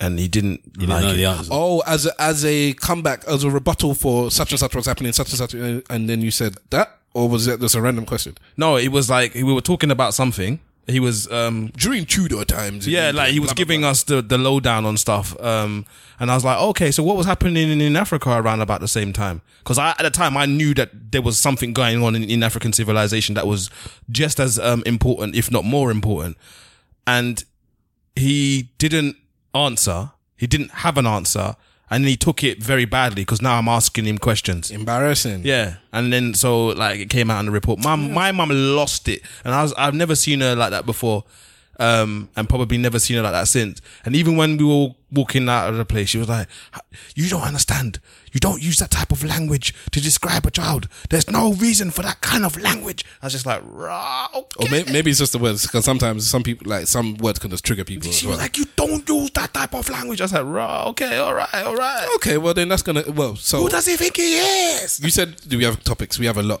[0.00, 1.16] And he didn't You like didn't know it.
[1.16, 1.50] the answer.
[1.52, 5.12] Oh, as a, as a comeback, as a rebuttal for such and such was happening,
[5.12, 8.06] such and such, uh, and then you said that, or was that just a random
[8.06, 8.36] question?
[8.56, 10.58] No, it was like, we were talking about something.
[10.86, 13.90] He was, um, During Tudor times, yeah, like he was blah, blah, giving blah.
[13.90, 15.38] us the, the lowdown on stuff.
[15.40, 15.84] Um,
[16.18, 18.88] and I was like, okay, so what was happening in, in Africa around about the
[18.88, 19.42] same time?
[19.64, 22.42] Cause I, at the time, I knew that there was something going on in, in
[22.42, 23.68] African civilization that was
[24.10, 26.38] just as, um, important, if not more important.
[27.06, 27.44] And
[28.16, 29.16] he didn't
[29.54, 30.10] answer.
[30.36, 31.56] He didn't have an answer.
[31.92, 34.70] And he took it very badly because now I'm asking him questions.
[34.70, 35.42] embarrassing.
[35.44, 37.80] Yeah, and then so like it came out in the report.
[37.80, 41.24] My my mum lost it, and I was I've never seen her like that before,
[41.80, 43.80] um, and probably never seen her like that since.
[44.04, 46.46] And even when we were walking out of the place, she was like,
[47.16, 47.98] "You don't understand.
[48.32, 50.86] You don't use that type of language to describe a child.
[51.08, 54.70] There's no reason for that kind of language." I was just like, "Rah, okay." Or
[54.70, 57.64] may, maybe it's just the words, because sometimes some people, like some words can just
[57.64, 58.08] trigger people.
[58.10, 58.34] as She well.
[58.36, 61.34] was like, "You don't use that type of language." I was like, "Rah, okay, all
[61.34, 63.58] right, all right." okay, well then that's gonna, well, so.
[63.62, 65.00] Who does he think he is?
[65.02, 66.18] You said, do we have topics?
[66.18, 66.60] We have a lot.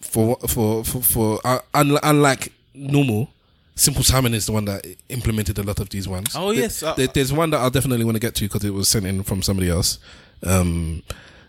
[0.00, 3.30] For, for, for, for, uh, un- unlike normal,
[3.74, 6.32] Simple Simon is the one that implemented a lot of these ones.
[6.34, 6.82] Oh, yes.
[6.82, 9.06] Uh, there- there's one that I definitely want to get to because it was sent
[9.06, 9.98] in from somebody else.
[10.42, 11.02] Um,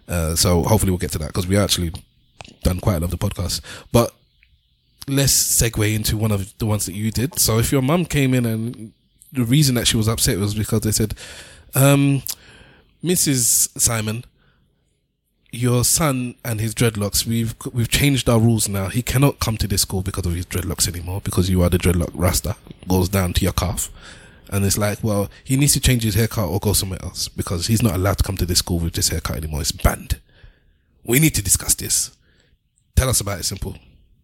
[0.07, 1.91] uh, so hopefully we'll get to that because we actually
[2.64, 3.61] done quite a lot of the podcast.
[3.91, 4.14] But
[5.07, 7.38] let's segue into one of the ones that you did.
[7.39, 8.93] So if your mum came in and
[9.34, 11.15] the reason that she was upset was because they said,
[11.76, 12.22] um,
[13.03, 13.69] Mrs.
[13.80, 14.23] Simon,
[15.52, 18.88] your son and his dreadlocks, we've we've changed our rules now.
[18.88, 21.78] He cannot come to this school because of his dreadlocks anymore because you are the
[21.78, 22.56] dreadlock rasta
[22.88, 23.90] goes down to your calf.
[24.49, 27.68] And it's like, well, he needs to change his haircut or go somewhere else because
[27.68, 29.61] he's not allowed to come to this school with this haircut anymore.
[29.61, 30.19] It's banned.
[31.06, 32.11] We need to discuss this.
[32.95, 33.78] Tell us about it, simple.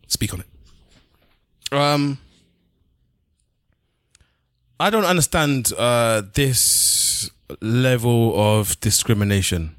[0.08, 1.74] Speak on it.
[1.74, 2.18] Um,
[4.80, 7.32] I don't understand uh, this
[7.62, 9.77] level of discrimination.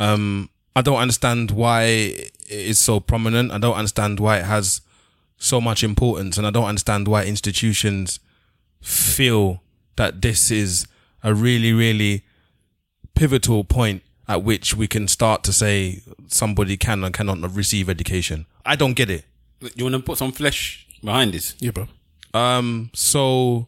[0.00, 3.52] Um, I don't understand why it is so prominent.
[3.52, 4.80] I don't understand why it has
[5.36, 8.18] so much importance, and I don't understand why institutions
[8.80, 9.62] feel
[9.96, 10.86] that this is
[11.22, 12.24] a really, really
[13.14, 18.46] pivotal point at which we can start to say somebody can or cannot receive education.
[18.64, 19.24] I don't get it.
[19.74, 21.54] You want to put some flesh behind this?
[21.58, 21.88] Yeah, bro.
[22.32, 23.66] Um, so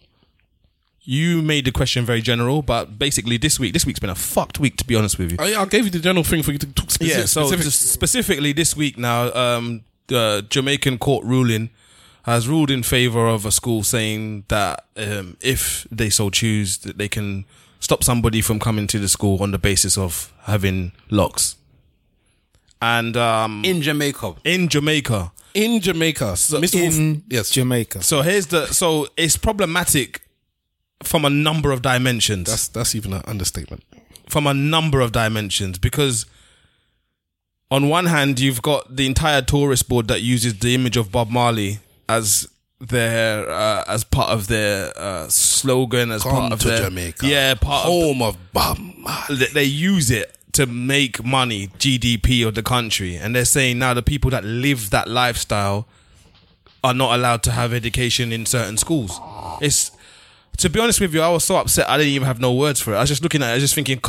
[1.05, 4.61] you made the question very general, but basically this week, this week's been a fucked
[4.61, 5.39] week to be honest with you.
[5.41, 7.19] I, I gave you the general thing for you to talk specific.
[7.19, 7.65] yeah, so specific.
[7.65, 11.70] just specifically this week now, um, the Jamaican court ruling
[12.24, 16.97] has ruled in favor of a school saying that um, if they so choose, that
[16.99, 17.45] they can
[17.81, 21.57] stop somebody from coming to the school on the basis of having locks.
[22.81, 24.35] And um, In Jamaica.
[24.45, 26.81] in Jamaica, In Jamaica, so, Mr.
[26.83, 28.03] Wolf- In yes, Jamaica.
[28.03, 30.22] so here's the so it's problematic
[31.03, 32.49] from a number of dimensions.
[32.49, 33.83] that's that's even an understatement.
[34.29, 36.27] from a number of dimensions because
[37.70, 41.31] on one hand you've got the entire tourist board that uses the image of Bob
[41.31, 42.49] Marley as
[42.81, 47.27] their uh, as part of their uh, slogan as Come part of to their Jamaica,
[47.27, 49.37] yeah part of home of Bob Marley.
[49.37, 53.95] they- they use it to make money GDP of the country and they're saying now
[53.95, 55.87] the people that live that lifestyle
[56.85, 59.19] are not allowed to have education in certain schools
[59.61, 59.93] it's
[60.59, 62.81] to be honest with you I was so upset I didn't even have no words
[62.81, 62.97] for it.
[62.97, 64.01] I was just looking at it I was just thinking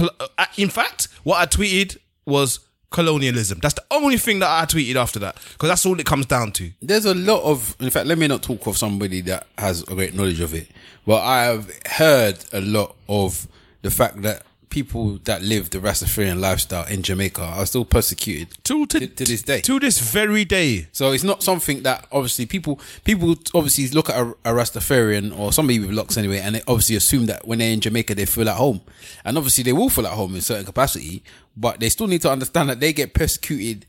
[0.58, 2.60] in fact what I tweeted was
[2.94, 3.60] colonialism.
[3.62, 6.54] That's the only thing that I tweeted after that because that's all it comes down
[6.54, 6.72] to.
[6.82, 9.96] There's a lot of, in fact, let me not talk of somebody that has a
[9.96, 10.70] great knowledge of it,
[11.06, 13.48] but I've heard a lot of
[13.82, 14.44] the fact that
[14.74, 19.42] people that live the Rastafarian lifestyle in Jamaica are still persecuted to, to, to this
[19.44, 19.62] day.
[19.62, 24.18] to this very day So it's not something that obviously people people obviously look at
[24.18, 27.72] a, a Rastafarian or somebody with locks anyway, and they obviously assume that when they're
[27.74, 28.82] in Jamaica they feel at home,
[29.24, 31.24] and obviously they will feel at home in certain capacity,
[31.56, 33.86] but they still need to understand that they get persecuted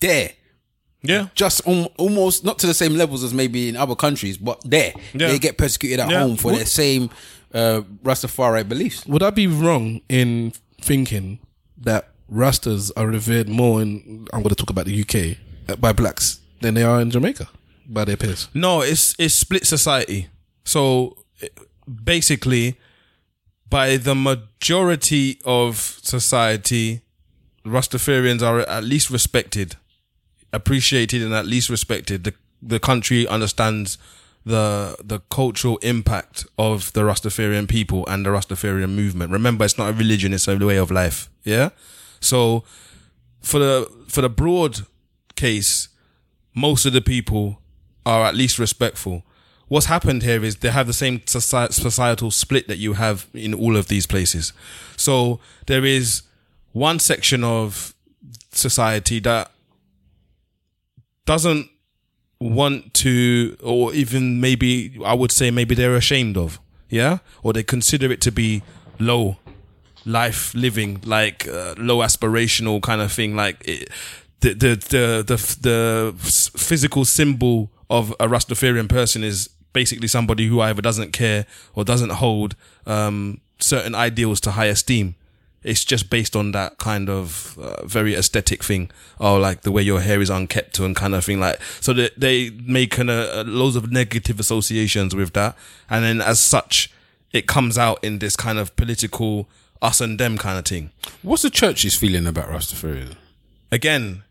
[0.00, 0.30] there.
[1.02, 4.60] yeah Just al- almost not to the same levels as maybe in other countries, but
[4.64, 5.28] there Yeah.
[5.28, 6.20] they get persecuted at Yeah.
[6.22, 7.10] home for their same
[7.54, 9.06] uh, Rastafari beliefs.
[9.06, 11.40] Would I be wrong in thinking
[11.78, 14.26] that Rastas are revered more in?
[14.32, 15.38] I'm going to talk about the UK
[15.68, 17.48] uh, by blacks than they are in Jamaica
[17.88, 18.48] by their peers.
[18.54, 20.28] No, it's it's split society.
[20.64, 21.24] So
[22.04, 22.78] basically,
[23.68, 27.02] by the majority of society,
[27.64, 29.76] Rastafarians are at least respected,
[30.52, 32.24] appreciated, and at least respected.
[32.24, 33.98] The the country understands
[34.48, 39.30] the the cultural impact of the Rastafarian people and the Rastafarian movement.
[39.30, 41.28] Remember, it's not a religion; it's a way of life.
[41.44, 41.70] Yeah.
[42.20, 42.64] So
[43.40, 44.80] for the for the broad
[45.36, 45.88] case,
[46.54, 47.60] most of the people
[48.04, 49.22] are at least respectful.
[49.68, 53.76] What's happened here is they have the same societal split that you have in all
[53.76, 54.54] of these places.
[54.96, 56.22] So there is
[56.72, 57.94] one section of
[58.50, 59.50] society that
[61.26, 61.68] doesn't
[62.40, 67.62] want to, or even maybe I would say maybe they're ashamed of, yeah, or they
[67.62, 68.62] consider it to be
[68.98, 69.38] low
[70.04, 73.88] life living, like uh, low aspirational kind of thing, like it,
[74.40, 76.14] the, the the the the
[76.58, 82.10] physical symbol of a Rastafarian person is basically somebody who either doesn't care or doesn't
[82.10, 82.54] hold
[82.86, 85.14] um, certain ideals to high esteem.
[85.68, 89.82] It's just based on that kind of uh, very aesthetic thing, or like the way
[89.82, 91.40] your hair is unkept and kind of thing.
[91.40, 95.56] Like so, they, they make kind of uh, loads of negative associations with that,
[95.90, 96.90] and then as such,
[97.32, 99.48] it comes out in this kind of political
[99.80, 100.90] us and them kind of thing.
[101.22, 103.16] What's the church's feeling about Rastafarian?
[103.70, 104.24] Again,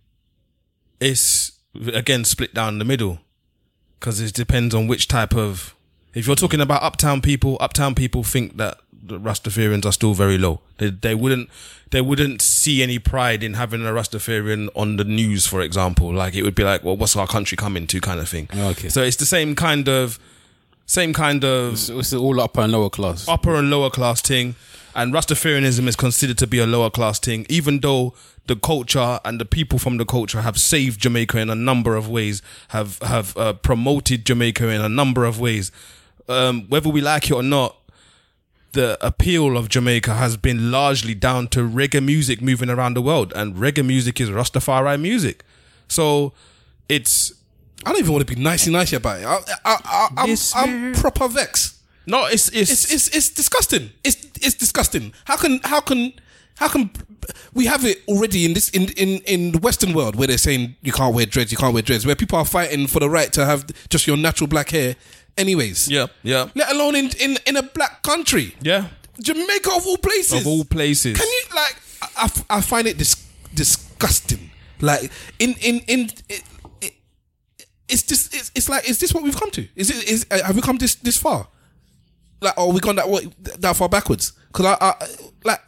[1.00, 1.52] it's
[1.94, 3.20] again split down the middle
[4.00, 5.74] because it depends on which type of.
[6.14, 10.38] If you're talking about uptown people, uptown people think that the Rastafarians are still very
[10.38, 10.62] low.
[10.78, 11.50] They they wouldn't
[11.92, 16.14] they wouldn't see any pride in having a Rastafarian on the news, for example.
[16.14, 18.50] Like it would be like, well, what's our country coming to, kind of thing.
[18.54, 18.90] Okay.
[18.90, 20.20] So it's the same kind of
[20.86, 23.28] same kind of So it's all upper and lower class.
[23.28, 24.56] upper and lower class thing,
[24.96, 28.14] and Rastafarianism is considered to be a lower class thing, even though
[28.48, 32.08] the culture and the people from the culture have saved Jamaica in a number of
[32.10, 35.72] ways, have have uh, promoted Jamaica in a number of ways.
[36.30, 37.76] Um, whether we like it or not,
[38.78, 43.34] the appeal of Jamaica has been largely down to reggae music moving around the world,
[43.36, 45.44] and reggae music is Rastafari music.
[45.88, 46.32] So
[46.88, 47.34] it's
[47.86, 49.26] I don't even want to be nicey nicey about it.
[49.26, 51.82] I, I, I, I'm, I'm proper vex.
[52.06, 53.90] no, it's it's, It's, it's it's disgusting.
[54.04, 55.12] It's it's disgusting.
[55.26, 56.14] How can how can
[56.58, 56.92] how can
[57.54, 60.76] we have it already in this in in in the Western world where they're saying
[60.84, 63.34] you can't wear dreads, you can't wear dreads, where people are fighting for the right
[63.34, 64.96] to have just your natural black hair,
[65.38, 65.90] anyways.
[65.90, 68.88] yeah yeah Let alone in in in a black country, yeah
[69.22, 70.42] Jamaica of all places.
[70.42, 71.18] of all places.
[71.18, 71.76] Can you like?
[72.02, 72.08] I,
[72.50, 74.52] I, I find it dis- disgusting.
[74.82, 76.00] Like in in in.
[76.30, 76.44] It,
[76.82, 76.94] it,
[77.90, 79.68] it's just it's, it's like is this what we've come to?
[79.76, 81.48] Is it is uh, have we come this this far?
[82.42, 83.28] Like oh we gone that way,
[83.60, 84.34] that far backwards?
[84.48, 85.08] Because I, I
[85.44, 85.62] like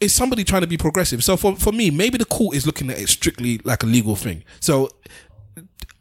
[0.00, 1.22] is somebody trying to be progressive?
[1.22, 4.16] So for for me, maybe the court is looking at it strictly like a legal
[4.16, 4.44] thing.
[4.60, 4.88] So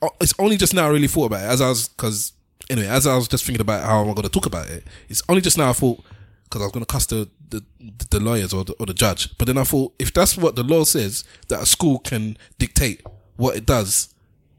[0.02, 2.32] uh, it's only just now I really thought about it as I was because
[2.70, 4.86] anyway as I was just thinking about how I'm going to talk about it.
[5.10, 6.04] It's only just now I thought
[6.44, 7.64] because I was going to cuss the, the
[8.10, 10.64] the lawyers or the, or the judge, but then I thought if that's what the
[10.64, 13.02] law says that a school can dictate
[13.36, 14.14] what it does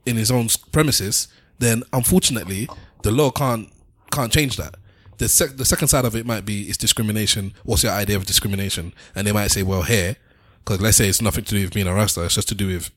[0.07, 1.29] in its own premises,
[1.59, 2.69] then unfortunately
[3.03, 3.71] the law can't
[4.11, 4.77] can't change that.
[5.19, 7.53] The sec- the second side of it might be it's discrimination.
[7.65, 8.95] What's your idea of discrimination?
[9.15, 10.17] And they might say, well, hair,
[10.65, 12.25] because let's say it's nothing to do with being a rasta.
[12.25, 12.91] It's just to do with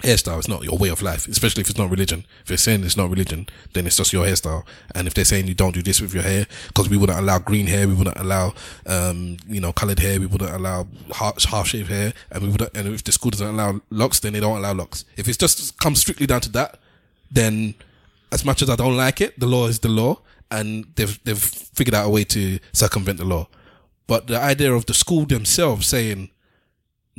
[0.00, 0.38] hairstyle.
[0.38, 2.24] It's not your way of life, especially if it's not religion.
[2.42, 4.64] If they're saying it's not religion, then it's just your hairstyle.
[4.94, 7.38] And if they're saying you don't do this with your hair, because we wouldn't allow
[7.38, 8.54] green hair, we wouldn't allow,
[8.86, 12.88] um, you know, colored hair, we wouldn't allow half, shaved hair, and we wouldn't, and
[12.88, 15.04] if the school doesn't allow locks, then they don't allow locks.
[15.16, 16.78] If it's just comes strictly down to that,
[17.30, 17.74] then
[18.32, 20.20] as much as I don't like it, the law is the law,
[20.50, 23.48] and they've they've figured out a way to circumvent the law.
[24.06, 26.30] But the idea of the school themselves saying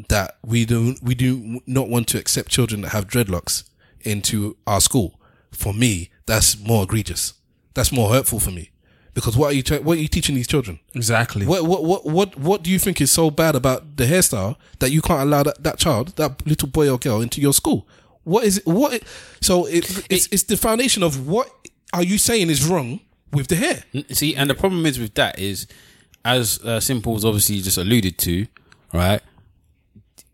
[0.09, 3.63] that we do we do not want to accept children that have dreadlocks
[4.01, 5.19] into our school,
[5.51, 7.33] for me, that's more egregious.
[7.73, 8.71] That's more hurtful for me.
[9.13, 10.79] Because what are you tra- what are you teaching these children?
[10.95, 11.45] Exactly.
[11.45, 14.91] What what what what what do you think is so bad about the hairstyle that
[14.91, 17.87] you can't allow that, that child, that little boy or girl, into your school?
[18.23, 18.65] What is it?
[18.65, 18.93] What?
[18.93, 19.03] It,
[19.41, 21.49] so it, it's it's the foundation of what
[21.93, 23.01] are you saying is wrong
[23.33, 23.83] with the hair?
[24.11, 25.67] See, and the problem is with that is,
[26.23, 28.47] as uh, Simple's obviously just alluded to,
[28.93, 29.21] right?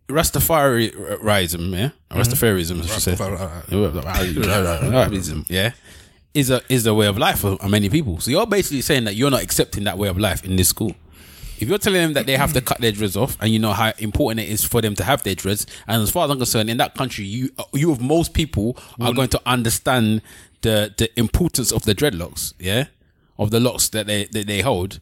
[0.07, 0.15] Mm-hmm.
[0.15, 3.15] Rastafarianism, yeah, Rastafarism, I should say.
[3.15, 5.71] Rastafarianism, yeah,
[6.33, 8.19] is a is a way of life for many people.
[8.19, 10.95] So you're basically saying that you're not accepting that way of life in this school.
[11.59, 13.73] If you're telling them that they have to cut their dreads off, and you know
[13.73, 16.37] how important it is for them to have their dreads, and as far as I'm
[16.37, 20.21] concerned, in that country, you you of most people are going to understand
[20.61, 22.85] the the importance of the dreadlocks, yeah,
[23.37, 24.99] of the locks that they that they hold,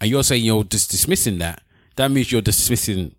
[0.00, 1.62] and you're saying you're just dismissing that.
[1.96, 3.16] That means you're dismissing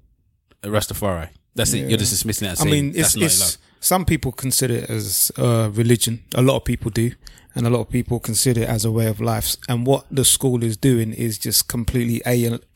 [0.64, 1.30] Rastafari.
[1.56, 1.90] That's it.
[1.90, 2.52] You're just dismissing it.
[2.52, 6.24] I saying mean, it's, it's some people consider it as uh, religion.
[6.36, 7.12] A lot of people do,
[7.56, 9.56] and a lot of people consider it as a way of life.
[9.68, 12.22] And what the school is doing is just completely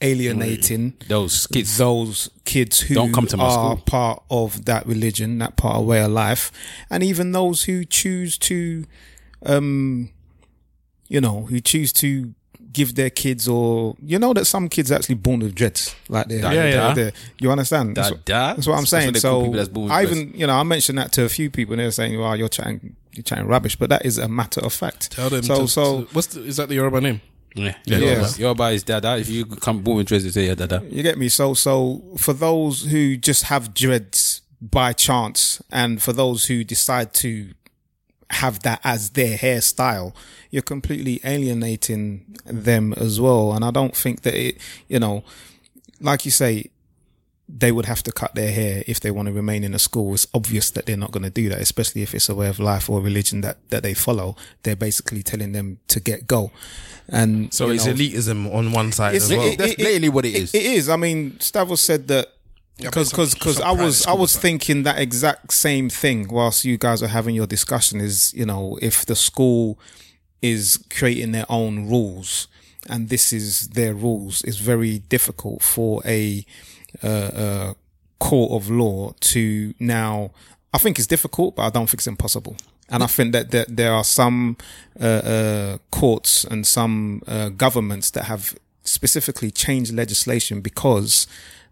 [0.01, 1.77] alienating Those kids.
[1.77, 3.83] those kids who Don't come to my are school.
[3.85, 6.51] part of that religion, that part of way of life,
[6.89, 8.85] and even those who choose to,
[9.45, 10.09] um,
[11.07, 12.33] you know, who choose to
[12.73, 16.27] give their kids or you know that some kids are actually born with dreads like
[16.27, 16.93] they're, yeah, they're- da.
[16.93, 18.25] they're- you understand that's, Da- what,
[18.57, 20.53] that's what I'm That's saying what so people that's born with I even you know
[20.53, 23.45] I mentioned that to a few people and they're saying well you're chatting you're chatting
[23.47, 25.43] rubbish but that is a matter of fact Tell them.
[25.43, 27.21] so to, so to- what's the, is that the Yoruba name?
[27.55, 27.97] Yeah, Yeah.
[27.99, 28.27] yeah.
[28.37, 29.15] Yoruba is dada.
[29.19, 30.81] If you come born with dreads, you say yeah, dada.
[30.89, 31.29] You get me?
[31.29, 37.13] So, so for those who just have dreads by chance, and for those who decide
[37.15, 37.53] to
[38.33, 40.13] have that as their hairstyle,
[40.51, 43.53] you're completely alienating them as well.
[43.53, 44.57] And I don't think that it,
[44.87, 45.23] you know,
[45.99, 46.69] like you say,
[47.49, 50.13] they would have to cut their hair if they want to remain in a school.
[50.13, 52.57] It's obvious that they're not going to do that, especially if it's a way of
[52.59, 54.35] life or religion that, that they follow.
[54.63, 56.51] They're basically telling them to get go.
[57.09, 59.45] And So it's know, elitism on one side it's- as well.
[59.47, 60.53] it- That's blatantly what it is.
[60.55, 60.87] It is.
[60.89, 62.29] I mean, Stavros said that
[62.77, 67.03] because because because I was I was thinking that exact same thing whilst you guys
[67.03, 68.01] are having your discussion.
[68.01, 69.79] Is you know if the school
[70.41, 72.47] is creating their own rules
[72.89, 76.45] and this is their rules, it's very difficult for a
[77.03, 77.73] uh, uh,
[78.19, 80.31] court of law to now.
[80.73, 82.57] I think it's difficult, but I don't think it's impossible.
[82.89, 84.57] And I think that, that there are some
[84.99, 91.27] uh, uh, courts and some uh, governments that have specifically changed legislation because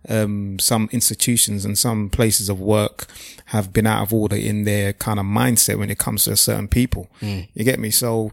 [0.09, 3.05] um, some institutions and some places of work
[3.45, 6.67] have been out of order in their kind of mindset when it comes to certain
[6.67, 7.07] people.
[7.21, 7.91] You get me?
[7.91, 8.31] So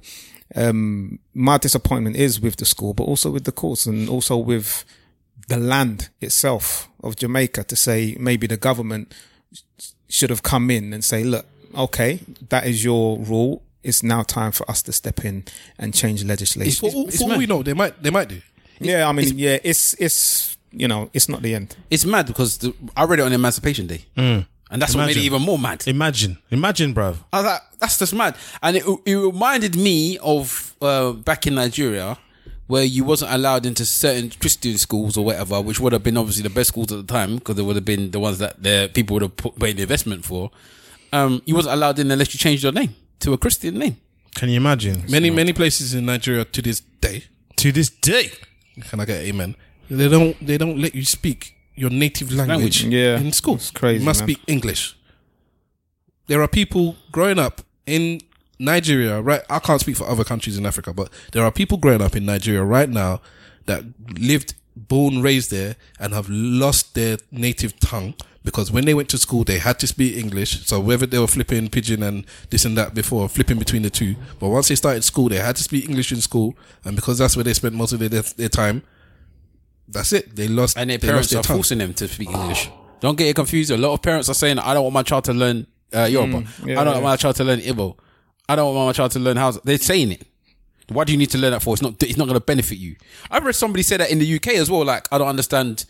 [0.55, 4.85] um, my disappointment is with the school, but also with the courts and also with
[5.49, 9.15] the land itself of Jamaica to say maybe the government
[10.09, 11.47] should have come in and say, look,
[11.77, 13.63] okay, that is your rule.
[13.83, 15.45] It's now time for us to step in
[15.79, 16.91] and change legislation.
[16.91, 18.41] For, all- it's for all we know, they might they might do.
[18.81, 21.77] yeah, I mean, yeah, it's, it's, you know, it's not the end.
[21.91, 25.21] It's mad because the, I read it on Emancipation Day, and that's what made it
[25.21, 25.87] even more mad.
[25.87, 27.17] Imagine, imagine, bruv.
[27.33, 28.37] I was like, that's just mad.
[28.63, 32.19] And it, it reminded me of uh, back in Nigeria
[32.69, 36.43] where you wasn't allowed into certain Christian schools or whatever, which would have been obviously
[36.43, 38.91] the best schools at the time because they would have been the ones that the
[38.93, 40.51] people would have put made the investment for.
[41.13, 43.97] Um, you wasn't allowed in unless you changed your name to a Christian name.
[44.35, 45.05] Can you imagine?
[45.09, 47.25] Many many places in Nigeria to this day.
[47.57, 48.31] To this day,
[48.89, 49.57] Can I get an amen?
[49.91, 52.85] They don't they don't let you speak your native language, Language.
[52.85, 53.55] Yeah, in school.
[53.55, 54.29] it's crazy, You must man.
[54.29, 54.97] speak English.
[56.27, 58.21] There are people growing up in
[58.59, 59.43] Nigeria, right?
[59.49, 62.27] I can't speak for other countries in Africa, but there are people growing up in
[62.27, 63.21] Nigeria right now
[63.67, 63.85] that
[64.19, 69.19] lived, born, raised there, and have lost their native tongue because when they went to
[69.19, 70.67] school, they had to speak English.
[70.67, 74.17] So whether they were flipping pidgin and this and that before, flipping between the two,
[74.41, 77.37] but once they started school, they had to speak English in school, and because that's
[77.37, 78.83] where they spent most of their their time.
[79.89, 80.35] That's it.
[80.37, 81.57] They lost And their parents their are tongue.
[81.57, 82.71] forcing them to speak English.
[83.01, 83.71] Don't get it confused.
[83.71, 86.45] A lot of parents are saying, I don't want my child to learn uh, Yoruba.
[86.67, 87.97] yeah, I don't want my child to learn Igbo.
[88.49, 89.61] I don't want my child to learn Hausa.
[89.65, 90.27] They're saying it.
[90.91, 91.75] Why do you need to learn that for?
[91.75, 92.03] It's not.
[92.03, 92.97] It's not going to benefit you.
[93.31, 94.85] I've read somebody say that in the UK as well.
[94.85, 95.85] Like I don't understand.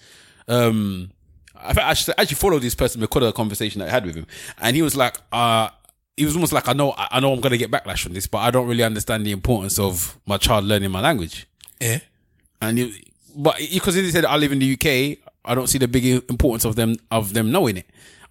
[0.48, 1.12] Um,
[1.56, 4.26] I actually followed this person because of the conversation that I had with him,
[4.58, 5.68] and he was like, uh,
[6.16, 8.26] he was almost like, I know, I know, I'm going to get backlash from this,
[8.26, 11.46] but I don't really understand the importance of my child learning my language.
[11.80, 11.98] Yeah.
[12.60, 12.92] And you,
[13.38, 16.64] but because he said I live in the UK, I don't see the big importance
[16.66, 17.86] of them of them knowing it.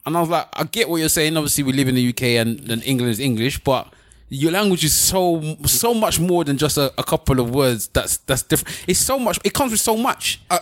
[0.06, 1.36] And I was like, I get what you're saying.
[1.36, 3.92] Obviously, we live in the UK and, and England is English, but
[4.30, 7.88] your language is so so much more than just a, a couple of words.
[7.90, 8.84] That's that's different.
[8.88, 9.40] It's so much.
[9.44, 10.42] It comes with so much.
[10.50, 10.60] uh,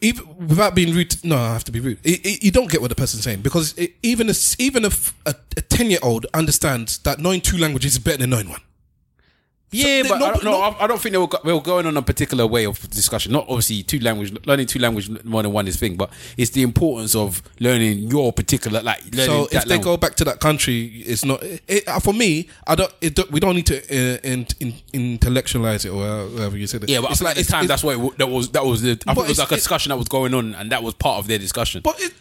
[0.00, 1.98] even without being rude, no, I have to be rude.
[2.04, 5.14] I- I- you don't get what the person's saying because it, even a, even if
[5.26, 8.60] a ten year old understands that knowing two languages is better than knowing one.
[9.74, 11.60] Yeah, So, but no, I don't, no, no- I, don't think they were, they were
[11.60, 13.32] going on a particular way of discussion.
[13.32, 16.62] Not obviously two language, learning two language more than one is thing, but it's the
[16.62, 19.84] importance of learning your particular like learning So if they language.
[19.84, 22.48] go back to that country, it's not it, uh, for me.
[22.66, 22.92] I don't.
[23.00, 26.88] It, we don't need to uh, in, in, intellectualize it or however you said it.
[26.90, 28.50] Yeah, but it's like this time, it's- that's what it, that was.
[28.52, 28.92] That was the.
[29.06, 31.18] I think it was like a discussion that was going on, and that was part
[31.18, 31.80] of their discussion.
[31.82, 32.12] But it,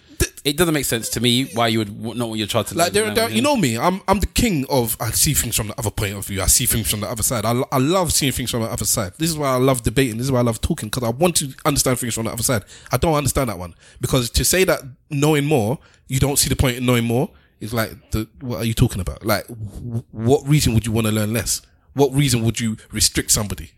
[0.44, 2.92] it doesn't make sense to me why you would not want your child to like
[2.92, 3.78] there, the there, you know me.
[3.78, 4.98] I'm I'm the king of.
[5.00, 6.42] I see things from the other point of view.
[6.42, 7.46] I see things from the other side.
[7.46, 9.14] I, I love seeing things from the other side.
[9.18, 10.18] This is why I love debating.
[10.18, 12.44] This is why I love talking because I want to understand things from the other
[12.44, 12.64] side.
[12.92, 16.56] I don't understand that one because to say that knowing more, you don't see the
[16.58, 17.30] point in knowing more.
[17.62, 19.26] Is like the what are you talking about?
[19.26, 21.62] Like, w- what reason would you want to learn less?
[21.94, 23.72] What reason would you restrict somebody?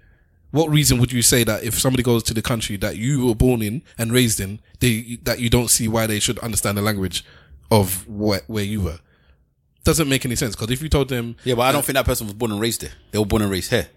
[0.55, 3.35] What reason would you say that if somebody goes to the country that you were
[3.35, 6.81] born in and raised in, they that you don't see why they should understand the
[6.81, 7.25] language
[7.69, 8.99] of where, where you were?
[9.83, 12.05] Doesn't make any sense because if you told them, Yeah, but I don't think that
[12.05, 12.93] person was born and raised there.
[13.11, 13.87] They were born and raised here,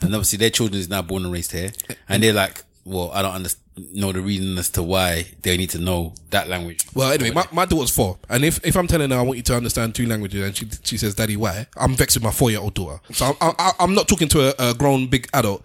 [0.00, 1.70] and obviously their children is now born and raised here,
[2.08, 3.62] and they're like, well, I don't understand,
[3.92, 6.86] know the reason as to why they need to know that language.
[6.94, 9.42] well, anyway, my, my daughter's four, and if, if I'm telling her I want you
[9.42, 12.50] to understand two languages, and she she says, "Daddy, why?" I'm vexed with my four
[12.50, 15.62] year old daughter, so I'm, I, I'm not talking to a, a grown big adult,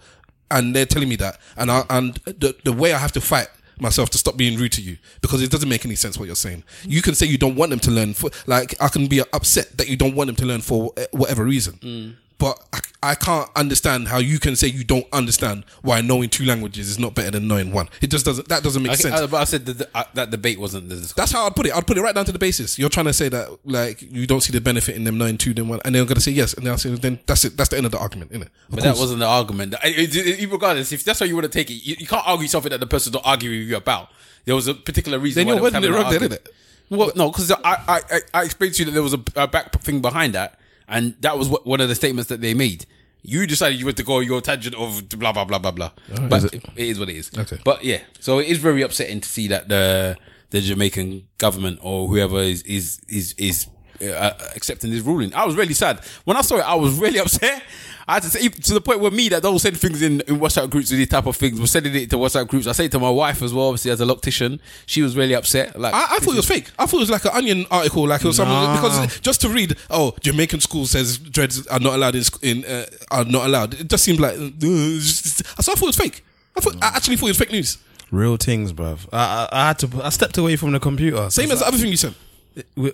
[0.52, 3.48] and they're telling me that, and I, and the the way I have to fight
[3.80, 6.36] myself to stop being rude to you because it doesn't make any sense what you're
[6.36, 6.62] saying.
[6.84, 9.76] You can say you don't want them to learn for like I can be upset
[9.78, 12.16] that you don't want them to learn for eh, whatever reason.
[12.42, 16.44] But I, I can't understand how you can say you don't understand why knowing two
[16.44, 17.88] languages is not better than knowing one.
[18.00, 18.48] It just doesn't.
[18.48, 19.14] That doesn't make I, sense.
[19.14, 21.14] I, but I said that the, uh, that debate wasn't the discussion.
[21.16, 21.76] That's how I'd put it.
[21.76, 22.80] I'd put it right down to the basis.
[22.80, 25.54] You're trying to say that like you don't see the benefit in them knowing two
[25.54, 27.56] than one, and they're going to say yes, and they'll say then that's it.
[27.56, 28.50] That's the end of the argument, isn't it?
[28.68, 29.76] But that wasn't the argument.
[29.76, 32.08] I- it- it- it- regardless, if that's how you want to take it, you, you
[32.08, 34.08] can't argue something that the person's not arguing with you about.
[34.46, 35.46] There was a particular reason.
[35.46, 36.48] Then why you're they was wording it having wrong, then, argument.
[36.90, 39.46] Well, no, because I, I, I, I explained to you that there was a, a
[39.46, 42.86] back thing behind that, and that was what, one of the statements that they made.
[43.24, 45.92] You decided you were to go your tangent of blah blah blah blah blah.
[46.28, 47.30] but it is what it is.
[47.36, 47.58] Okay.
[47.64, 50.16] But yeah, so it is very upsetting to see that the
[50.50, 53.66] the Jamaican government or whoever is is is is
[54.02, 55.32] uh, accepting this ruling.
[55.34, 56.62] I was really sad when I saw it.
[56.62, 57.62] I was really upset.
[58.08, 60.40] I had to say to the point where me that don't send things in, in
[60.40, 61.60] WhatsApp groups with these type of things.
[61.60, 62.66] Was sending it to WhatsApp groups.
[62.66, 63.66] I say it to my wife as well.
[63.68, 65.78] Obviously, as a loctician, she was really upset.
[65.78, 66.68] Like I, I thought it was fake.
[66.78, 69.48] I thought it was like an onion article, like it was something because just to
[69.48, 73.74] read, oh, Jamaican school says dreads are not allowed in, in uh, are not allowed.
[73.74, 76.24] It just seemed like uh, it's just- so I thought it was fake.
[76.56, 77.78] I thought I actually thought it was fake news.
[78.10, 79.06] Real things, bruv.
[79.12, 79.88] I, I, I had to.
[80.02, 81.30] I stepped away from the computer.
[81.30, 82.14] Same as the other thing you said.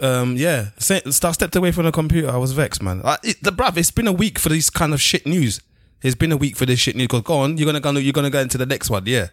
[0.00, 0.70] Um, yeah.
[0.78, 2.30] I stepped away from the computer.
[2.30, 3.00] I was vexed, man.
[3.04, 5.60] I, it, the bruv, it's been a week for this kind of shit news.
[6.02, 7.08] It's been a week for this shit news.
[7.08, 7.90] Cause go on, you're gonna go.
[7.92, 9.04] You're gonna go into the next one.
[9.06, 9.28] Yeah.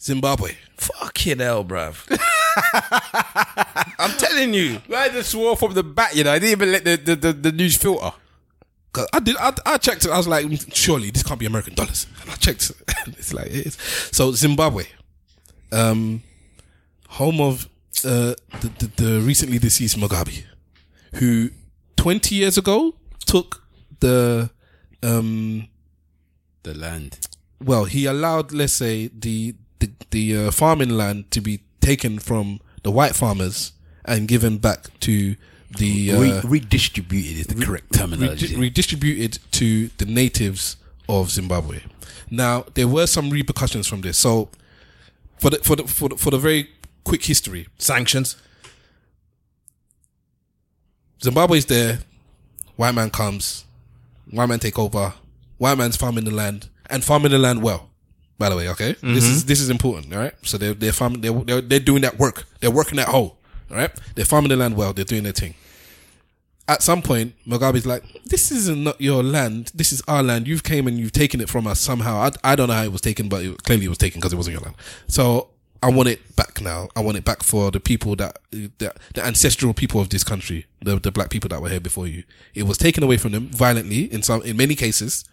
[0.00, 0.56] Zimbabwe.
[0.76, 2.06] Fucking hell, bruv.
[3.98, 4.82] I'm telling you.
[4.94, 7.32] I just swore from the bat, You know, I didn't even let the the, the,
[7.32, 8.12] the news filter.
[9.12, 9.36] I did.
[9.38, 10.10] I, I checked it.
[10.10, 12.06] I was like, surely this can't be American dollars.
[12.20, 12.72] And I checked.
[13.06, 13.78] It's like it is.
[14.12, 14.84] So Zimbabwe,
[15.72, 16.22] um,
[17.08, 17.68] home of
[18.04, 20.44] uh, the, the the recently deceased Mugabe,
[21.14, 21.50] who
[21.96, 22.94] twenty years ago
[23.26, 23.62] took
[24.00, 24.50] the
[25.02, 25.68] um
[26.62, 27.18] The land.
[27.64, 32.60] well he allowed let's say the the, the uh, farming land to be taken from
[32.82, 33.72] the white farmers
[34.04, 35.36] and given back to
[35.78, 38.46] the uh, Re- redistributed is the correct terminology.
[38.46, 40.76] redi- redistributed to the natives
[41.08, 41.80] of Zimbabwe.
[42.30, 44.18] Now there were some repercussions from this.
[44.18, 44.50] So
[45.38, 46.68] for the for the for the, for the very
[47.04, 48.36] quick history, Sanctions.
[51.22, 52.00] Zimbabwe's there.
[52.76, 53.64] White man comes.
[54.30, 55.14] White man take over.
[55.58, 57.90] White man's farming the land and farming the land well.
[58.38, 59.16] By the way, okay, this mm-hmm.
[59.16, 60.12] is this is important.
[60.12, 61.20] All right, so they're they're farming.
[61.20, 62.44] They're, they're they're doing that work.
[62.58, 63.38] They're working that hole.
[63.70, 64.92] All right, they're farming the land well.
[64.92, 65.54] They're doing their thing.
[66.66, 69.70] At some point, Mugabe's like, "This is not your land.
[69.74, 70.48] This is our land.
[70.48, 72.16] You've came and you've taken it from us somehow.
[72.16, 74.32] I, I don't know how it was taken, but it, clearly it was taken because
[74.32, 74.74] it wasn't your land.
[75.06, 75.50] So
[75.82, 76.88] I want it back now.
[76.94, 78.38] I want it back for the people that,
[78.78, 82.06] that the ancestral people of this country, the, the black people that were here before
[82.06, 82.22] you.
[82.54, 85.24] It was taken away from them violently in some, in many cases,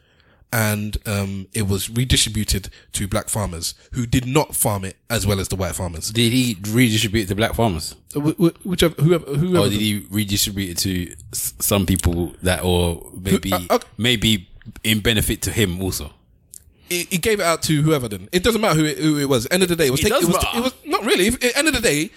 [0.51, 5.39] and um, it was redistributed to black farmers who did not farm it as well
[5.39, 6.09] as the white farmers.
[6.09, 7.95] Did he redistribute it to black farmers?
[8.15, 9.67] Wh- wh- Whichever, whoever, whoever.
[9.67, 13.88] Or did he redistribute it to s- some people that, or maybe, uh, okay.
[13.99, 14.49] maybe
[14.84, 16.11] in benefit to him also?
[16.89, 18.07] He, he gave it out to whoever.
[18.07, 19.47] Then it doesn't matter who it, who it was.
[19.51, 21.27] End of the day, it was, It take, it, was it was not really.
[21.55, 22.09] End of the day,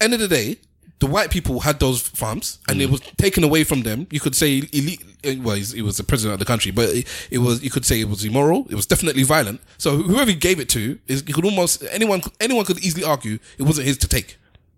[0.00, 0.56] end of the day,
[0.98, 2.82] the white people had those farms, and Mm.
[2.84, 4.06] it was taken away from them.
[4.10, 5.02] You could say elite.
[5.42, 6.88] Well, he was the president of the country, but
[7.30, 7.62] it, was.
[7.62, 8.66] You could say it was immoral.
[8.70, 9.60] It was definitely violent.
[9.78, 11.24] So whoever he gave it to is.
[11.26, 12.20] You could almost anyone.
[12.40, 14.36] Anyone could easily argue it wasn't his to take.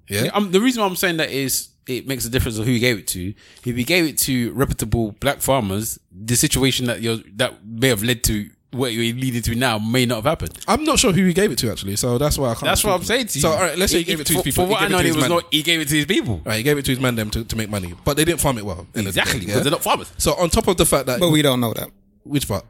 [0.08, 0.30] Yeah.
[0.34, 2.78] Um, the reason why I'm saying that is it makes a difference of who you
[2.80, 3.34] gave it to.
[3.64, 8.02] If you gave it to reputable black farmers, the situation that you're that may have
[8.02, 10.58] led to what you're leading to now may not have happened.
[10.66, 12.64] I'm not sure who he gave it to actually, so that's why I can't.
[12.64, 13.42] That's what I'm saying to you.
[13.42, 14.64] So all right, let's say he It- gave it to for, his people.
[14.64, 15.30] For what I know, to it was man.
[15.30, 15.44] not.
[15.50, 16.40] He gave it to his people.
[16.44, 18.40] Right, he gave it to his man them to, to make money, but they didn't
[18.40, 18.86] farm it well.
[18.94, 19.60] end of the Exactly, yeah?
[19.60, 20.10] they're not farmers.
[20.18, 21.90] So on top of the fact that But we don't know that.
[22.24, 22.64] which part?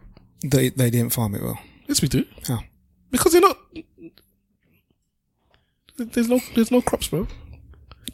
[0.45, 1.59] They they didn't farm it well.
[1.87, 2.24] Yes, we do.
[2.49, 2.59] How?
[3.11, 3.59] Because they're not.
[5.97, 7.29] There's no there's no crops, bro.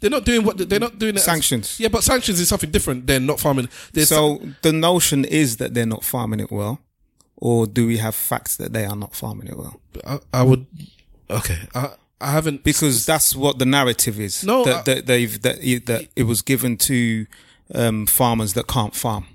[0.01, 1.15] They're not doing what they're not doing.
[1.15, 1.79] It as- Sanctions.
[1.79, 3.67] yeah, but sanctions is something different than not farming.
[3.93, 6.79] There's So the notion is that they're not farming it well,
[7.39, 9.79] or do we have facts that they are not farming it well?
[10.05, 10.65] I, I would.
[11.29, 11.89] Okay, I
[12.21, 14.43] I haven't Because that's what the narrative is.
[14.43, 17.25] No, that, I- that they've that it, that it was given to
[17.73, 19.25] um, farmers that can't farm,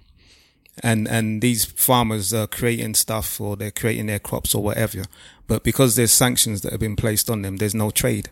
[0.82, 5.04] and and these farmers are creating stuff or they're creating their crops or whatever.
[5.46, 8.28] But because there's sanctions that have been placed on them, there's no trade.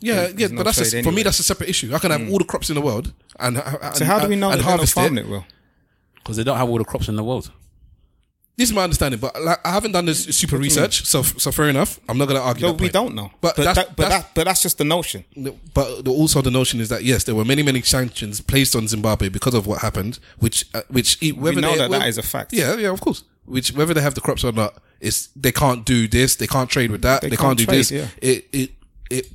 [0.00, 1.94] Yeah, There's yeah, no but that's a, trade for me that's a separate issue.
[1.94, 4.36] I can have all the crops in the world, and, and So how do we
[4.36, 5.26] know and that they're not harvest farming it?
[5.26, 5.46] it well?
[6.16, 7.50] Because they don't have all the crops in the world.
[8.56, 11.68] This is my understanding, but like, I haven't done this super research, so so fair
[11.68, 11.98] enough.
[12.08, 12.62] I'm not going to argue.
[12.66, 12.92] No, that we point.
[12.92, 13.30] don't know.
[13.40, 15.24] But But that's- that, but that's- that, but that's just the notion.
[15.74, 18.86] But the, also the notion is that yes, there were many many sanctions placed on
[18.86, 22.16] Zimbabwe because of what happened, which uh, which whether know they, that that well- is
[22.18, 22.52] a fact.
[22.52, 23.24] Yeah, yeah, of course.
[23.44, 26.70] Which whether they have the crops or not, is they can't do this, they can't
[26.70, 27.90] trade with that, they, They can't, can't do trade, this.
[27.90, 28.06] yeah.
[28.22, 28.70] It it
[29.10, 29.26] it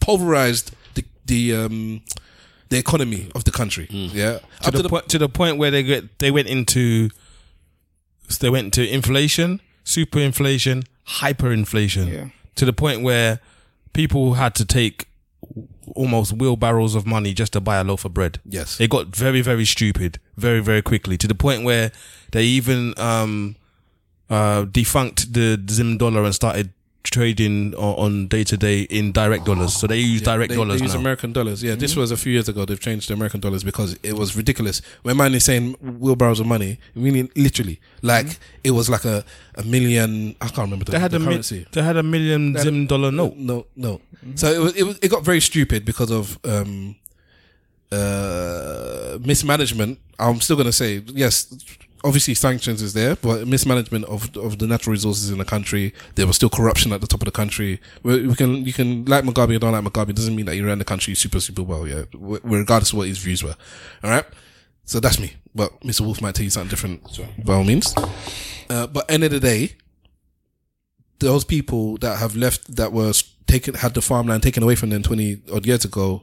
[0.00, 2.02] pulverized the the um
[2.70, 3.86] the economy of the country.
[3.90, 7.10] Yeah, to the, point to the point where they get they went into
[8.40, 12.12] they went into inflation, superinflation, hyperinflation.
[12.12, 12.28] Yeah.
[12.56, 13.40] To the point where
[13.92, 15.08] people had to take
[15.94, 18.40] almost wheelbarrows of money just to buy a loaf of bread.
[18.44, 18.80] Yes.
[18.80, 21.92] It got very, very stupid very, very quickly to the point where
[22.32, 23.56] they even um
[24.30, 26.72] uh defunct the Zim dollar and started
[27.04, 29.74] trading on day to day in direct dollars.
[29.74, 30.98] So they use direct they, dollars They use now.
[30.98, 31.06] Mm-hmm.
[31.06, 31.62] American dollars.
[31.62, 32.64] Yeah, this was a few years ago.
[32.64, 34.82] They've changed to American dollars because it was ridiculous.
[35.02, 39.24] When man is saying wheelbarrows of money, meaning literally, like it was like a,
[39.54, 40.34] a million.
[40.40, 42.86] I can't remember the, they had the a mi- they had a million had Zim
[42.86, 43.36] dollar note.
[43.36, 44.00] No, no.
[44.34, 46.96] So it was, it was, it got very stupid because of um,
[47.92, 49.98] uh, mismanagement.
[50.18, 51.54] I'm still gonna say yes.
[52.04, 55.94] Obviously, sanctions is there, but mismanagement of of the natural resources in the country.
[56.14, 57.80] There was still corruption at the top of the country.
[58.02, 60.10] We, we can you can like Mugabe or don't like Mugabe.
[60.10, 61.88] It doesn't mean that you ran the country super super well.
[61.88, 63.56] Yeah, regardless of what his views were.
[64.02, 64.24] All right.
[64.84, 65.32] So that's me.
[65.54, 66.02] But Mr.
[66.02, 67.94] Wolf might tell you something different by all means.
[68.68, 69.76] Uh, but end of the day,
[71.20, 73.12] those people that have left that were
[73.46, 76.22] taken had the farmland taken away from them 20 odd years ago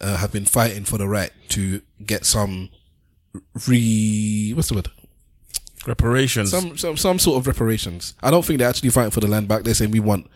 [0.00, 2.70] uh, have been fighting for the right to get some
[3.66, 4.88] re what's the word
[5.86, 6.50] Reparations.
[6.50, 9.48] some some some sort of reparations i don't think they're actually fighting for the land
[9.48, 10.26] back they're saying we want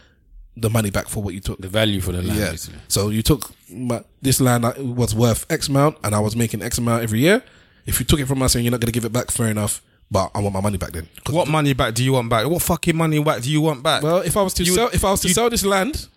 [0.56, 2.80] the money back for what you took The value for the land, yeah basically.
[2.88, 6.78] so you took my, this land was worth x amount and i was making x
[6.78, 7.42] amount every year
[7.84, 9.48] if you took it from us and you're not going to give it back fair
[9.48, 12.46] enough but i want my money back then What money back do you want back?
[12.48, 14.02] What fucking money back do you want back?
[14.02, 16.08] well if i was to You- sell if i was to you- sell this land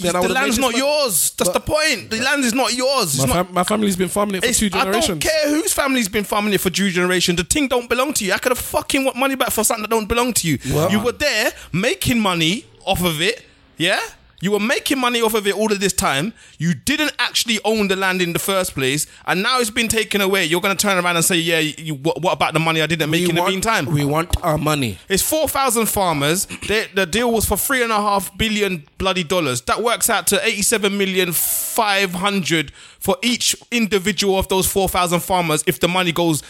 [0.00, 1.30] then the land's not yours.
[1.36, 2.10] That's the point.
[2.10, 3.18] The land is not yours.
[3.18, 5.06] My, not, fam- my family's been farming it for two I generations.
[5.08, 7.36] don't care whose family's been farming it for two generations.
[7.38, 8.32] The thing don't belong to you.
[8.32, 10.58] I could have fucking want money back for something that don't belong to you.
[10.90, 13.44] You were there making money off of it.
[13.76, 14.00] Yeah.
[14.40, 16.34] You were making money off of it all of this time.
[16.58, 20.20] You didn't actually own the land in the first place, and now it's been taken
[20.20, 20.44] away.
[20.44, 22.86] You're going to turn around and say, "Yeah, you, what, what about the money I
[22.86, 24.98] didn't make We in the meantime?" We want our money.
[25.08, 26.46] It's four thousand farmers.
[26.68, 29.62] They, the deal was for three and a half billion bloody dollars.
[29.62, 35.20] That works out to eighty-seven million five hundred for each individual of those four thousand
[35.20, 35.64] farmers.
[35.66, 36.42] If the money goes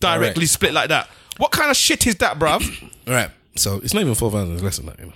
[0.00, 0.50] directly Direct.
[0.50, 1.08] split like that,
[1.38, 2.62] what kind of shit is that, bruv?
[3.06, 3.30] All right.
[3.56, 5.12] So it's not even 4,000, it's less than that, you know.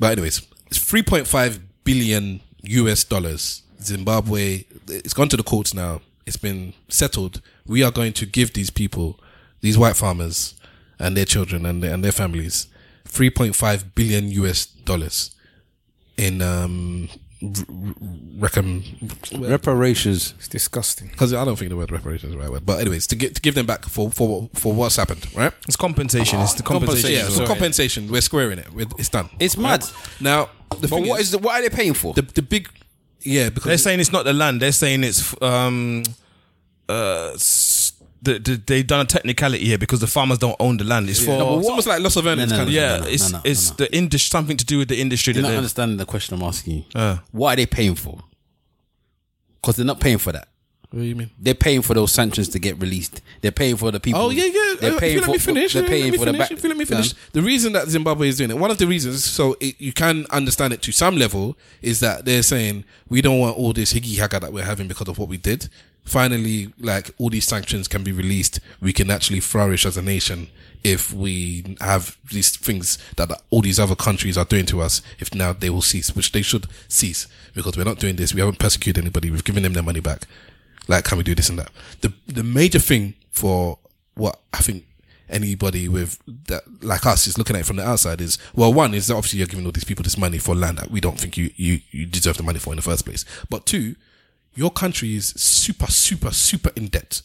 [0.00, 3.62] But anyways, it's 3.5 billion US dollars.
[3.80, 6.00] Zimbabwe, it's gone to the courts now.
[6.26, 7.40] It's been settled.
[7.64, 9.20] We are going to give these people,
[9.60, 10.54] these white farmers
[10.98, 12.66] and their children and their, and their families,
[13.08, 15.36] 3.5 billion US dollars
[16.16, 17.08] in, um,
[18.38, 18.82] reckon
[19.32, 20.34] Reparations.
[20.38, 21.08] It's disgusting.
[21.08, 22.64] because I don't think the word reparations is the right word.
[22.66, 25.52] But anyways, to get to give them back for for for what's happened, right?
[25.66, 26.40] It's compensation.
[26.40, 27.10] It's the compensation.
[27.12, 27.46] Yeah, so sorry.
[27.48, 28.10] compensation.
[28.10, 28.72] We're squaring it.
[28.72, 29.28] We're- It's done.
[29.38, 29.84] It's mad.
[30.20, 32.14] Now, the But thing what is the, what are they paying for?
[32.14, 32.68] the the big?
[33.22, 34.60] Yeah, because They're saying it's not the land.
[34.60, 36.02] They're saying it's um
[36.88, 37.83] uh s-
[38.24, 41.08] the, the, they've done a technicality here because the farmers don't own the land.
[41.08, 42.50] It's for No, it's almost like loss of earnings.
[42.50, 42.74] No, no, kind of.
[42.74, 43.76] yeah, no, it's no, no, it's no.
[43.76, 46.42] the industry something to do with the industry You're that not understanding the question I'm
[46.42, 46.84] asking you.
[46.94, 48.18] uh, What are they paying for?
[49.60, 50.48] Because they're not paying for that.
[50.90, 51.30] What do you mean?
[51.40, 53.20] They're paying for those sanctions to get released.
[53.40, 54.20] They're paying for the people.
[54.20, 54.74] Oh yeah, yeah.
[54.80, 55.30] They're Uh, paying if you for.
[55.30, 55.72] let me finish.
[55.72, 56.50] They're let paying me for the finish, back.
[56.52, 57.08] if you let me finish.
[57.12, 57.20] Done.
[57.32, 60.24] The reason that Zimbabwe is doing it, one of the reasons, so it, you can
[60.30, 64.18] understand it to some level, is that they're saying we don't want all this higgy
[64.18, 65.68] haga that we're having because of what we did.
[66.04, 68.60] Finally, like all these sanctions can be released.
[68.80, 70.48] We can actually flourish as a nation
[70.82, 75.00] if we have these things that all these other countries are doing to us.
[75.18, 78.34] If now they will cease, which they should cease, because we're not doing this.
[78.34, 79.30] We haven't persecuted anybody.
[79.30, 80.26] We've given them their money back.
[80.86, 81.70] Like, can we do this and that?
[82.02, 83.78] The the major thing for
[84.14, 84.84] what I think
[85.30, 86.18] anybody with
[86.48, 89.14] that like us is looking at it from the outside is well, one is that
[89.14, 91.50] obviously you're giving all these people this money for land that we don't think you
[91.56, 93.24] you you deserve the money for in the first place.
[93.48, 93.96] But two,
[94.54, 97.22] your country is super super super in debt.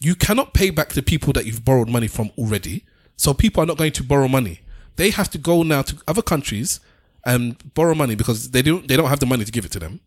[0.00, 2.84] You cannot pay back the people that you've borrowed money from already.
[3.16, 4.60] So people are not going to borrow money.
[4.94, 6.78] They have to go now to other countries
[7.24, 9.78] and borrow money because they don't they don't have the money to give it to
[9.80, 10.00] them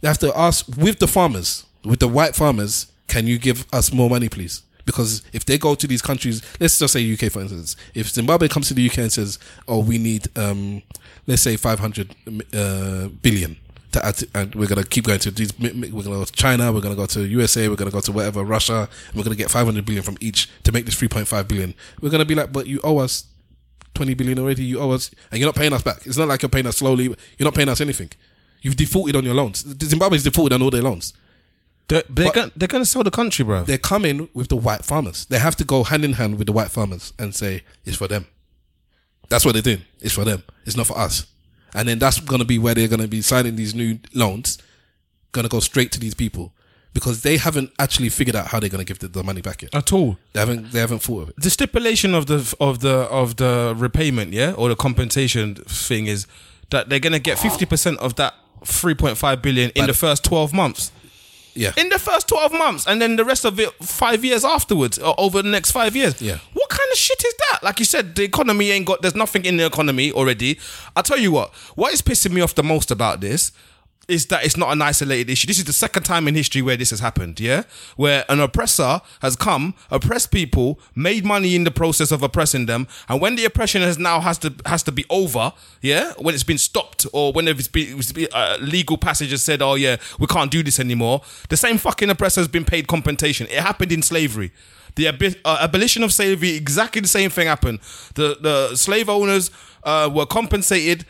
[0.00, 3.92] they have to ask with the farmers, with the white farmers, can you give us
[3.92, 4.62] more money, please?
[4.84, 8.46] Because if they go to these countries, let's just say UK for instance, if Zimbabwe
[8.48, 10.82] comes to the UK and says, "Oh, we need, um,
[11.26, 12.14] let's say, five hundred
[12.54, 13.56] uh, billion
[14.00, 16.94] to and we're gonna keep going to these, we're gonna go to China, we're gonna
[16.96, 19.84] go to USA, we're gonna go to whatever Russia, and we're gonna get five hundred
[19.84, 21.74] billion from each to make this three point five billion.
[22.00, 23.24] We're gonna be like, but you owe us
[23.96, 24.64] 20 billion already.
[24.64, 26.06] You owe us, and you're not paying us back.
[26.06, 27.04] It's not like you're paying us slowly.
[27.04, 27.16] You're
[27.46, 28.10] not paying us anything.
[28.62, 29.64] You've defaulted on your loans.
[29.82, 31.14] Zimbabwe's defaulted on all their loans.
[31.88, 33.64] they're, they're, gonna, they're gonna sell the country, bro.
[33.64, 35.26] They're coming with the white farmers.
[35.26, 38.08] They have to go hand in hand with the white farmers and say, it's for
[38.08, 38.26] them.
[39.28, 39.82] That's what they're doing.
[40.00, 40.42] It's for them.
[40.64, 41.26] It's not for us.
[41.76, 44.58] And then that's going to be where they're going to be signing these new loans,
[45.32, 46.52] going to go straight to these people
[46.96, 49.60] because they haven't actually figured out how they're going to give the, the money back
[49.60, 49.74] yet.
[49.74, 50.16] At all.
[50.32, 51.34] They haven't, they haven't thought of it.
[51.36, 56.26] the stipulation of the of the of the repayment, yeah, or the compensation thing is
[56.70, 58.32] that they're gonna get fifty percent of that
[58.64, 60.90] three point five billion in the first twelve months.
[61.56, 61.72] Yeah.
[61.76, 65.14] In the first twelve months, and then the rest of it five years afterwards, or
[65.18, 66.20] over the next five years.
[66.20, 66.38] Yeah.
[66.52, 67.62] What kind of shit is that?
[67.62, 69.02] Like you said, the economy ain't got.
[69.02, 70.58] There's nothing in the economy already.
[70.94, 71.54] I tell you what.
[71.74, 73.52] What is pissing me off the most about this
[74.08, 75.46] is that it's not an isolated issue.
[75.46, 77.64] This is the second time in history where this has happened, yeah?
[77.96, 82.86] Where an oppressor has come, oppressed people, made money in the process of oppressing them,
[83.08, 86.12] and when the oppression has now has to has to be over, yeah?
[86.18, 89.62] When it's been stopped or when it's been, it's been uh, legal passage has said,
[89.62, 93.46] oh yeah, we can't do this anymore, the same fucking oppressor has been paid compensation.
[93.48, 94.52] It happened in slavery.
[94.94, 95.08] The
[95.44, 97.80] uh, abolition of slavery, exactly the same thing happened.
[98.14, 99.50] The the slave owners
[99.84, 101.04] uh, were compensated.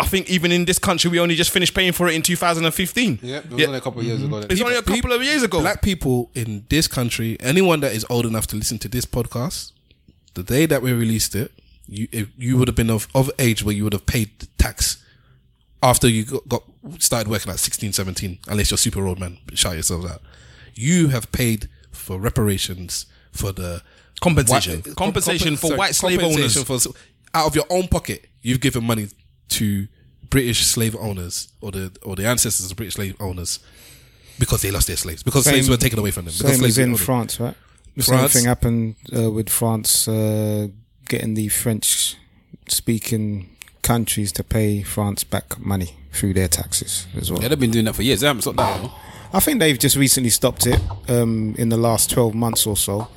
[0.00, 3.18] I think even in this country, we only just finished paying for it in 2015.
[3.22, 4.38] Yeah, it was only a couple of years ago.
[4.38, 5.60] It's only a couple of years ago.
[5.60, 9.72] Black people in this country, anyone that is old enough to listen to this podcast,
[10.34, 11.52] the day that we released it,
[11.86, 15.04] you if you would have been of, of age where you would have paid tax
[15.82, 16.62] after you got, got
[16.98, 20.22] started working at 16, 17, unless you're super old man, shout yourselves out.
[20.74, 23.82] You have paid for reparations for the
[24.20, 24.80] Compensation.
[24.80, 26.62] white- Compensation for sorry, white slave owners.
[26.62, 26.78] for
[27.34, 28.26] out of your own pocket.
[28.42, 29.08] You've given money
[29.50, 29.88] to
[30.28, 33.58] British slave owners or the or the ancestors of British slave owners
[34.38, 36.34] because they lost their slaves because Same- slaves were taken away from them.
[36.36, 37.54] Because Same as in France, right?
[37.96, 38.32] The France.
[38.32, 40.68] same thing happened uh, with France uh,
[41.08, 42.16] getting the French
[42.68, 43.50] speaking
[43.82, 47.42] countries to pay France back money through their taxes as well.
[47.42, 48.20] Yeah, they've been doing that for years.
[48.20, 48.90] They haven't stopped that.
[49.32, 53.08] I think they've just recently stopped it um, in the last 12 months or so.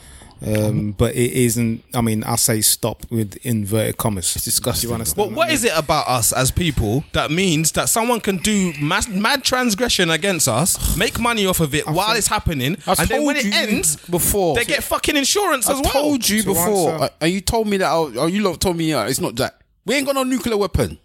[0.45, 4.35] Um, but it isn't, I mean, I say stop with inverted commas.
[4.35, 5.29] It's disgusting, You understand?
[5.29, 9.07] But what is it about us as people that means that someone can do mass,
[9.07, 13.07] mad transgression against us, make money off of it while think- it's happening, I and
[13.09, 14.55] then when it ends, before.
[14.55, 15.87] they get fucking insurance I as well.
[15.89, 17.91] I told you before, answer- uh, and you told me that.
[17.91, 19.61] Oh, oh, you lot told me uh, it's not that.
[19.85, 20.97] We ain't got no nuclear weapon.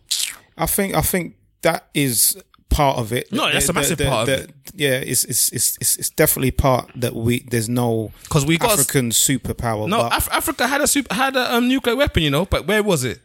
[0.56, 2.36] I think I think that is
[2.79, 3.33] part of it.
[3.33, 4.51] No, that's a massive part of it.
[4.73, 9.11] Yeah, it's, it's it's it's definitely part that we there's no because we got- African
[9.11, 9.89] superpower.
[9.89, 12.83] No, Af- Africa had a super, had a um, nuclear weapon, you know, but where
[12.83, 13.19] was it?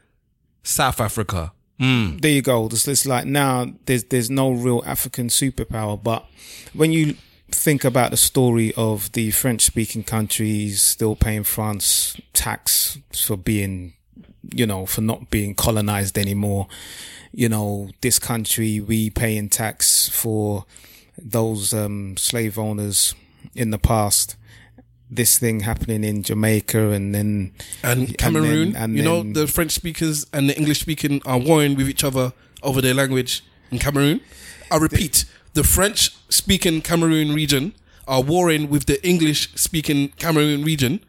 [0.64, 1.52] South Africa.
[1.80, 2.66] there you go.
[2.66, 6.26] It's, it's like now there's there's no real African superpower, but
[6.74, 7.16] when you
[7.52, 13.94] think about the story of the French speaking countries still paying France tax for being
[14.52, 16.68] you know, for not being colonized anymore.
[17.36, 20.66] You know, this country, we paying tax for
[21.18, 23.16] those, um, slave owners
[23.56, 24.36] in the past.
[25.10, 27.52] This thing happening in Jamaica and then,
[27.84, 31.76] And Cameroon, then- and you know, the French speakers and the English speaking are warring
[31.76, 34.22] with each other over their language in Cameroon.
[34.72, 37.74] I repeat, the French speaking Cameroon region
[38.08, 41.00] are warring with the English speaking Cameroon region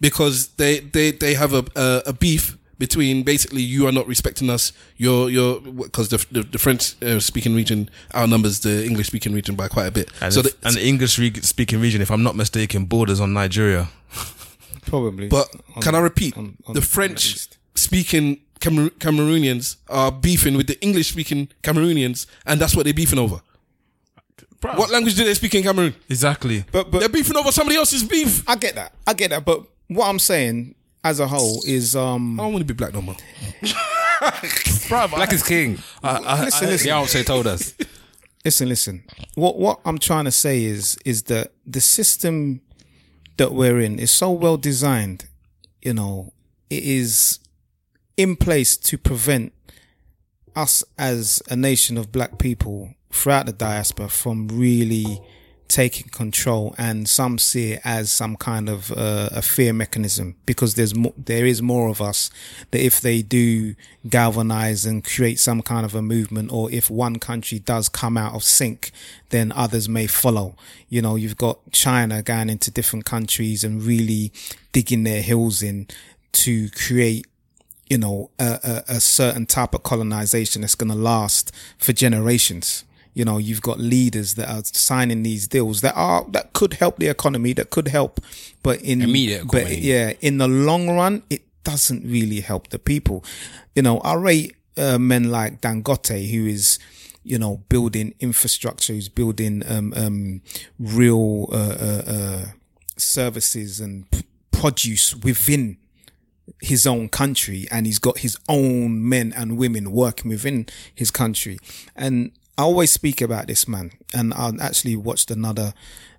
[0.00, 4.50] because they, they, they have a, a, a beef between basically you are not respecting
[4.50, 9.32] us, you're, you're, because the, the, the French uh, speaking region outnumbers the English speaking
[9.32, 10.10] region by quite a bit.
[10.20, 13.32] And, so if- the, and the English speaking region, if I'm not mistaken, borders on
[13.32, 13.88] Nigeria.
[14.86, 15.28] probably.
[15.28, 16.36] But on- can I repeat?
[16.36, 22.60] on- on- the French speaking Camer- Cameroonians are beefing with the English speaking Cameroonians, and
[22.60, 23.40] that's what they're beefing over.
[24.62, 25.92] What language do they speak in Cameroon?
[26.08, 26.64] Exactly.
[26.70, 28.48] But, but they're beefing over somebody else's beef.
[28.48, 28.92] I get that.
[29.06, 29.44] I get that.
[29.44, 32.94] But what I'm saying as a whole is, um, I don't want to be black
[32.94, 33.16] no more.
[34.88, 35.78] Black is king.
[36.02, 36.90] listen, listen.
[36.90, 37.74] Beyonce told us.
[38.44, 39.04] listen, listen.
[39.34, 42.60] What what I'm trying to say is is that the system
[43.36, 45.26] that we're in is so well designed.
[45.80, 46.32] You know,
[46.70, 47.40] it is
[48.16, 49.52] in place to prevent
[50.54, 55.20] us as a nation of black people throughout the diaspora from really
[55.72, 60.74] taking control and some see it as some kind of uh, a fear mechanism because
[60.74, 62.30] there's more, there is more of us
[62.72, 63.74] that if they do
[64.06, 68.34] galvanize and create some kind of a movement or if one country does come out
[68.34, 68.90] of sync
[69.30, 70.54] then others may follow
[70.90, 74.30] you know you've got China going into different countries and really
[74.72, 75.86] digging their heels in
[76.32, 77.26] to create
[77.88, 78.58] you know, a,
[78.88, 82.84] a, a certain type of colonization that's going to last for generations.
[83.14, 86.96] You know, you've got leaders that are signing these deals that are, that could help
[86.98, 88.20] the economy, that could help,
[88.62, 89.80] but in, Immediate but economy.
[89.80, 93.22] yeah, in the long run, it doesn't really help the people.
[93.74, 96.78] You know, I rate uh, men like Dangote, who is,
[97.22, 100.40] you know, building infrastructure, who's building, um, um,
[100.78, 102.44] real, uh, uh, uh,
[102.96, 105.76] services and p- produce within
[106.60, 111.58] his own country and he's got his own men and women working within his country.
[111.96, 115.72] And I always speak about this man and I actually watched another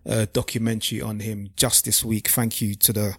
[0.07, 2.27] uh, documentary on him just this week.
[2.27, 3.17] Thank you to the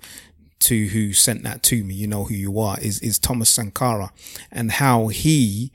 [0.60, 1.94] to who sent that to me.
[1.94, 4.12] You know who you are is is Thomas Sankara
[4.50, 5.70] and how he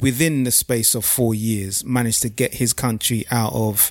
[0.00, 3.90] within the space of four years managed to get his country out of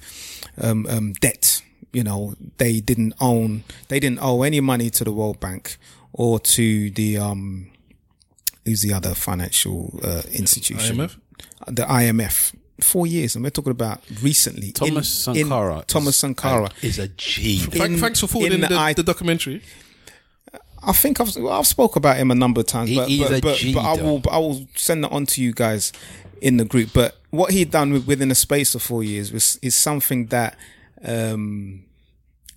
[0.62, 1.62] um, um, debt.
[1.92, 5.78] You know, they didn't own, they didn't owe any money to the World Bank
[6.12, 7.72] or to the um,
[8.66, 10.98] who's the other financial uh, institution?
[10.98, 11.18] IMF?
[11.68, 12.56] The IMF.
[12.82, 14.74] Four years, and we're talking about recently.
[14.74, 15.84] Thomas In- in- Sankara.
[15.88, 16.70] Thomas Sankara.
[16.82, 17.60] is a G.
[17.60, 19.62] Thank- In- Thanks for forwarding in the, the I- the documentary.
[20.84, 23.20] I think I've well, I've spoke about him a number of times, He but is
[23.22, 25.54] but, a but, G, but I will but I will send that on to you
[25.54, 25.94] guys
[26.42, 26.90] in the group.
[26.94, 30.58] But what he'd done with, within a space of four years was is something that
[31.04, 31.86] um,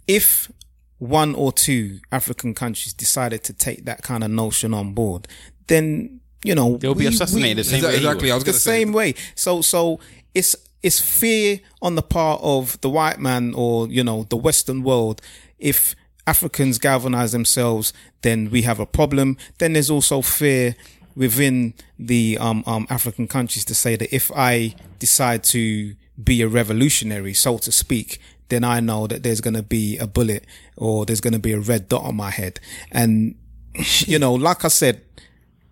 [0.07, 0.51] if
[0.99, 5.29] one or two African countries decided to take that kind of notion on board,
[5.69, 7.97] then you know They'll be assassinated the same Exa- way.
[7.97, 8.31] exactly.
[8.33, 8.81] I was the say.
[8.81, 9.15] same way.
[9.35, 10.01] So so
[10.35, 14.83] it's it's fear on the part of the white man or you know the Western
[14.83, 15.21] world.
[15.59, 15.95] If
[16.27, 17.93] Africans galvanize themselves,
[18.23, 19.37] then we have a problem.
[19.59, 20.77] Then there's also fear
[21.17, 26.49] within the um, um, African countries to say that if I decide to be a
[26.49, 28.21] revolutionary, so to speak,
[28.51, 30.45] then I know that there's going to be a bullet
[30.77, 32.61] or there's going to be a red dot on my head.
[32.93, 33.35] And,
[34.07, 35.01] you know, like I said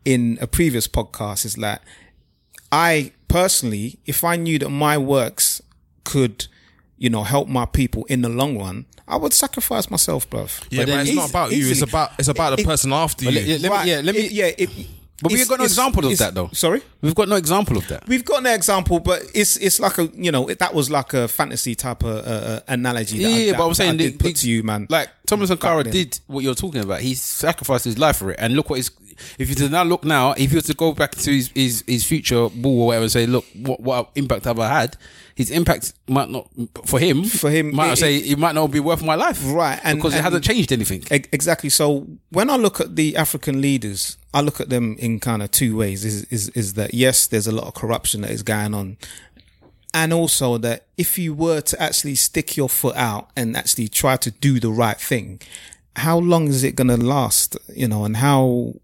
[0.07, 1.83] in a previous podcast, is that
[2.73, 5.61] I personally, if I knew that my works
[6.05, 6.47] could,
[6.97, 10.65] you know, help my people in the long run, I would sacrifice myself, bruv.
[10.71, 11.69] Yeah, but, then it's not easy- about you.
[11.71, 13.31] It's about it's about the It- person after you.
[13.33, 14.21] let- let me- yeah, let me.
[14.23, 14.71] It- yeah, it,
[15.23, 16.51] but we've got no example of that though.
[16.53, 16.83] Sorry?
[17.01, 18.07] We've got no example of that.
[18.09, 21.27] We've got an example, but it's it's like a you know that was like a
[21.29, 23.19] fantasy type of uh, uh, analogy.
[23.23, 24.87] That I, Yeah, that, but I'm saying I did the- put the- to you, man.
[24.91, 25.93] Like Thomas Sankara then.
[25.93, 27.01] did what you're talking about.
[27.01, 28.91] He sacrificed his life for it, and look what is.
[29.39, 31.85] If you to now look now, if you were to go back to his his,
[31.87, 34.97] his future ball or whatever, and say, look, what what impact have I had?
[35.35, 36.49] His impact might not
[36.87, 37.25] for him.
[37.25, 39.99] For him, might it- not say it might not be worth my life, Right, and-
[39.99, 41.03] because it hasn't changed anything.
[41.11, 41.69] Exactly.
[41.71, 45.51] So when I look at the African leaders, I look at them in kind of
[45.51, 46.05] two ways.
[46.05, 48.97] Is is is that yes, there's a lot of corruption that is going on,
[49.93, 54.17] and also that if you were to actually stick your foot out and actually try
[54.17, 55.41] to do the right thing,
[55.97, 57.57] how long is it going to last?
[57.75, 58.75] You know, and how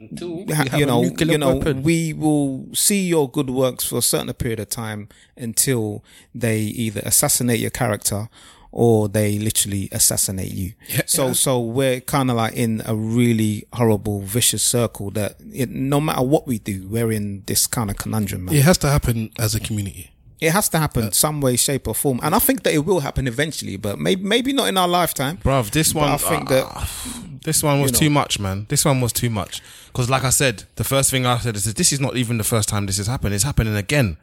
[0.00, 4.60] ha- you know, you know, we will see your good works for a certain period
[4.60, 6.04] of time until
[6.34, 8.28] they either assassinate your character
[8.72, 10.74] or they literally assassinate you.
[10.88, 15.70] Yeah, so so we're kind of like in a really horrible, vicious circle that it,
[15.70, 18.44] no matter what we do, we're in this kind of conundrum.
[18.44, 18.54] Man.
[18.54, 20.10] It has to happen as a community.
[20.38, 23.00] It has to happen some way, shape, or form, and I think that it will
[23.00, 25.38] happen eventually, but maybe maybe not in our lifetime.
[25.38, 26.88] Bruv, this one, I think ah,
[27.32, 27.98] that this one was you know.
[28.00, 28.66] too much, man.
[28.68, 29.62] This one was too much.
[29.86, 32.44] Because, like I said, the first thing I said is this is not even the
[32.44, 33.34] first time this has happened.
[33.34, 34.18] It's happening again.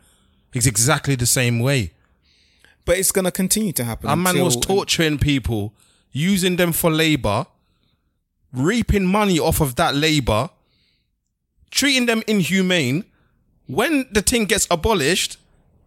[0.53, 1.93] It's exactly the same way.
[2.85, 4.09] but it's going to continue to happen.
[4.09, 5.73] A man was torturing people,
[6.11, 7.45] using them for labor,
[8.51, 10.49] reaping money off of that labor,
[11.71, 13.05] treating them inhumane.
[13.67, 15.37] When the thing gets abolished,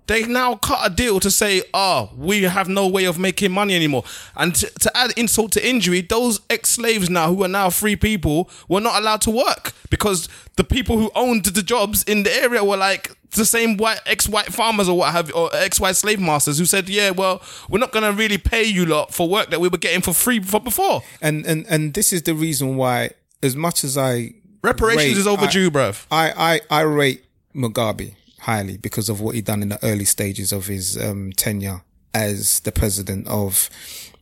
[0.06, 3.74] they now cut a deal to say, "Ah, we have no way of making money
[3.74, 4.04] anymore."
[4.36, 8.48] And to, to add insult to injury, those ex-slaves now, who are now free people,
[8.68, 12.62] were not allowed to work because the people who owned the jobs in the area
[12.64, 16.64] were like the same white ex-white farmers or what have or ex-white slave masters who
[16.64, 19.78] said, "Yeah, well, we're not gonna really pay you lot for work that we were
[19.78, 23.10] getting for free for before." and and and this is the reason why,
[23.42, 26.06] as much as I Reparations rate- is overdue, I, bruv.
[26.10, 27.24] I, I I rate
[27.54, 28.14] Mugabe
[28.46, 31.82] highly because of what he done in the early stages of his um, tenure
[32.14, 33.68] as the president of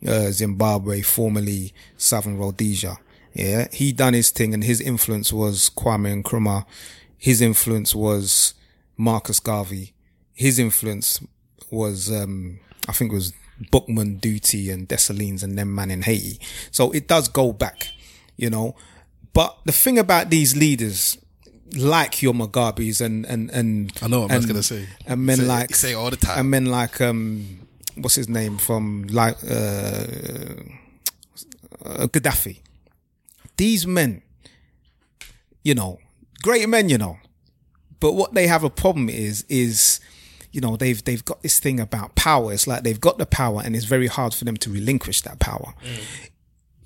[0.09, 2.97] uh, Zimbabwe, formerly Southern Rhodesia.
[3.35, 6.65] Yeah, he done his thing, and his influence was Kwame Nkrumah.
[7.19, 8.55] His influence was
[8.97, 9.93] Marcus Garvey.
[10.33, 11.21] His influence
[11.71, 13.35] was, um, I think, it was
[13.71, 16.41] Boukman, Dutty, and Dessalines, and them man in Haiti.
[16.71, 17.89] So it does go back,
[18.39, 18.75] you know.
[19.35, 21.19] But the thing about these leaders,
[21.73, 24.87] like your Mugabes and and and I know what I was gonna say.
[25.07, 26.39] and men Say- like say all the time.
[26.39, 27.67] and men like um,
[27.97, 30.05] what's his name from like uh,
[31.85, 32.61] uh, Gaddafi.
[33.57, 34.23] These men,
[35.63, 35.99] you know,
[36.43, 37.19] great men, you know,
[38.01, 40.01] but what they have a problem is is
[40.53, 42.53] you know they've they've got this thing about power.
[42.53, 45.39] It's like they've got the power, and it's very hard for them to relinquish that
[45.41, 45.75] power.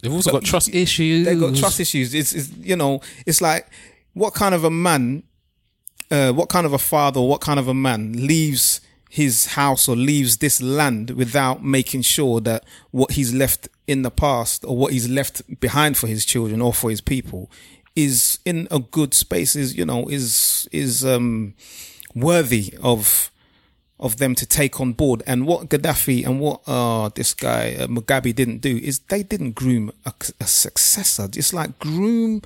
[0.03, 1.27] They've also got trust issues.
[1.27, 2.15] They've got trust issues.
[2.15, 3.67] It's, it's you know, it's like
[4.19, 5.23] what kind of a man,
[6.11, 8.81] uh, what kind of a father, what kind of a man leaves
[9.11, 14.11] his house or leaves this land without making sure that what he's left in the
[14.11, 17.51] past or what he's left behind for his children or for his people
[17.97, 21.55] is in a good space is you know is is um
[22.15, 23.31] worthy of
[24.01, 25.23] of them to take on board.
[25.27, 29.53] And what Gaddafi and what uh, this guy uh, Mugabe didn't do is they didn't
[29.53, 31.29] groom a, a successor.
[31.35, 32.43] It's like groom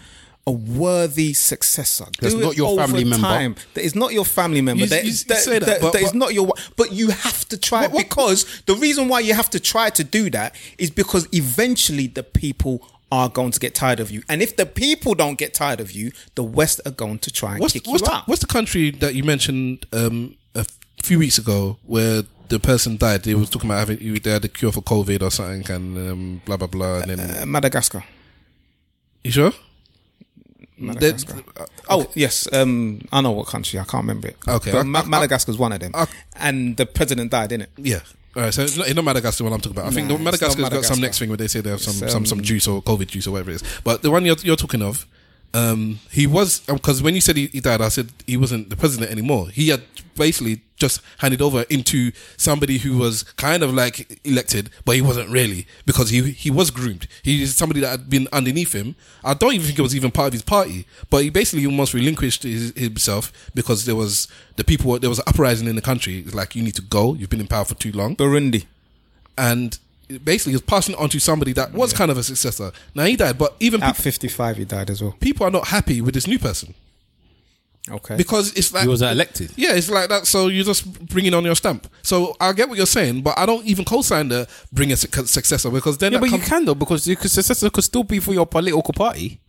[0.47, 2.06] a worthy successor.
[2.20, 3.27] That's Do not your family member.
[3.27, 3.55] Time.
[3.74, 4.82] That is not your family member.
[4.82, 6.52] You- That- you- that- say that, that- but- that is but- not your.
[6.77, 10.02] But you have to try it because the reason why you have to try to
[10.05, 12.82] do that is because eventually the people
[13.12, 15.93] are going to get tired of you, and if the people don't get tired of
[15.93, 18.27] you, the West are going to try and What's, kick what's, you the, out.
[18.27, 20.64] what's the country that you mentioned um, a
[21.02, 23.23] few weeks ago where the person died?
[23.24, 26.40] They was talking about having they had a cure for COVID or something, and um,
[26.47, 27.01] blah blah blah.
[27.01, 28.02] And then Uh, Madagascar.
[29.23, 29.52] you sure?
[30.82, 31.34] Madagascar.
[31.56, 33.78] That- Oh yes, um, I know what country.
[33.78, 34.36] I can't remember it.
[34.46, 36.06] Okay, but I- Ma- I- Madagascar's one of them, I-
[36.36, 37.70] and the president died, didn't it?
[37.76, 38.00] Yeah.
[38.34, 39.86] All right, so it's not, it's not Madagascar what I'm talking about.
[39.88, 41.82] I think Nah, the not Madagascar's got some next thing where they say they have
[41.82, 43.64] some It's, some some um, juice or COVID juice or whatever it is.
[43.84, 45.06] But the one you're you're talking of,
[45.55, 48.77] um, he was because when you said he, he died, I said he wasn't the
[48.77, 49.49] president anymore.
[49.49, 49.83] He had
[50.15, 55.29] basically just handed over into somebody who was kind of like elected, but he wasn't
[55.31, 57.07] really because he he was groomed.
[57.23, 58.95] He is somebody that had been underneath him.
[59.23, 61.93] I don't even think it was even part of his party, but he basically almost
[61.93, 66.20] relinquished his, himself because there was the people there was an uprising in the country.
[66.20, 67.15] It's like you need to go.
[67.15, 68.65] You've been in power for too long Burundi.
[69.37, 69.79] and
[70.18, 72.72] basically he was passing it on to somebody that was kind of a successor.
[72.94, 75.14] Now he died, but even At peop- 55, he died as well.
[75.20, 76.74] people are not happy with this new person
[77.90, 78.16] Okay.
[78.16, 79.51] because it's like He was elected.
[79.56, 80.26] Yeah, it's like that.
[80.26, 81.89] So you're just bringing on your stamp.
[82.02, 85.68] So I get what you're saying, but I don't even co-sign the bring a successor
[85.70, 88.20] because then Yeah, that but you comes- can though because the successor could still be
[88.20, 89.40] for your political party.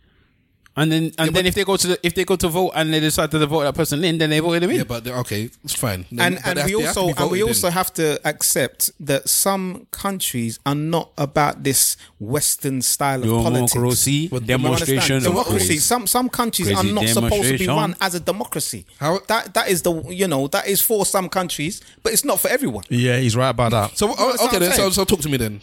[0.76, 2.92] And then, and then if they go to the, if they go to vote and
[2.92, 4.76] they decide to vote that person in, then they voted him in.
[4.78, 6.04] yeah, but they- okay, it's fine.
[6.18, 7.48] and and we have also and we voted in.
[7.48, 13.72] also have to accept that some countries are not about this Western style of politics.
[13.72, 14.62] Democracy, But- You understand?
[14.64, 15.78] demonstration, of democracy.
[15.78, 18.84] Some some countries are not supposed to be run as a democracy.
[18.98, 22.40] How- that that is the you know that is for some countries, but it's not
[22.40, 22.82] for everyone.
[22.88, 23.96] Yeah, he's right about that.
[23.96, 25.60] So oh, understand okay, then so, so talk to me then.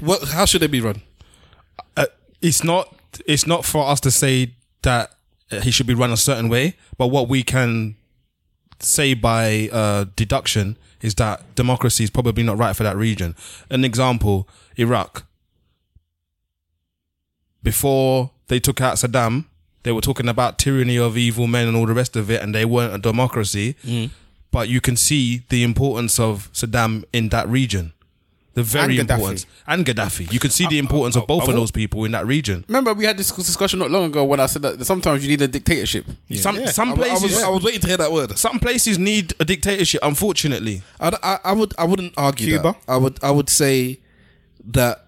[0.00, 0.28] What?
[0.28, 1.00] How should they be run?
[1.96, 2.06] uh,
[2.42, 2.94] it's not
[3.26, 5.10] it's not for us to say that
[5.62, 7.96] he should be run a certain way, but what we can
[8.80, 13.34] say by uh, deduction is that democracy is probably not right for that region.
[13.70, 15.24] An example: Iraq.
[17.62, 19.46] Before they took out Saddam,
[19.82, 22.54] they were talking about tyranny of evil men and all the rest of it, and
[22.54, 23.74] they weren't a democracy.
[24.50, 27.92] But you can see the importance of Saddam in that region
[28.58, 29.14] The very And Gaddafi.
[29.14, 29.46] important.
[29.68, 30.32] And Gaddafi.
[30.32, 32.64] You can see the importance of both of those people in that region.
[32.66, 35.42] Remember, we had this discussion not long ago when I said that sometimes you need
[35.42, 36.06] a dictatorship.
[36.34, 38.36] Some some I, I places was, I was waiting to hear that word.
[38.36, 40.82] some places need a dictatorship, unfortunately.
[40.98, 42.62] I, I, I would I wouldn't argue Cuba?
[42.72, 42.76] that.
[42.88, 44.00] I would I would say
[44.64, 45.06] that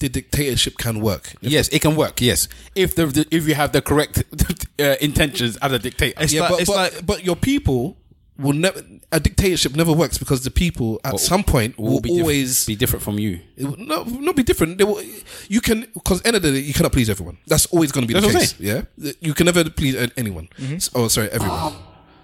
[0.00, 1.34] the dictatorship can work.
[1.40, 2.20] Yes, it can work.
[2.20, 4.24] Yes, if the, the if you have the correct
[4.80, 6.20] uh, intentions as a dictator.
[6.20, 7.96] It's yeah, like- but it's but, like- but your people
[8.38, 8.80] will never.
[9.12, 12.74] A dictatorship never works because the people at some point will, be diff- always be
[12.76, 13.40] different from you.
[13.56, 14.78] It will not, not be different.
[14.78, 15.00] They will,
[15.48, 17.38] you can because end of the day you cannot please everyone.
[17.46, 18.54] That's always going to be the That's what case.
[18.60, 20.48] Yeah, you can never please a- anyone.
[20.58, 20.74] Mm-hmm.
[20.74, 21.74] S- Oh, sorry, everyone.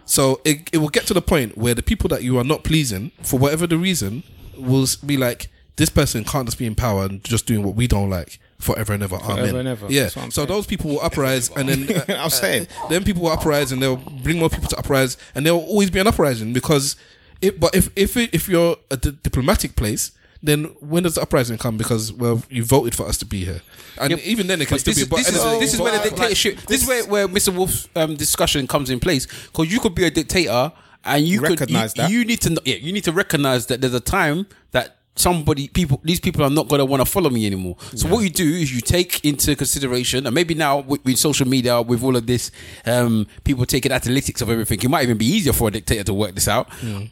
[0.05, 2.65] So it it will get to the point where the people that you are not
[2.65, 4.25] pleasing for whatever the reason
[4.57, 7.87] will be like, this person can't just be in power and just doing what we
[7.87, 9.17] don't like forever and ever.
[9.17, 9.57] Amen.
[9.57, 9.87] and ever.
[9.89, 10.03] Yeah.
[10.03, 10.49] That's what I'm So saying.
[10.49, 12.69] those people will uprise and then uh, I'm saying.
[12.89, 15.91] then people will uprise and they'll bring more people to uprise and there will always
[15.91, 16.97] be an uprising because
[17.41, 20.13] it, but if if it, if you're a diplomatic place
[20.43, 23.61] then when does the uprising come because well you voted for us to be here
[24.01, 25.81] and even then it can But still this, be but this, is, end this is
[25.81, 26.61] where the but- dictatorship.
[26.63, 27.55] this is where, where Mr.
[27.55, 30.73] Wolf's um, discussion comes in place because you could be a dictator
[31.05, 32.13] and you Recognize could you, that.
[32.13, 35.69] you need to kn- yeah you need to recognize that there's a time that somebody
[35.69, 37.77] people these people are not going to want to follow me anymore.
[37.95, 41.47] So what you do is you take into consideration and maybe now with, with social
[41.47, 42.51] media with all of this
[42.87, 46.15] um people taking analytics of everything it might even be easier for a dictator to
[46.15, 46.69] work this out.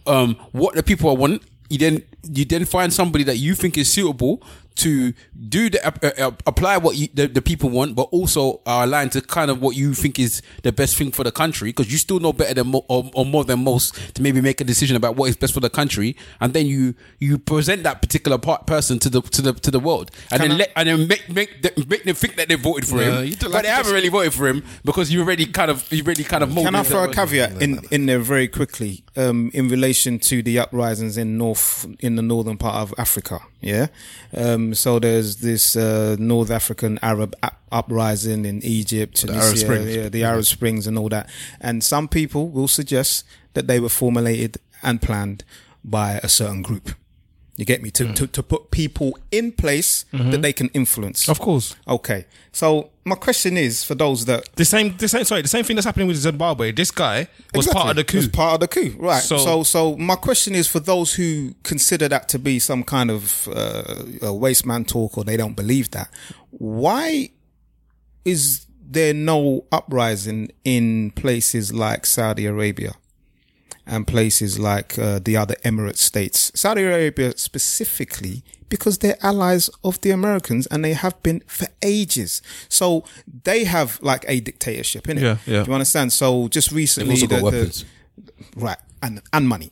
[0.07, 2.03] Um what the people want you then
[2.33, 4.43] you then find somebody that you think is suitable
[4.79, 5.13] to
[5.49, 9.13] do the uh, uh, apply what you, the, the people want, but also are aligned
[9.13, 11.69] to kind of what you think is the best thing for the country.
[11.71, 14.61] Because you still know better than mo- or, or more than most to maybe make
[14.61, 18.01] a decision about what is best for the country, and then you you present that
[18.03, 21.07] particular part, person to the to the to the world, and then let and then
[21.09, 23.63] make make them, make them think that they voted for Yeah, him, you but like
[23.65, 26.43] they haven't just- really voted for him because you already kind of you already kind
[26.43, 30.43] of Can I throw a caveat in, in there very quickly um, in relation to
[30.43, 33.41] the uprisings in north in the northern part of Africa?
[33.61, 33.87] Yeah,
[34.37, 39.97] um, so there's this uh, North African Arab up- uprising in Egypt, Tunisia, Arab Springs.
[39.97, 41.29] yeah, the Arab Springs, and all that.
[41.61, 43.25] And some people will suggest
[43.55, 45.45] that they were formulated and planned
[45.85, 46.91] by a certain group.
[47.59, 51.29] You get me to to, to put people in place that they can influence.
[51.29, 51.75] Of course.
[51.87, 55.25] Okay, so my question is for those that The same, the same.
[55.25, 56.71] Sorry, the same thing that's happening with Zimbabwe.
[56.73, 58.19] This guy was part of the coup.
[58.19, 59.23] Was part of the coup, right?
[59.23, 63.11] So- So, so, my question is for those who consider that to be some kind
[63.11, 66.09] of uh, a waste man talk, or they don't believe that.
[66.51, 67.31] Why
[68.25, 72.93] is there no uprising in places like Saudi Arabia
[73.89, 76.53] and places like uh, the other Emirate states?
[76.55, 82.43] Saudi Arabia specifically because they're allies of the Americans and they have been for ages.
[82.69, 83.05] So
[83.45, 85.23] they have like a dictatorship, innit?
[85.23, 85.63] Yeah, yeah.
[85.65, 86.13] Do you understand?
[86.13, 87.85] So just recently, the- the- weapons.
[88.57, 89.71] right, and and money.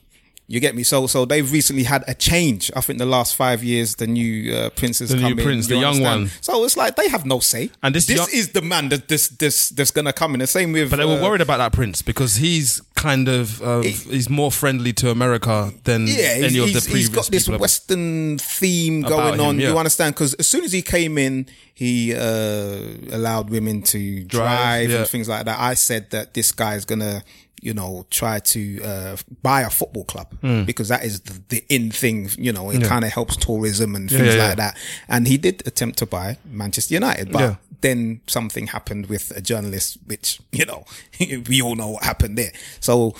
[0.49, 0.83] You get me?
[0.83, 2.71] So so they've recently had a change.
[2.73, 5.43] I think the last five years, the new uh, prince has The come new in,
[5.45, 6.29] prince, you the young one.
[6.39, 7.69] So it's like they have no say.
[7.83, 10.39] And this this young- is the man that this this that's gonna come in.
[10.39, 10.89] The same with.
[10.89, 14.49] But they were uh, worried about that prince because he's kind of uh, he's more
[14.51, 18.37] friendly to America than Yeah, he's, any of the he's- previous he's got this Western
[18.37, 19.59] theme going him, on.
[19.59, 19.69] yeah.
[19.71, 20.15] You understand?
[20.15, 22.79] Because as soon as he came in, he uh,
[23.11, 24.99] allowed women to drive, yeah.
[24.99, 25.59] and things like that.
[25.59, 27.21] I said that this guy is gonna,
[27.61, 30.63] you know, try to uh, buy a football club Hmm.
[30.63, 32.29] because that is the, the in thing.
[32.37, 34.55] You know, it kind of helps tourism and things yeah, like yeah.
[34.55, 34.77] that.
[35.07, 37.39] And he did attempt to buy Manchester United, but.
[37.41, 37.55] Yeah.
[37.81, 40.85] Then something happened with a journalist, which you know
[41.47, 42.51] we all know what happened there.
[42.79, 43.11] So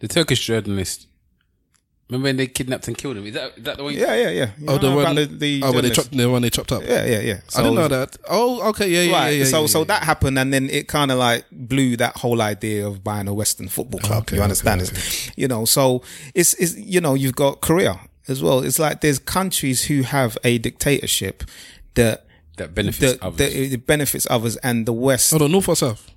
[0.00, 1.06] The Turkish journalist.
[2.08, 3.24] Remember when they kidnapped and killed him?
[3.26, 3.94] Is that, is that the one?
[3.94, 4.50] yeah, yeah, yeah.
[4.58, 6.70] You Oh, the one, about the, the oh, when they chopped, the one they chopped
[6.72, 6.82] up.
[6.82, 7.40] Yeah, yeah, yeah.
[7.56, 8.16] I didn't know that.
[8.28, 9.30] Oh, okay, yeah, yeah, right.
[9.30, 9.44] yeah, yeah.
[9.44, 12.86] so, yeah, so that happened, and then it kind of like blew that whole idea
[12.86, 14.22] of buying a Western football club.
[14.24, 14.82] Okay, you understand?
[14.82, 16.02] okay, It's- You know, so
[16.34, 17.98] it's, it's you know you've got Korea
[18.28, 18.60] as well.
[18.60, 21.44] It's like there's countries who have a dictatorship
[21.94, 22.26] that
[22.58, 23.38] That benefits that, others.
[23.38, 25.32] that it benefits others, and the West.
[25.32, 26.10] Oh, Hold on, North or South?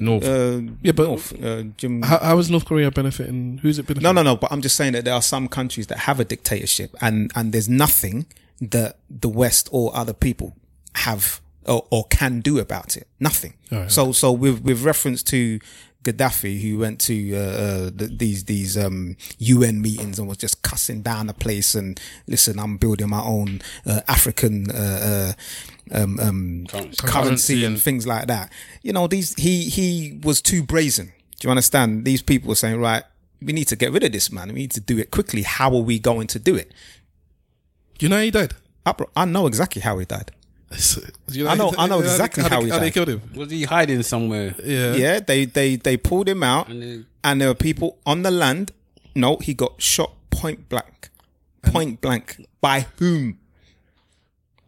[0.00, 0.24] North.
[0.24, 3.58] Uh, Yeah, but North, uh, Jim, how, how is North Korea benefiting?
[3.58, 4.02] Who's it benefiting?
[4.02, 4.36] No, no, no.
[4.36, 7.52] But I'm just saying that there are some countries that have a dictatorship, and and
[7.52, 8.26] there's nothing
[8.60, 10.56] that the West or other people
[10.96, 13.06] have or, or can do about it.
[13.20, 13.54] Nothing.
[13.88, 15.58] so, so with with reference to
[16.04, 20.62] Gaddafi, who went to uh, uh, the, these these um, UN meetings and was just
[20.62, 24.70] cussing down the place and listen, I'm building my own uh, African.
[25.94, 28.50] Um, um, currency, Currency and and- things like that.
[28.82, 31.06] You know, these he he was too brazen.
[31.38, 32.04] Do you understand?
[32.04, 33.04] These people were saying, right,
[33.40, 34.48] we need to get rid of this man.
[34.48, 35.42] We need to do it quickly.
[35.42, 36.72] How are we going to do it?
[38.00, 38.54] You know how he died?
[38.86, 40.30] I, I know exactly how he died.
[41.28, 43.22] Do you I know- I know exactly how, how he how they killed him.
[43.36, 44.54] Was he hiding somewhere?
[44.64, 44.94] Yeah.
[44.94, 48.30] Yeah, they they they pulled him out, And they- and there were people on the
[48.32, 48.72] land.
[49.14, 51.10] No, he got shot point blank
[51.62, 52.44] point blank.
[52.60, 53.38] By whom?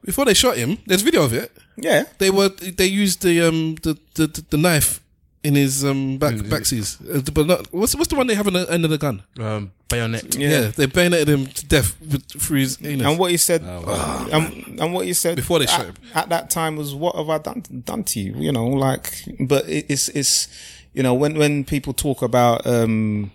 [0.07, 1.51] Before they shot him, there's video of it.
[1.77, 2.05] Yeah.
[2.19, 5.01] They were they used the um the the, the, the knife
[5.43, 8.55] in his um back backseas, uh, but not what's what's the one they have on
[8.55, 9.23] the end of the gun?
[9.39, 10.35] Um, bayonet.
[10.37, 13.07] Yeah, they bayoneted him to death with, through his anus.
[13.07, 15.95] And what he said, Oh, and, and what he said Before they at, shot him.
[16.15, 19.69] at that time was, "What have I done done to you?" You know, like, but
[19.69, 20.49] it, it's it's
[20.95, 23.31] you know when when people talk about um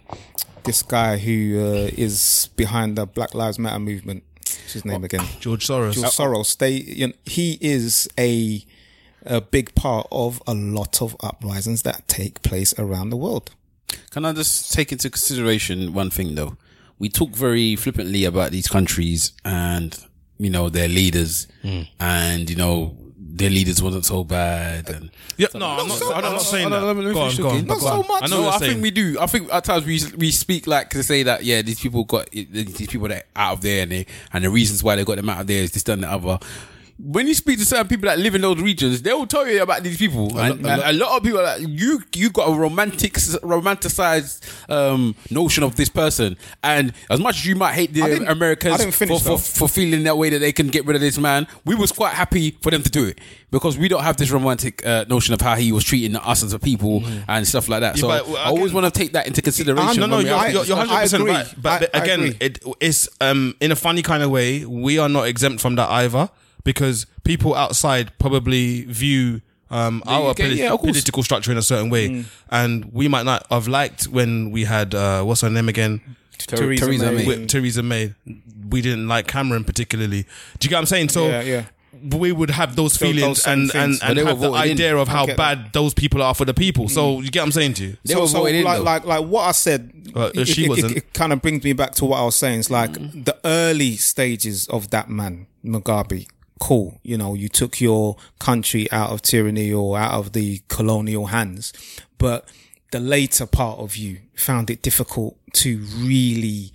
[0.64, 4.24] this guy who uh, is behind the Black Lives Matter movement,
[4.72, 5.26] what's his name again?
[5.40, 5.94] George Soros.
[5.94, 6.58] George Soros.
[6.58, 8.66] They, you know, he is a
[9.24, 13.52] a big part of a lot of uprisings that take place around the world.
[14.10, 16.58] Can I just take into consideration one thing though?
[16.98, 19.98] We talk very flippantly about these countries and,
[20.38, 21.82] you know, their leaders hmm.
[22.00, 22.96] and, you know,
[23.34, 26.94] their leaders wasn't so bad and Yeah, no, I'm not, I'm not saying no, no,
[26.94, 27.02] that.
[27.02, 27.66] no, no, Go on, go on, talking.
[27.66, 28.04] go Not on.
[28.04, 28.24] so much.
[28.24, 29.18] I know no, I you're think we do.
[29.20, 32.30] I think at times we we speak like to say that yeah, these people got
[32.32, 35.30] these people that out of there and they and the reasons why they got them
[35.30, 36.40] out of there is this done the other.
[37.04, 39.62] When you speak to certain people that live in those regions, they will tell you
[39.64, 40.38] about these people.
[40.38, 45.64] And, and a lot of people, like you, you got a romantic, romanticized um, notion
[45.64, 46.38] of this person.
[46.64, 49.30] And as much as you might hate the I didn't- Americans didn't finish, for, for,
[49.30, 49.38] though.
[49.38, 52.14] for feeling that way that they can get rid of this man, we was quite
[52.14, 53.20] happy for them to do it
[53.50, 56.54] because we don't have this romantic uh, notion of how he was treating us as
[56.54, 57.96] a people and stuff like that.
[57.96, 60.00] Yeah, so but, well, I always again- want to take that into consideration.
[60.02, 61.20] no, no, when we you're, have you're, this you're discussion.
[61.20, 61.32] 100% agree.
[61.32, 61.56] right.
[61.58, 62.38] But I- but I again, agree.
[62.40, 65.90] it, it's um, in a funny kind of way, we are not exempt from that
[65.90, 66.30] either
[66.64, 71.90] because people outside probably view um, our UK, polit- yeah, political structure in a certain
[71.90, 72.26] way.
[72.50, 76.02] And we might not have liked when we had, uh, what's her name again?
[76.38, 77.26] Theresa Theresa May.
[77.26, 77.46] May.
[77.46, 78.14] Theresa May.
[78.70, 80.24] We didn't like Cameron particularly.
[80.60, 81.10] Do you get what I'm saying?
[81.10, 81.66] So Yeah, yeah.
[82.18, 84.66] we would have those So feelings those same and, and, and they have the voted
[84.66, 84.72] in.
[84.74, 86.90] idea of how get bad those people are for the people.
[86.90, 87.98] So you get what I'm saying to you?
[88.04, 90.66] They so, were so voted in, like, like, like what I said, Uh, it, she
[90.66, 90.92] it- wasn't.
[90.94, 92.60] It, it kind of brings me back to what I was saying.
[92.62, 96.28] It's like the early stages of that man, Mugabe.
[96.62, 101.26] Cool, you know, you took your country out of tyranny or out of the colonial
[101.38, 101.74] hands,
[102.20, 102.48] but
[102.92, 106.72] the later part of you found it difficult to really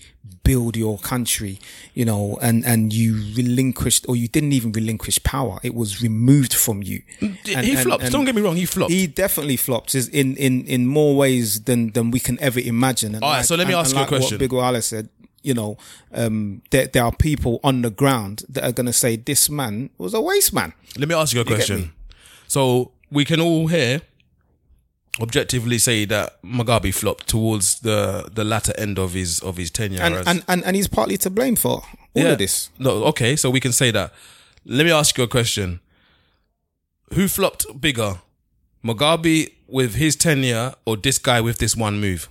[0.47, 1.59] build your country,
[1.93, 5.59] you know, and, and you relinquished or you didn't even relinquish power.
[5.65, 7.03] It was removed from you.
[7.21, 8.05] And- he and- flopped.
[8.05, 8.57] and- Don't get me wrong.
[8.57, 8.93] He flopped.
[8.93, 13.15] he definitely flopped is in, in, in more ways than, than we can ever imagine.
[13.17, 14.37] And All right, so let me ask you a question.
[14.37, 15.09] What Big Wale said,
[15.47, 15.77] you know,
[16.13, 19.91] um, there, there are people on the ground that are going to say this man
[19.99, 20.73] was a waste man.
[20.99, 21.93] Let me ask you a get question.
[22.49, 24.01] So we can all here
[25.21, 30.03] objectively say that Mugabe flopped towards the the latter end of his of his tenure.
[30.03, 32.33] And, as- and, and, and he's partly to blame for all Yeah.
[32.33, 32.71] of this.
[32.79, 34.13] No, okay, so we can say that.
[34.65, 35.81] Let me ask you a question.
[37.15, 38.21] Who flopped bigger?
[38.85, 42.29] Mugabe with his tenure or this guy with this one move?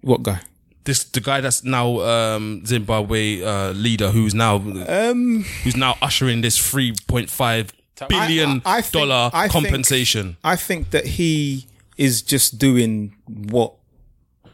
[0.00, 0.40] What guy?
[0.88, 4.56] This the guy that's now um, Zimbabwe uh, leader who's now
[4.88, 7.72] Um, who's now ushering this three point five
[8.08, 10.36] billion I- I think- dollar I think- compensation.
[10.42, 11.66] I think that he
[11.98, 13.74] is just doing what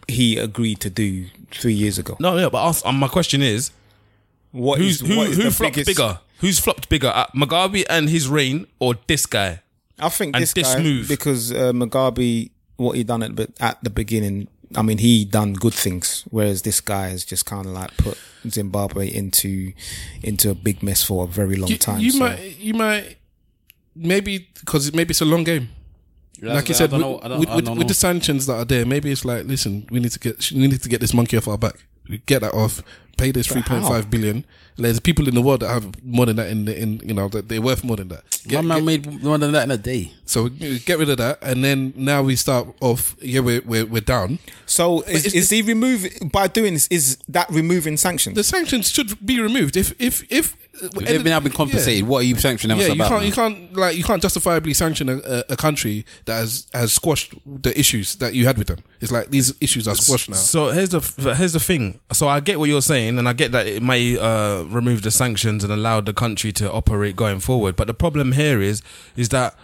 [0.09, 2.16] he agreed to do three years ago.
[2.19, 3.70] no, no, but ask, um, my question is,
[4.51, 5.16] What Who's is- who?
[5.16, 6.19] what is Who the flopped biggest- bigger?
[6.39, 7.12] Who's flopped bigger?
[7.15, 9.61] Uh, Mugabe and his reign, or this guy?
[10.01, 11.06] I think And this, this guy move.
[11.09, 14.48] because uh, Mugabe, what he done at but at the beginning.
[14.76, 18.18] I mean, he done good things, whereas this guy has just kind of like put
[18.48, 19.72] Zimbabwe into
[20.22, 22.01] into a big mess for a very long you, time.
[22.01, 23.16] you so- might, you might,
[23.94, 25.68] maybe because maybe it's a long game.
[26.42, 29.10] like you I said, with, know- with, with, with the sanctions that are there, maybe
[29.10, 31.59] it's like, listen, we need to get, we need to get this monkey off our
[31.59, 31.76] back.
[32.09, 32.82] We Get that off.
[33.16, 34.44] Pay this three point five billion.
[34.76, 37.28] There's people in the world that have more than that in the, in you know
[37.28, 38.24] that they're worth more than that.
[38.48, 40.10] Get- My man get- made more than that in a day.
[40.26, 43.14] so get rid of that, and then now we start off.
[43.22, 44.40] Yeah, we're we're, we're down.
[44.66, 46.89] So is, it's- is he removing by doing this?
[46.89, 48.35] Is that removing sanctions?
[48.35, 49.76] The sanctions should be removed.
[49.76, 52.06] If if if If they've been, been compensated.
[52.06, 53.09] What are you sanctioning Yeah, us you about?
[53.09, 53.26] can't, man?
[53.28, 57.34] you can't, like, you can't justifiably sanction a, a, a country that has has squashed
[57.46, 58.78] the issues that you had with them.
[59.01, 60.36] It's like these issues are squashed now.
[60.36, 61.01] So here's the
[61.36, 62.01] here's the thing.
[62.12, 65.10] So I get what you're saying, and I get that it may uh, remove the
[65.10, 67.76] sanctions and allow the country to operate going forward.
[67.76, 68.82] But the problem here is
[69.16, 69.55] is that.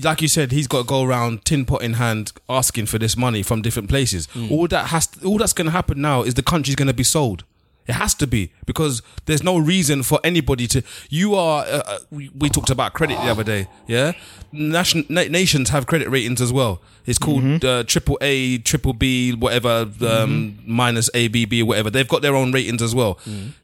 [0.00, 3.16] Like you said, he's got to go around tin pot in hand asking for this
[3.16, 4.28] money from different places.
[4.48, 7.02] All that has, all that's going to happen now is the country's going to be
[7.02, 7.42] sold.
[7.90, 10.82] It has to be because there's no reason for anybody to.
[11.08, 11.64] You are.
[11.64, 13.66] Uh, uh, we, we talked about credit the other day.
[13.86, 14.12] Yeah,
[14.52, 16.80] Nation, na- nations have credit ratings as well.
[17.06, 21.90] It's called uh, triple A, triple B, whatever, um, minus A, B, B, whatever.
[21.90, 23.18] They've got their own ratings as well.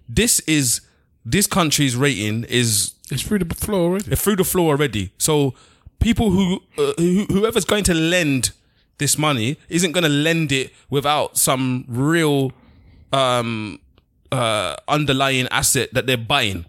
[0.09, 0.81] This is
[1.25, 4.13] this country's rating is It's through the floor already.
[4.13, 5.13] It's through the floor already.
[5.19, 5.55] So
[6.01, 8.53] people who, uh, who whoever's going to lend
[8.99, 12.53] this money isn't going to lend it without some real
[13.13, 13.79] um
[14.33, 16.67] uh, underlying asset that they're buying.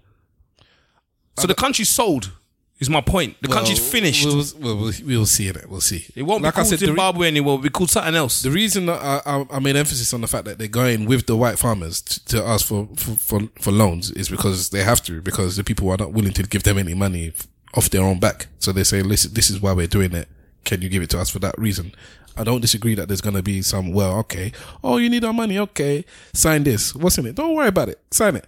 [1.40, 2.32] So the country's sold.
[2.80, 3.38] Is my point.
[3.42, 4.24] The country's finished.
[4.24, 5.68] We'll, we'll, we'll, we'll see it.
[5.68, 6.06] We'll see.
[6.16, 7.56] it won't like be I called said, the re- Zimbabwe anymore.
[7.56, 8.44] It'll be called something else.
[8.44, 11.26] The reason that I, I, I made emphasis on the fact that they're going with
[11.26, 15.02] the white farmers to, to ask for, for, for, for loans is because they have
[15.06, 17.34] to, because the people are not willing to give them any money
[17.74, 18.46] off their own back.
[18.60, 20.28] So they say, listen, this is why we're doing it.
[20.64, 21.96] Can you give it to us for that reason?
[22.38, 24.52] I don't disagree that there's going to be some, well, okay.
[24.84, 25.58] Oh, you need our money.
[25.60, 26.06] Okay.
[26.34, 26.94] Sign this.
[26.96, 27.36] What's in it?
[27.36, 28.00] Don't worry about it.
[28.12, 28.46] Sign it.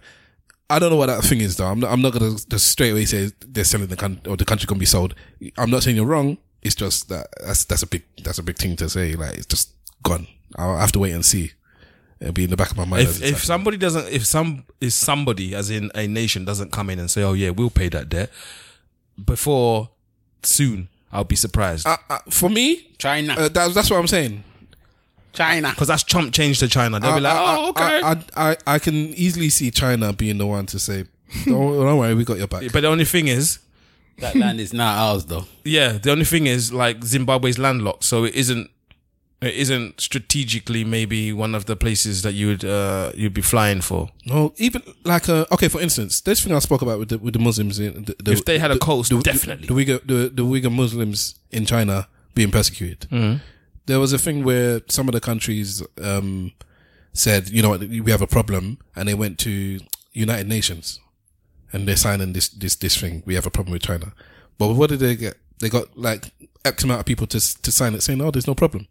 [0.68, 1.66] I don't know what that thing is though.
[1.66, 4.36] I'm not, I'm not going to just straight away say they're selling the country or
[4.36, 5.16] the country can be sold.
[5.58, 6.38] I'm not saying you're wrong.
[6.62, 9.14] It's just that that's, that's a big, that's a big thing to say.
[9.14, 10.28] Like it's just gone.
[10.56, 11.52] I'll have to wait and see.
[12.20, 13.02] It'll be in the back of my mind.
[13.02, 16.98] if if somebody doesn't, if some is somebody, as in a nation, doesn't come in
[16.98, 18.30] and say, "Oh yeah, we'll pay that debt,"
[19.24, 19.88] before
[20.42, 23.34] soon, I'll be surprised uh, uh, for me, China.
[23.34, 24.44] uh, that's that's what I'm saying.
[25.32, 25.70] China.
[25.70, 26.98] because that's Trump change to China.
[26.98, 30.38] They'll be like, I, "Oh okay," I, I, I, I can easily see China being
[30.38, 31.04] the one to say,
[31.44, 31.54] "Don't,
[31.84, 33.60] don't worry, we got your back." but the only thing is,
[34.18, 35.46] That land is not ours though.
[35.64, 38.70] yeah, the only thing is, like Zimbabwe's landlocked, so it isn't.
[39.42, 43.80] It isn't strategically maybe one of the places that you would uh, you'd be flying
[43.80, 44.10] for.
[44.26, 47.32] No, even like uh, okay, for instance, this thing I spoke about with the, with
[47.32, 49.66] the Muslims in the, the, If they had a the- coast, the, definitely.
[49.66, 53.08] the, Uyghur the, the Uyghur Muslims in China being persecuted.
[53.10, 53.38] Mm-hmm.
[53.86, 56.52] There was a thing where some of the countries um,
[57.14, 59.80] said, you know what, we have a problem, and they went to
[60.12, 61.00] United Nations,
[61.72, 63.22] and they're signing this this this thing.
[63.24, 64.12] We have a problem with China,
[64.58, 65.36] but what did they get?
[65.60, 66.30] They got like
[66.64, 68.86] X amount of people to to sign it, saying, "Oh, there's no problem."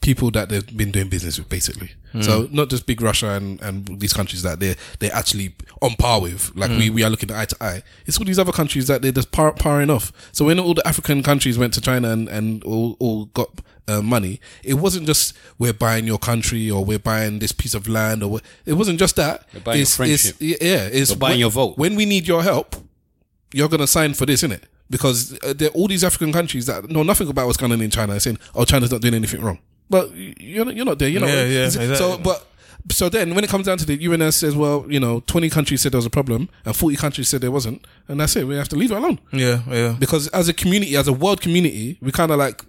[0.00, 1.90] People that they've been doing business with, basically.
[2.20, 6.20] So not just big Russia and, and these countries that they're they're actually on par
[6.20, 7.82] with, like we, we are looking eye to eye.
[8.06, 10.12] It's all these other countries that they're just par, parring off.
[10.30, 13.48] So when all the African countries went to China and and all, all got
[13.88, 17.88] uh, money, it wasn't just we're buying your country or we're buying this piece of
[17.88, 19.48] land or it wasn't just that.
[19.52, 20.36] They're buying your It's- friendship.
[20.40, 21.76] it's- yeah, it's They're buying when- your vote.
[21.78, 22.76] When we need your help,
[23.52, 24.62] you're gonna sign for this, innit?
[24.88, 27.80] Because uh, there are all these African countries that know nothing about what's going on
[27.80, 29.58] in China, and saying, "Oh, China's not doing anything wrong."
[29.90, 31.08] But you're not, you're not there.
[31.08, 31.28] You're not.
[31.30, 32.46] Yeah, yeah, So, but
[32.90, 35.80] so then when it comes down to the UNS says, well, you know, 20 countries
[35.82, 38.46] said there was a problem and 40 countries said there wasn't, and that's it.
[38.46, 39.96] We have to leave it alone Yeah, yeah.
[39.98, 42.62] because as a community, as a world community, we kind of like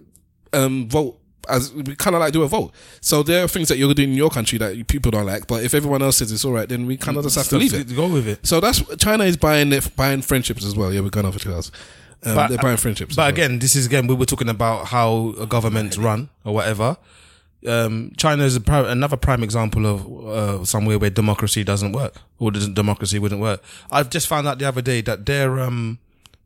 [0.52, 1.18] um vote.
[1.48, 4.10] As we kind of like do a vote, so there are things that you're doing
[4.10, 5.46] in your country that people don't like.
[5.46, 7.56] But if everyone else says it's all right, then we kind of just have to
[7.56, 7.94] leave it.
[7.94, 8.44] Go with it.
[8.44, 10.92] So that's China is buying it, buying friendships as well.
[10.92, 11.70] Yeah, we're going off to us.
[12.26, 13.14] Um, But- they're buying friendships.
[13.16, 16.96] But again, this is again we were talking about how a governments run or whatever.
[17.66, 19.98] Um, China is a pri- another prime example of
[20.60, 23.62] uh, somewhere where democracy doesn't work or doesn't democracy wouldn't work.
[23.90, 25.98] I've just found out the other day that their um,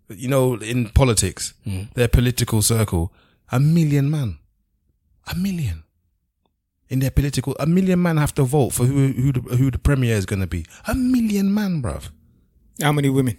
[0.09, 1.53] you know, in politics,
[1.95, 3.13] their political circle,
[3.53, 4.39] a million man,
[5.31, 5.85] a million
[6.89, 9.79] in their political, a million man have to vote for who who the, who the
[9.79, 10.65] premier is going to be.
[10.89, 12.11] A million man, bruv.
[12.83, 13.37] How many women?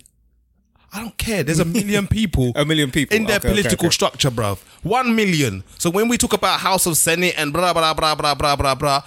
[0.93, 1.43] I don't care.
[1.43, 2.51] There's a million people.
[2.55, 3.15] A million people.
[3.15, 3.93] in their Okay, okay, political okay.
[3.93, 4.59] structure, bruv.
[4.83, 5.63] One million.
[5.77, 8.75] So when we talk about House of Senate and blah blah blah blah blah blah
[8.75, 9.03] blah,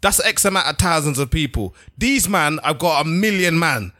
[0.00, 1.74] that's X amount of thousands of people.
[1.96, 3.92] These man, I've got a million man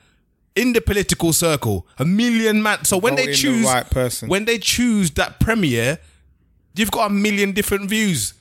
[0.57, 1.87] in the political circle.
[1.99, 2.85] A million man.
[2.85, 4.29] So when they Voting the choose right person.
[4.29, 5.99] when they choose that premier,
[6.75, 8.35] you've got a million different views.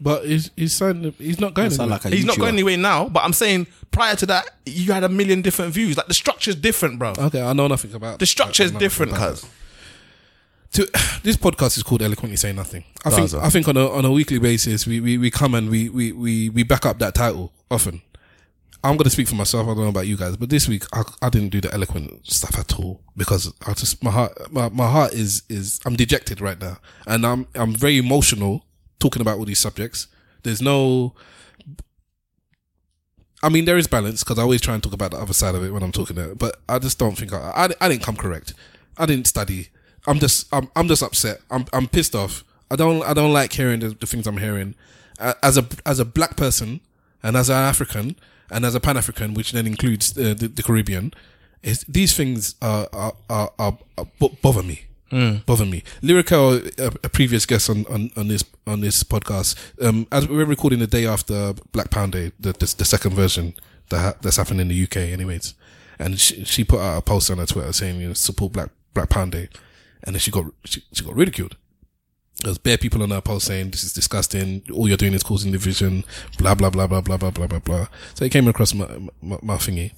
[0.00, 1.12] But he's he's signed.
[1.18, 1.70] He's not going.
[1.70, 1.98] Sound anywhere.
[2.04, 2.40] like a He's not YouTuber.
[2.40, 5.96] going anywhere now, but I'm saying prior to that, you had a million different views.
[5.96, 7.14] Like the structure's different, bro.
[7.18, 9.50] Okay, I know nothing about The structure is I know different, nothing about cuz.
[10.72, 13.40] to this podcast is called eloquently say nothing i think Gaza.
[13.42, 16.12] i think on a on a weekly basis we we, we come and we, we
[16.12, 18.02] we we back up that title often
[18.84, 20.84] i'm going to speak for myself i don't know about you guys but this week
[20.92, 24.68] i, I didn't do the eloquent stuff at all because i just my heart my,
[24.68, 26.76] my heart is is i'm dejected right now
[27.06, 28.64] and i'm i'm very emotional
[28.98, 30.06] talking about all these subjects
[30.42, 31.14] there's no
[33.42, 35.54] I mean, there is balance because I always try and talk about the other side
[35.54, 38.02] of it when I'm talking it, but I just don't think I, I, I didn't
[38.02, 38.54] come correct.
[38.96, 39.68] I didn't study.
[40.06, 41.40] I'm just, I'm, I'm just upset.
[41.50, 42.42] I'm, I'm pissed off.
[42.70, 44.74] I don't, I don't like hearing the, the things I'm hearing.
[45.20, 46.80] As a, as a black person
[47.22, 48.16] and as an African
[48.50, 51.12] and as a Pan African, which then includes uh, the, the Caribbean,
[51.88, 53.78] these things are, are, are, are
[54.42, 54.87] bother me.
[55.10, 55.82] Bother me.
[56.02, 60.36] Lyrical, a, a previous guest on, on, on this on this podcast, um, as we
[60.36, 63.54] were recording the day after Black Pound Day, the the, the second version
[63.88, 65.54] that ha- that's happened in the UK, anyways.
[65.98, 68.70] And she, she put out a post on her Twitter saying, you know, support Black
[68.94, 69.48] Black Pound Day,
[70.04, 71.56] and then she got she, she got ridiculed.
[72.44, 74.62] There's bare people on her post saying this is disgusting.
[74.72, 76.04] All you're doing is causing division.
[76.38, 77.88] Blah blah blah blah blah blah blah blah blah.
[78.14, 78.86] So it came across my
[79.20, 79.92] my, my thingy,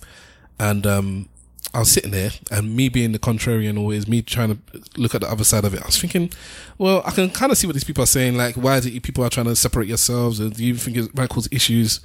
[0.59, 1.28] and um,
[1.73, 4.59] I was sitting there, and me being the contrarian always, me trying to
[4.97, 5.82] look at the other side of it.
[5.82, 6.31] I was thinking,
[6.78, 8.37] well, I can kind of see what these people are saying.
[8.37, 10.41] Like, why is it you people are trying to separate yourselves?
[10.41, 12.01] And do you think it might cause issues?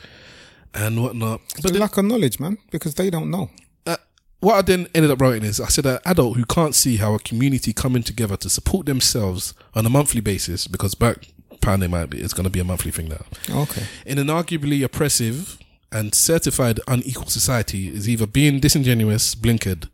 [0.76, 1.42] and whatnot.
[1.56, 3.50] But But then, lack of knowledge, man, because they don't know.
[3.88, 3.98] uh,
[4.42, 7.16] what I then ended up writing is I said an adult who can't see how
[7.16, 11.28] a community coming together to support themselves on a monthly basis because back
[11.62, 13.26] be it's going to be a monthly thing now.
[13.50, 13.84] Okay.
[14.06, 15.58] in an arguably oppressive
[15.96, 19.88] and certified unequal society is either being disingenuous, blinkered,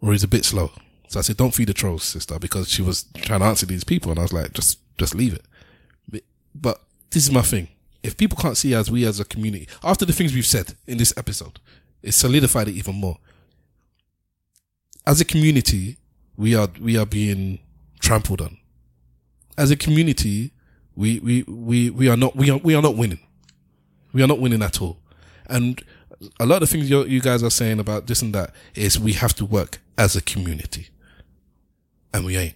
[0.00, 0.70] or is a bit slow.
[1.08, 3.84] So I said, don't feed the trolls, sister, because she was trying to answer these
[3.84, 4.10] people.
[4.10, 6.24] And I was like, just, just leave it.
[6.54, 6.80] But,
[7.10, 7.68] this is my thing.
[8.02, 10.96] If people can't see us, we as a community, after the things we've said in
[10.96, 11.60] this episode,
[12.02, 13.18] it solidified it even more.
[15.06, 15.98] As a community,
[16.38, 17.58] we are, we are being
[18.00, 18.56] trampled on.
[19.58, 20.52] As a community,
[20.94, 23.20] we, we, we, we are not, we are, we are not winning.
[24.14, 24.98] We are not winning at all.
[25.48, 25.82] And
[26.40, 29.34] a lot of things you guys are saying about this and that is we have
[29.34, 30.88] to work as a community.
[32.12, 32.54] And we ain't.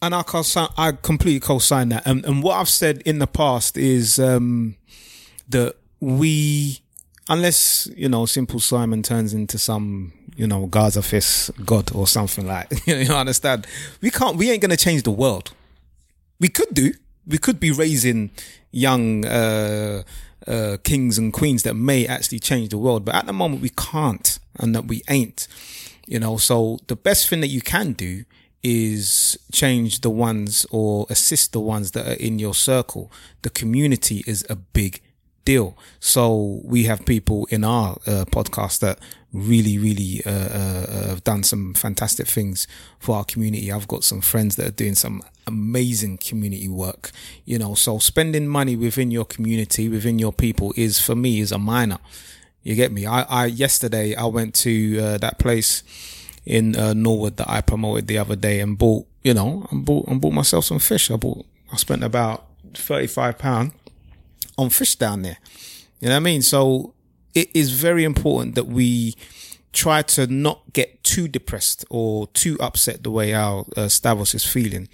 [0.00, 2.06] and I co-sign, I completely co-sign that.
[2.06, 4.76] And, and what I've said in the past is um,
[5.48, 6.80] that we,
[7.28, 12.46] unless you know, Simple Simon turns into some you know Gaza fist god or something
[12.46, 13.66] like, you know, understand?
[14.00, 14.36] We can't.
[14.36, 15.52] We ain't gonna change the world.
[16.38, 16.92] We could do.
[17.26, 18.30] We could be raising
[18.70, 20.02] young uh,
[20.46, 23.70] uh, kings and queens that may actually change the world, but at the moment we
[23.70, 25.48] can't, and that we ain't.
[26.06, 28.24] You know, so the best thing that you can do
[28.62, 33.12] is change the ones or assist the ones that are in your circle.
[33.42, 35.00] The community is a big
[35.46, 35.78] deal.
[35.98, 38.98] So we have people in our uh, podcast that
[39.32, 42.66] really, really uh, uh, have done some fantastic things
[42.98, 43.72] for our community.
[43.72, 47.10] I've got some friends that are doing some amazing community work.
[47.46, 51.52] You know, so spending money within your community, within your people, is for me is
[51.52, 51.98] a minor.
[52.62, 53.06] You get me?
[53.06, 55.82] I, I yesterday I went to uh, that place
[56.44, 60.08] in uh, Norwood that I promoted the other day and bought, you know, and bought
[60.08, 61.10] and bought myself some fish.
[61.10, 62.44] I bought, I spent about
[62.74, 63.72] thirty five pound
[64.56, 65.38] on fish down there.
[66.00, 66.42] You know what I mean?
[66.42, 66.94] So
[67.34, 69.14] it is very important that we
[69.72, 74.44] try to not get too depressed or too upset the way our uh, Stavros is
[74.44, 74.88] feeling,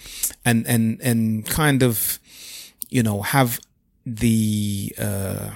[0.45, 2.19] and and and kind of,
[2.91, 3.61] you know, have
[4.07, 4.95] the.
[4.99, 5.51] Uh,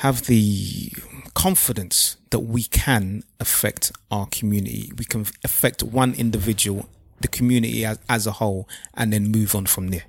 [0.00, 0.92] have the
[1.32, 4.92] confidence that we can affect our community.
[4.98, 6.90] We can affect one individual,
[7.22, 10.04] the community as, as a whole, and then move on from there.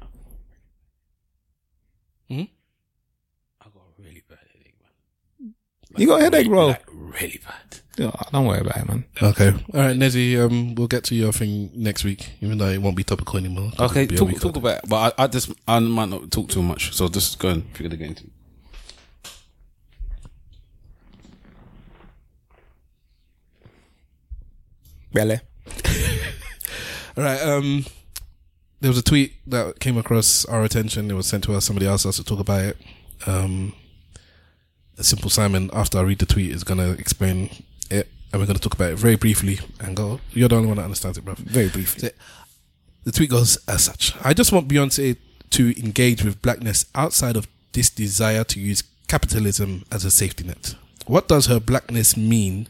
[3.61, 4.75] I got a really bad headache,
[5.97, 6.01] man.
[6.01, 6.67] You got a headache, bro?
[6.67, 7.79] Like, really bad.
[7.97, 9.05] Yeah, don't worry about it, man.
[9.21, 9.47] Okay.
[9.49, 12.95] All right, Nezzy, um, we'll get to your thing next week, even though it won't
[12.95, 13.71] be topical anymore.
[13.79, 14.89] Okay, It'll be a talk, talk about it.
[14.89, 16.93] But I, I just, I might not talk too much.
[16.93, 18.23] So just go and figure the game to
[25.11, 25.39] Belly.
[27.17, 27.41] All right.
[27.41, 27.85] Um,
[28.81, 31.09] there was a tweet that came across our attention.
[31.09, 31.65] It was sent to us.
[31.65, 32.77] Somebody asked us to talk about it.
[33.25, 33.86] Um, a
[35.03, 37.49] simple Simon, after I read the tweet, is going to explain
[37.89, 39.59] it, and we're going to talk about it very briefly.
[39.79, 41.35] And go, you're the only one that understands it, bro.
[41.37, 42.09] Very briefly.
[43.03, 44.13] The tweet goes as such.
[44.23, 45.17] I just want Beyonce
[45.51, 50.75] to engage with blackness outside of this desire to use capitalism as a safety net.
[51.05, 52.67] What does her blackness mean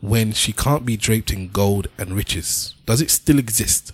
[0.00, 2.74] when she can't be draped in gold and riches?
[2.84, 3.92] Does it still exist?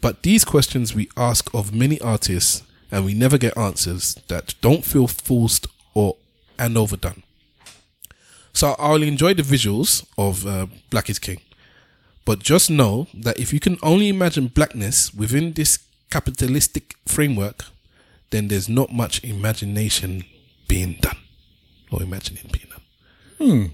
[0.00, 4.84] But these questions we ask of many artists and we never get answers that don't
[4.84, 5.70] feel forced or
[6.58, 7.22] and overdone.
[8.52, 11.40] So I'll enjoy the visuals of uh, Black is King.
[12.24, 15.78] But just know that if you can only imagine blackness within this
[16.10, 17.64] capitalistic framework,
[18.30, 20.24] then there's not much imagination
[20.68, 21.18] being done
[21.92, 23.70] or imagining being done.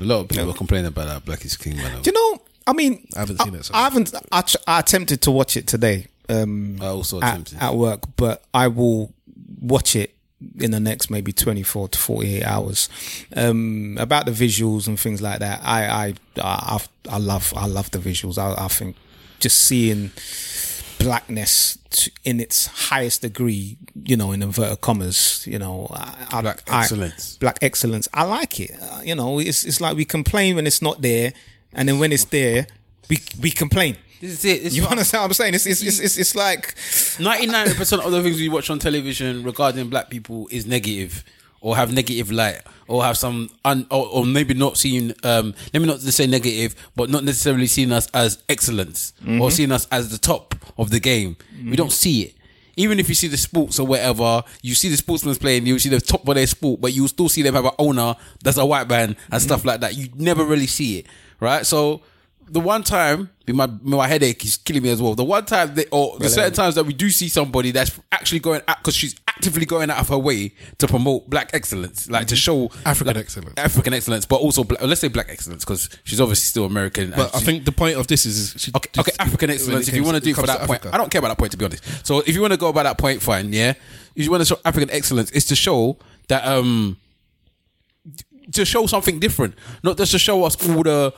[0.00, 2.02] A lot of people are complaining about that Black is King, man.
[2.02, 2.42] Do you know?
[2.66, 4.14] I mean, I haven't seen it, so- I haven't.
[4.32, 6.06] I, tr- I attempted to watch it today.
[6.28, 7.58] Um, I also at, attempted.
[7.58, 9.12] at work, but I will
[9.60, 10.14] watch it
[10.58, 12.88] in the next maybe 24 to 48 hours.
[13.36, 15.60] Um, about the visuals and things like that.
[15.62, 16.86] I, I, I, I've-
[17.22, 18.38] love, I love the visuals.
[18.38, 18.96] I, I think
[19.40, 20.10] just seeing
[20.98, 21.78] blackness
[22.24, 26.80] in its highest degree, you know, in inverted commas, you know, I, I- Black I-
[26.82, 27.36] excellence.
[27.38, 28.08] black excellence.
[28.14, 28.72] I like it.
[28.80, 31.32] Uh, you know, it's it's like we complain when it's not there,
[31.72, 32.66] and then when it's there,
[33.08, 33.96] we we complain.
[34.20, 34.62] This is it.
[34.62, 35.54] This You understand what I'm saying?
[35.54, 36.74] It's it's it's, it's, it's like
[37.18, 41.24] Ninety nine percent of the things we watch on television regarding black people is negative,
[41.60, 45.12] or have negative light, or have some, un, or, or maybe not seeing.
[45.24, 49.72] Um, let me not say negative, but not necessarily seeing us as excellence or seeing
[49.72, 51.36] us as the top of the game.
[51.64, 52.34] We don't see it.
[52.76, 55.90] Even if you see the sports or whatever, you see the sportsmen playing, you see
[55.90, 58.64] the top of their sport, but you still see them have an owner that's a
[58.64, 59.96] white man and stuff like that.
[59.96, 61.06] You never really see it,
[61.40, 61.66] right?
[61.66, 62.00] So
[62.50, 65.14] the one time, my my headache is killing me as well.
[65.14, 68.40] The one time, they, or the certain times that we do see somebody that's actually
[68.40, 72.26] going out because she's actively going out of her way to promote black excellence, like
[72.28, 73.54] to show African like, excellence.
[73.56, 77.10] African excellence, but also black, let's say black excellence because she's obviously still American.
[77.10, 79.88] But I think the point of this is, is she Okay, okay, African excellence.
[79.88, 81.52] If you want to do it for that point, I don't care about that point
[81.52, 82.06] to be honest.
[82.06, 83.52] So if you want to go about that point, fine.
[83.52, 83.74] Yeah,
[84.16, 85.98] if you want to show African excellence, is to show
[86.28, 86.96] that um
[88.52, 91.14] to show something different, not just to show us all the.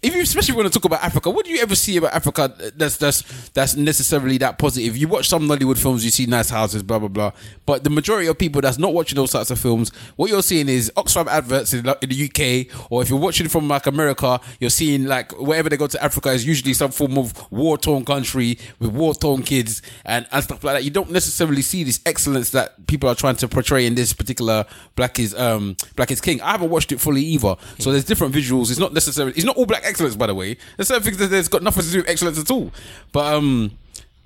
[0.00, 2.52] If you especially want to talk about Africa, what do you ever see about Africa
[2.74, 4.96] that's that's that's necessarily that positive?
[4.96, 7.32] You watch some Nollywood films, you see nice houses, blah blah blah.
[7.66, 10.68] But the majority of people that's not watching those types of films, what you're seeing
[10.68, 14.70] is Oxfam adverts in, in the UK, or if you're watching from like America, you're
[14.70, 18.58] seeing like wherever they go to Africa is usually some form of war torn country
[18.78, 20.84] with war torn kids and, and stuff like that.
[20.84, 24.64] You don't necessarily see this excellence that people are trying to portray in this particular
[24.96, 26.40] Black is um Black is King.
[26.40, 28.70] I haven't watched it fully either, so there's different visuals.
[28.70, 30.56] It's not necessarily it's not all black excellence, by the way.
[30.76, 32.72] There's certain things that there's got nothing to do with excellence at all.
[33.12, 33.78] But um,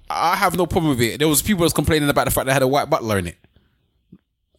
[0.09, 1.19] I have no problem with it.
[1.19, 3.29] There was people that was complaining about the fact they had a white butler in
[3.29, 3.39] it,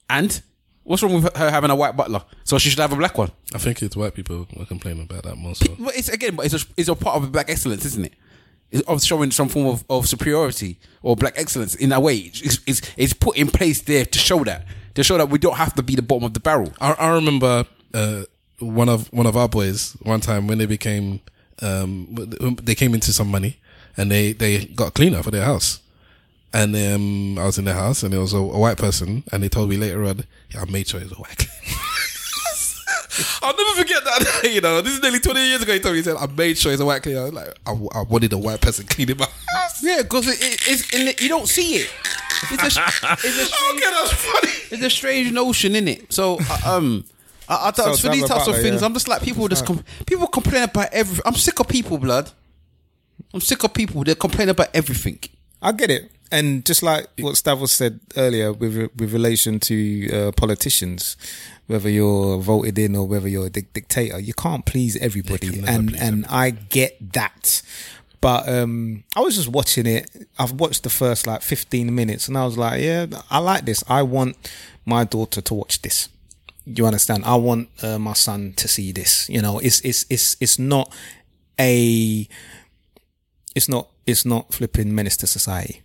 [0.10, 0.42] and
[0.84, 2.24] what's wrong with her having a white butler?
[2.44, 3.32] So she should have a black one.
[3.54, 5.76] I think it's white people who are complaining about that more so.
[5.80, 8.14] But it's again, but it's a, it's a part of black excellence, isn't it?
[8.72, 12.18] It's of showing some form of, of superiority or black excellence in a way.
[12.18, 14.66] It's, it's, it's put in place there to show that
[14.98, 16.74] to show that we don't have to be the bottom of the barrel.
[16.82, 18.24] I, I remember uh,
[18.60, 21.20] one of one of our boys one time when they became
[21.62, 22.08] um,
[22.64, 23.58] they came into some money
[23.96, 25.80] and they they got a cleaner for their house.
[26.54, 29.44] And um, I was in their house and there was a, a white person and
[29.44, 31.46] they told me later on, yeah, I made sure it was a white.
[33.42, 34.50] I'll never forget that.
[34.54, 35.74] you know, this is nearly 20 years ago.
[35.74, 37.22] He told me, he said, I made sure it's a white cleaner.
[37.22, 39.26] I was like, I, I wanted a white person cleaning my
[39.56, 39.84] house.
[39.84, 41.90] Yeah, because it, it, it's in the, you don't see it.
[42.52, 44.52] It's a, it's a Okay, that's funny.
[44.72, 46.14] it's a strange notion, in it?
[46.14, 47.04] So, uh, um,
[47.50, 48.88] I, I thought So for these types of Butler, things, yeah.
[48.88, 51.24] I'm just like people just com- people complain about everything.
[51.26, 52.32] I'm sick of people, blood.
[53.34, 54.04] I'm sick of people.
[54.04, 55.20] They complain about everything.
[55.62, 56.12] I get it.
[56.30, 61.16] And just like what Stavros said earlier with with relation to uh, politicians,
[61.68, 65.62] whether you're voted in or whether you're a dic- dictator, you can't please everybody.
[65.66, 67.62] And and I get that.
[68.20, 70.10] But um, I was just watching it.
[70.38, 73.84] I've watched the first like 15 minutes and I was like, yeah, I like this.
[73.88, 74.36] I want
[74.86, 76.10] my daughter to watch this.
[76.76, 77.24] You understand?
[77.26, 79.30] I want uh, my son to see this.
[79.30, 80.94] You know, it's it's it's it's not
[81.60, 82.28] a
[83.56, 85.82] it's not it's not flipping menace to society.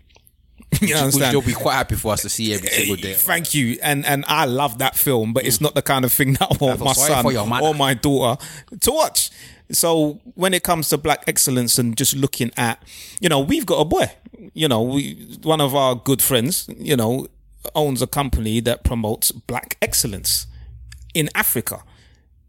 [0.81, 1.33] you understand?
[1.33, 3.15] they'll be quite happy for us to see every single day.
[3.15, 6.33] Thank you, and and I love that film, but it's not the kind of thing
[6.35, 7.67] that I want my son for your mother.
[7.67, 8.43] or my daughter
[8.81, 9.31] to watch.
[9.71, 12.83] So when it comes to black excellence and just looking at,
[13.21, 14.11] you know, we've got a boy,
[14.53, 17.29] you know, we, one of our good friends, you know,
[17.75, 20.47] owns a company that promotes black excellence
[21.15, 21.83] in Africa.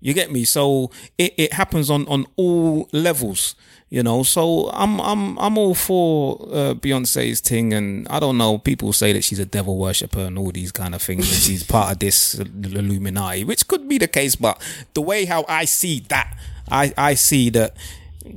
[0.04, 0.44] You get me?
[0.44, 3.56] So it, it happens on, on all levels,
[3.90, 4.24] you know.
[4.24, 8.58] So I'm I'm I'm all for uh, Beyonce's thing, and I don't know.
[8.58, 11.64] People say that she's a devil worshipper and all these kind of things, and she's
[11.64, 14.36] part of this Illuminati, which could be the case.
[14.36, 14.62] But
[14.94, 16.38] the way how I see that,
[16.70, 17.78] I I see that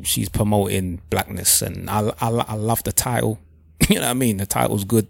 [0.04, 3.40] she's promoting blackness, and I I, I love the title.
[3.88, 4.36] you know what I mean?
[4.36, 5.08] The title's good.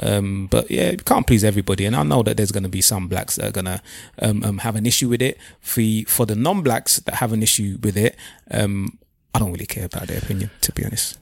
[0.00, 2.80] Um, but yeah, you can't please everybody, and I know that there's going to be
[2.80, 3.82] some blacks that are going to
[4.20, 5.38] um, um, have an issue with it.
[5.60, 8.16] For for the non-blacks that have an issue with it,
[8.50, 8.98] um,
[9.34, 11.18] I don't really care about their opinion, to be honest.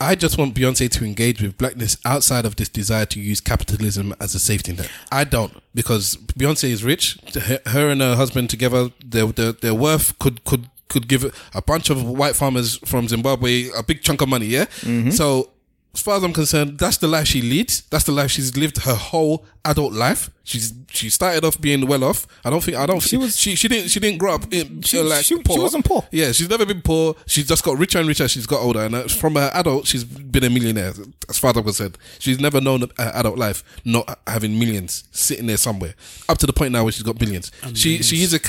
[0.00, 4.14] I just want Beyonce to engage with blackness outside of this desire to use capitalism
[4.20, 4.88] as a safety net.
[5.10, 7.18] I don't because Beyonce is rich.
[7.66, 11.24] Her, and her husband together, their, their their worth could could could give
[11.54, 14.46] a bunch of white farmers from Zimbabwe a big chunk of money.
[14.46, 14.66] Yeah.
[15.10, 15.50] So
[15.94, 17.80] as far as I'm concerned, that's the life she leads.
[17.90, 20.30] That's the life she's lived her whole adult life.
[20.44, 22.26] She's she started off being well off.
[22.44, 23.00] I don't think I don't.
[23.00, 25.34] She She was- she she didn't she didn't grow up in She- uh, like she-
[25.36, 26.06] she wasn't poor.
[26.12, 27.16] Yeah, she's never been poor.
[27.26, 28.80] She's just got richer and richer she's got older.
[28.84, 30.92] And uh, from her adult, she's been a millionaire.
[31.28, 35.46] As far as I'm concerned, she's never known her adult life not having millions sitting
[35.46, 35.94] there somewhere.
[36.28, 37.50] Up to the point now where she's got billions.
[37.74, 38.40] She she is a,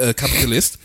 [0.00, 0.78] a capitalist.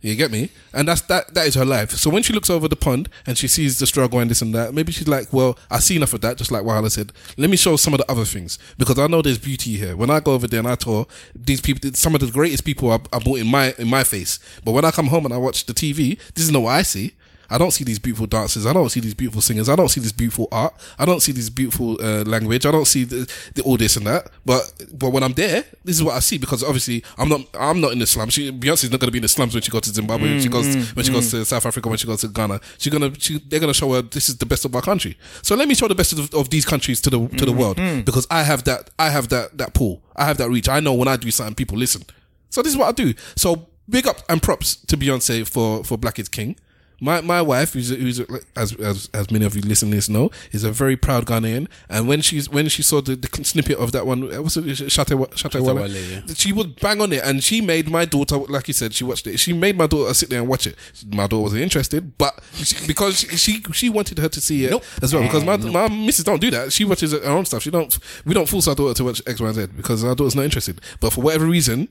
[0.00, 0.50] You get me?
[0.72, 1.90] And that's that that is her life.
[1.92, 4.54] So when she looks over the pond and she sees the struggle and this and
[4.54, 7.12] that, maybe she's like, Well, I see enough of that, just like Wahala said.
[7.36, 8.58] Let me show some of the other things.
[8.78, 9.96] Because I know there's beauty here.
[9.96, 12.90] When I go over there and I tour, these people some of the greatest people
[12.90, 14.38] are, are brought in my in my face.
[14.64, 16.82] But when I come home and I watch the TV, this is not what I
[16.82, 17.14] see.
[17.50, 18.66] I don't see these beautiful dancers.
[18.66, 19.68] I don't see these beautiful singers.
[19.68, 20.74] I don't see this beautiful art.
[20.98, 22.66] I don't see this beautiful uh, language.
[22.66, 24.30] I don't see the, the all this and that.
[24.44, 27.80] But but when I'm there, this is what I see because obviously I'm not I'm
[27.80, 28.34] not in the slums.
[28.34, 30.28] She, Beyonce's not going to be in the slums when she goes to Zimbabwe.
[30.28, 31.30] when she mm, goes mm, when she goes mm.
[31.30, 31.88] to South Africa.
[31.88, 34.46] When she goes to Ghana, she's gonna she, they're gonna show her this is the
[34.46, 35.16] best of our country.
[35.42, 37.76] So let me show the best of, of these countries to the to the world
[38.04, 40.02] because I have that I have that that pull.
[40.16, 40.68] I have that reach.
[40.68, 42.02] I know when I do something, people listen.
[42.50, 43.14] So this is what I do.
[43.36, 46.56] So big up and props to Beyonce for for Black is King.
[47.00, 48.20] My my wife, who's, who's
[48.56, 51.68] as as as many of you listeners know, is a very proud Ghanaian.
[51.88, 55.28] And when she's when she saw the, the snippet of that one, what's it, Shatewa,
[55.30, 56.20] Shatewala, Shatta Wale, yeah.
[56.34, 59.26] she would bang on it, and she made my daughter, like you said, she watched
[59.28, 59.38] it.
[59.38, 60.76] She made my daughter sit there and watch it.
[61.06, 64.82] My daughter wasn't interested, but she, because she, she she wanted her to see it
[65.00, 65.22] as well.
[65.22, 66.72] Because my my missus don't do that.
[66.72, 67.62] She watches her own stuff.
[67.62, 67.96] She don't.
[68.24, 70.44] We don't force our daughter to watch X Y and Z because our daughter's not
[70.44, 70.80] interested.
[71.00, 71.88] But for whatever reason.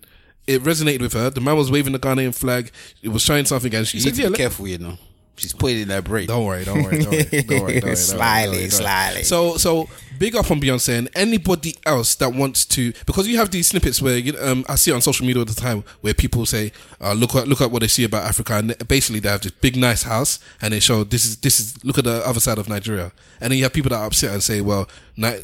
[0.48, 1.30] It resonated with her.
[1.30, 2.72] The man was waving the Ghanaian flag.
[3.02, 4.98] It was showing something, and she You said, "Yeah, be let- careful, you know.
[5.40, 6.26] She's putting it in her brain.
[6.26, 7.80] don't worry, don't worry, don't worry, don't worry.
[7.80, 9.24] Don't worry, Slyly, slyly.
[9.24, 9.88] So, so
[10.18, 14.02] big up on Beyonce and anybody else that wants to, because you have these snippets
[14.02, 16.72] where you um, I see it on social media all the time where people say,
[17.00, 19.52] uh, "Look at look at what they see about Africa," and basically they have this
[19.52, 22.58] big nice house and they show this is this is look at the other side
[22.58, 25.38] of Nigeria, and then you have people that are upset and say, "Well, ni-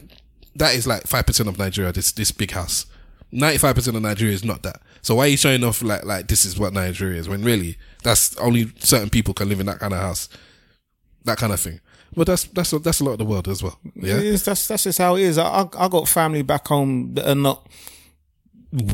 [0.56, 1.92] that is like five percent of Nigeria.
[1.92, 2.88] This this big house."
[3.32, 4.80] 95% of Nigeria is not that.
[5.04, 7.78] So why are you showing off like like this is what Nigeria is when really
[8.04, 10.28] that's only certain people can live in that kind of house
[11.26, 11.80] that kind of thing.
[12.16, 13.78] But that's that's a, that's a lot of the world as well.
[13.96, 15.38] Yeah, is, that's that's just how it is.
[15.38, 17.68] I I got family back home that are not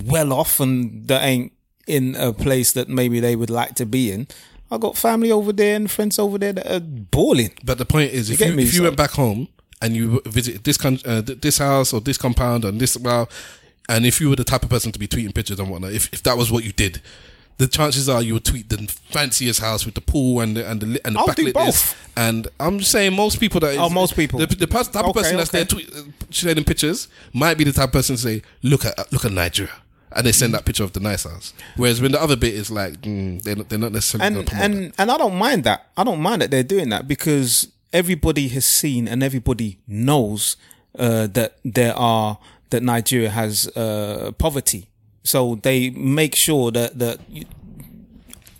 [0.05, 1.53] well off and that ain't
[1.87, 4.27] in a place that maybe they would like to be in.
[4.71, 7.51] I got family over there and friends over there that are balling.
[7.63, 9.47] but the point is, if You if you so- went back home
[9.81, 13.27] and you visit this con- uh, this house or this compound and this well,
[13.89, 16.13] and if you were the type of person to be tweeting pictures and whatnot, if
[16.13, 17.01] if that was what you did.
[17.57, 18.77] The chances are you would tweet the
[19.11, 22.09] fanciest house with the pool and the and the, and the I'll do backlit both.
[22.15, 24.39] And I'm just saying most people that is, Oh, most people.
[24.39, 25.57] the, the type of Okay, person that's okay.
[25.57, 29.11] there tweet, uh, sharing pictures might be the type of person to say look at
[29.11, 29.73] look at Nigeria
[30.13, 31.53] and they send that picture of the nice house.
[31.75, 34.93] Whereas when the other bit is like mm, they're not, they're not necessarily and and
[34.97, 35.87] and I don't mind that.
[35.97, 40.55] I don't mind that they're doing that because everybody has seen and everybody knows
[40.97, 42.37] uh, that there are
[42.69, 44.89] that Nigeria has uh, poverty.
[45.23, 47.19] So they make sure that that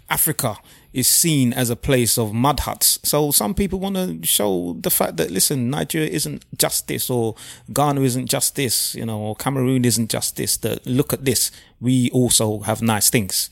[0.10, 0.57] Africa
[0.91, 2.99] is seen as a place of mud huts.
[3.03, 7.36] So some people want to show the fact that listen, Nigeria isn't just this, or
[7.72, 10.57] Ghana isn't just this, you know, or Cameroon isn't just this.
[10.57, 13.49] That look at this, we also have nice things.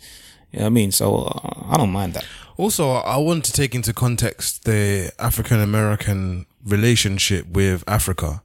[0.52, 0.92] You know I mean?
[0.92, 2.26] So uh, I don't mind that.
[2.58, 8.42] Also, I want to take into context the African American relationship with Africa.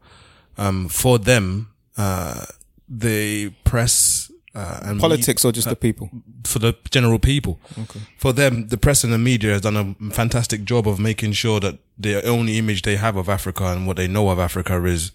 [0.59, 2.45] Um, for them, uh,
[2.89, 6.11] the press uh, and Politics or just the people?
[6.45, 7.59] for the general people.
[7.79, 8.01] Okay.
[8.19, 11.59] For them, the press and the media has done a fantastic job of making sure
[11.61, 15.13] that the only image they have of Africa and what they know of Africa is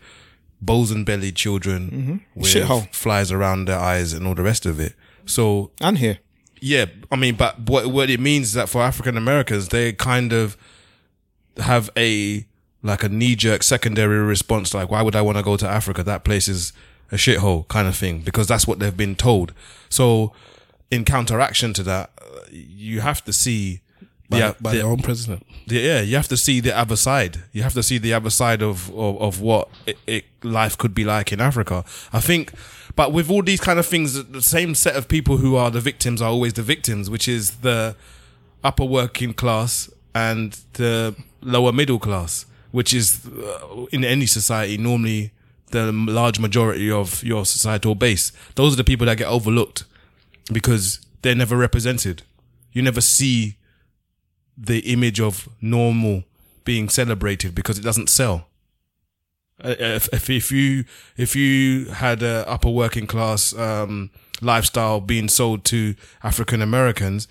[0.59, 2.91] bows and belly children with Shithole.
[2.95, 4.95] flies around their eyes and all the rest of it.
[5.27, 6.17] So And here.
[6.59, 10.33] yeah, I mean, but what what it means is that for African Americans, they kind
[10.33, 10.57] of
[11.57, 12.46] have a
[12.83, 16.03] like a knee jerk secondary response, like why would I want to go to Africa?
[16.03, 16.73] That place is
[17.11, 19.53] a shithole kind of thing, because that's what they've been told.
[19.89, 20.33] So,
[20.91, 22.11] in counteraction to that,
[22.51, 23.81] you have to see.
[24.29, 25.45] by, the, by the- their own president.
[25.67, 27.43] the- yeah, you have to see the other side.
[27.53, 30.93] You have to see the other side of of, of what it, it, life could
[30.93, 31.83] be like in Africa.
[32.11, 32.51] I think,
[32.95, 35.79] but with all these kind of things, the same set of people who are the
[35.81, 37.95] victims are always the victims, which is the
[38.63, 42.45] upper working class and the lower middle class,
[42.77, 45.31] which is uh, in any society normally
[45.71, 48.31] the large majority of your societal base.
[48.53, 49.83] Those are the people that get overlooked
[50.53, 52.21] because they're never represented.
[52.71, 53.57] You never see
[54.55, 56.23] the image of normal
[56.65, 58.47] being celebrated because it doesn't sell.
[59.63, 60.85] Uh, If, if, if you
[61.25, 67.27] if you had a upper working class um, lifestyle being sold to African Americans,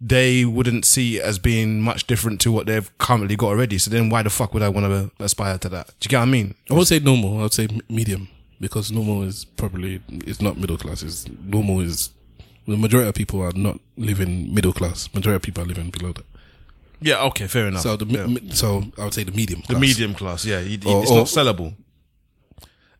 [0.00, 3.78] they wouldn't see it as being much different to what they've currently got already.
[3.78, 5.86] So then, why the fuck would I want to aspire to that?
[6.00, 6.54] Do you get what I mean?
[6.70, 7.38] I would say normal.
[7.38, 8.28] I would say medium
[8.60, 11.02] because normal is probably it's not middle class.
[11.02, 12.10] It's normal is
[12.66, 15.08] the majority of people are not living middle class.
[15.14, 16.26] Majority of people are living below that.
[17.00, 17.22] Yeah.
[17.24, 17.46] Okay.
[17.46, 17.82] Fair enough.
[17.82, 18.26] So the Yeah.
[18.26, 19.62] mi- so I would say the medium.
[19.68, 20.44] the medium class.
[20.44, 20.60] Yeah.
[20.60, 21.74] You, Or- it's or- not sellable.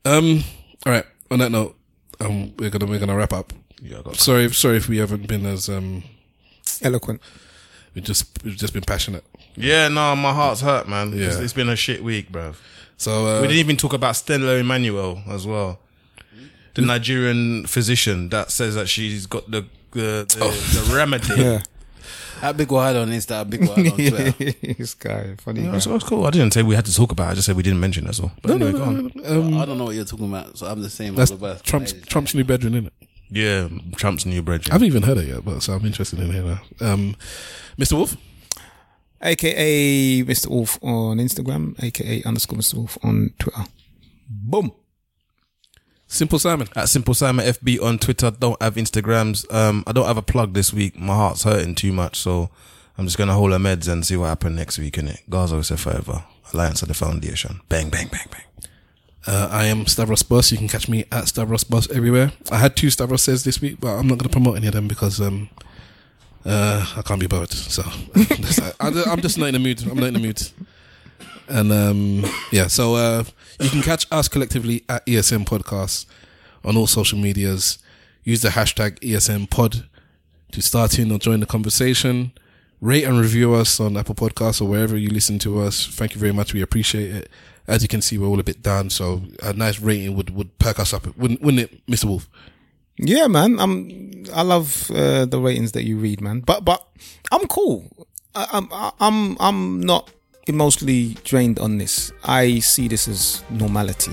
[0.05, 0.45] Um.
[0.85, 1.05] All right.
[1.31, 1.77] On that note,
[2.21, 3.53] um, we're gonna we're gonna wrap up.
[3.83, 3.99] Yeah.
[4.15, 6.05] Sorry, sorry if we haven't been as um.
[6.83, 7.21] Eloquent.
[7.95, 9.25] We just we've just been passionate.
[9.57, 9.89] Yeah.
[9.89, 11.13] No, my heart's hurt, man.
[11.15, 11.43] It's, Yeah.
[11.43, 12.57] it's been a shit week, bruv.
[12.99, 15.79] So uh, We didn't even talk about Stella Immanuel as well.
[16.75, 21.35] The Nigerian physician that says that she's got the the, the, the remedy.
[21.43, 21.63] Yeah.
[22.43, 24.75] That big one on Insta, that big one on Twitter.
[24.75, 25.79] this guy, funny Yeah, guy.
[25.79, 26.27] so that's cool.
[26.27, 27.31] I didn't say we had to talk about it.
[27.31, 28.31] I just said we didn't mention it, that's all.
[28.43, 29.11] But anyway, go on.
[29.25, 31.15] um, I don't know what you're talking about, so I'm the same.
[31.15, 31.33] that's.
[31.63, 33.06] Trump's Trump's new bedroom, isn't it?
[33.31, 34.71] Yeah, Trump's new bridge.
[34.71, 36.61] I haven't even heard it yet, but so I'm interested in it now.
[36.81, 37.17] Um,
[37.79, 37.95] Mr.
[37.95, 38.17] Wolf.
[39.23, 40.49] AKA Mr.
[40.49, 42.75] Wolf on Instagram, AKA underscore Mr.
[42.75, 43.65] Wolf on Twitter.
[44.29, 44.73] Boom.
[46.07, 46.69] Simple Simon.
[46.77, 48.31] At Simple Simon FB on Twitter.
[48.31, 49.53] Don't have Instagrams.
[49.53, 50.97] Um, I don't have a plug this week.
[50.97, 52.51] My heart's hurting too much, so
[52.97, 54.99] I'm just gonna hold her meds and see what happens next week.
[54.99, 56.25] In it, Gaza will say forever.
[56.53, 57.61] Alliance of the Foundation.
[57.69, 58.43] Bang, bang, bang, bang.
[59.27, 60.53] Uh, I am Stavros Boss.
[60.53, 62.33] You can catch me at Stavros Boss everywhere.
[62.51, 64.73] I had two Stavros says this week, but I'm not going to promote any of
[64.73, 65.49] them because um,
[66.45, 67.53] uh, I can't be bothered.
[67.53, 67.83] So
[68.81, 69.83] I'm just not in the mood.
[69.83, 70.43] I'm not in the mood.
[71.49, 73.25] And um, yeah, so uh,
[73.61, 76.07] you can catch us collectively at ESM Podcasts
[76.65, 77.79] on all social medias.
[78.23, 79.89] Use the hashtag ESM Pod
[80.53, 82.33] to start in or join the conversation.
[82.81, 85.87] Rate and review us on Apple Podcasts or wherever you listen to us.
[85.87, 86.53] Thank you very much.
[86.53, 87.31] We appreciate it.
[87.69, 90.57] As you can see, we're all a bit down, so a nice rating would, would
[90.59, 92.05] perk us up, wouldn't, wouldn't it, Mr.
[92.05, 92.29] Wolf?
[92.99, 93.59] Yeah, man.
[93.61, 94.25] I'm.
[94.35, 96.41] I love uh, the ratings that you read, man.
[96.41, 96.87] But but
[97.31, 98.07] I'm cool.
[98.35, 98.69] I, I'm
[99.01, 100.11] I'm I'm not
[100.47, 102.13] emotionally drained on this.
[102.25, 104.13] I see this as normality.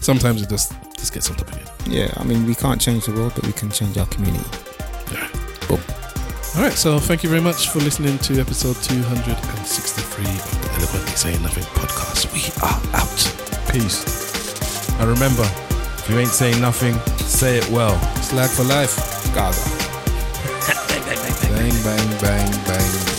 [0.00, 1.98] Sometimes it just just gets on top of you.
[1.98, 4.48] Yeah, I mean we can't change the world, but we can change our community.
[5.12, 5.28] Yeah.
[5.68, 5.80] Boom.
[6.56, 11.14] All right, so thank you very much for listening to episode 263 of the Eloquently
[11.14, 12.26] Saying Nothing podcast.
[12.34, 13.70] We are out.
[13.72, 14.02] Peace.
[14.98, 17.96] And remember, if you ain't saying nothing, say it well.
[18.16, 18.96] Slag for life.
[19.32, 19.70] Gaza.
[21.50, 23.09] Bang, bang, bang, bang, bang.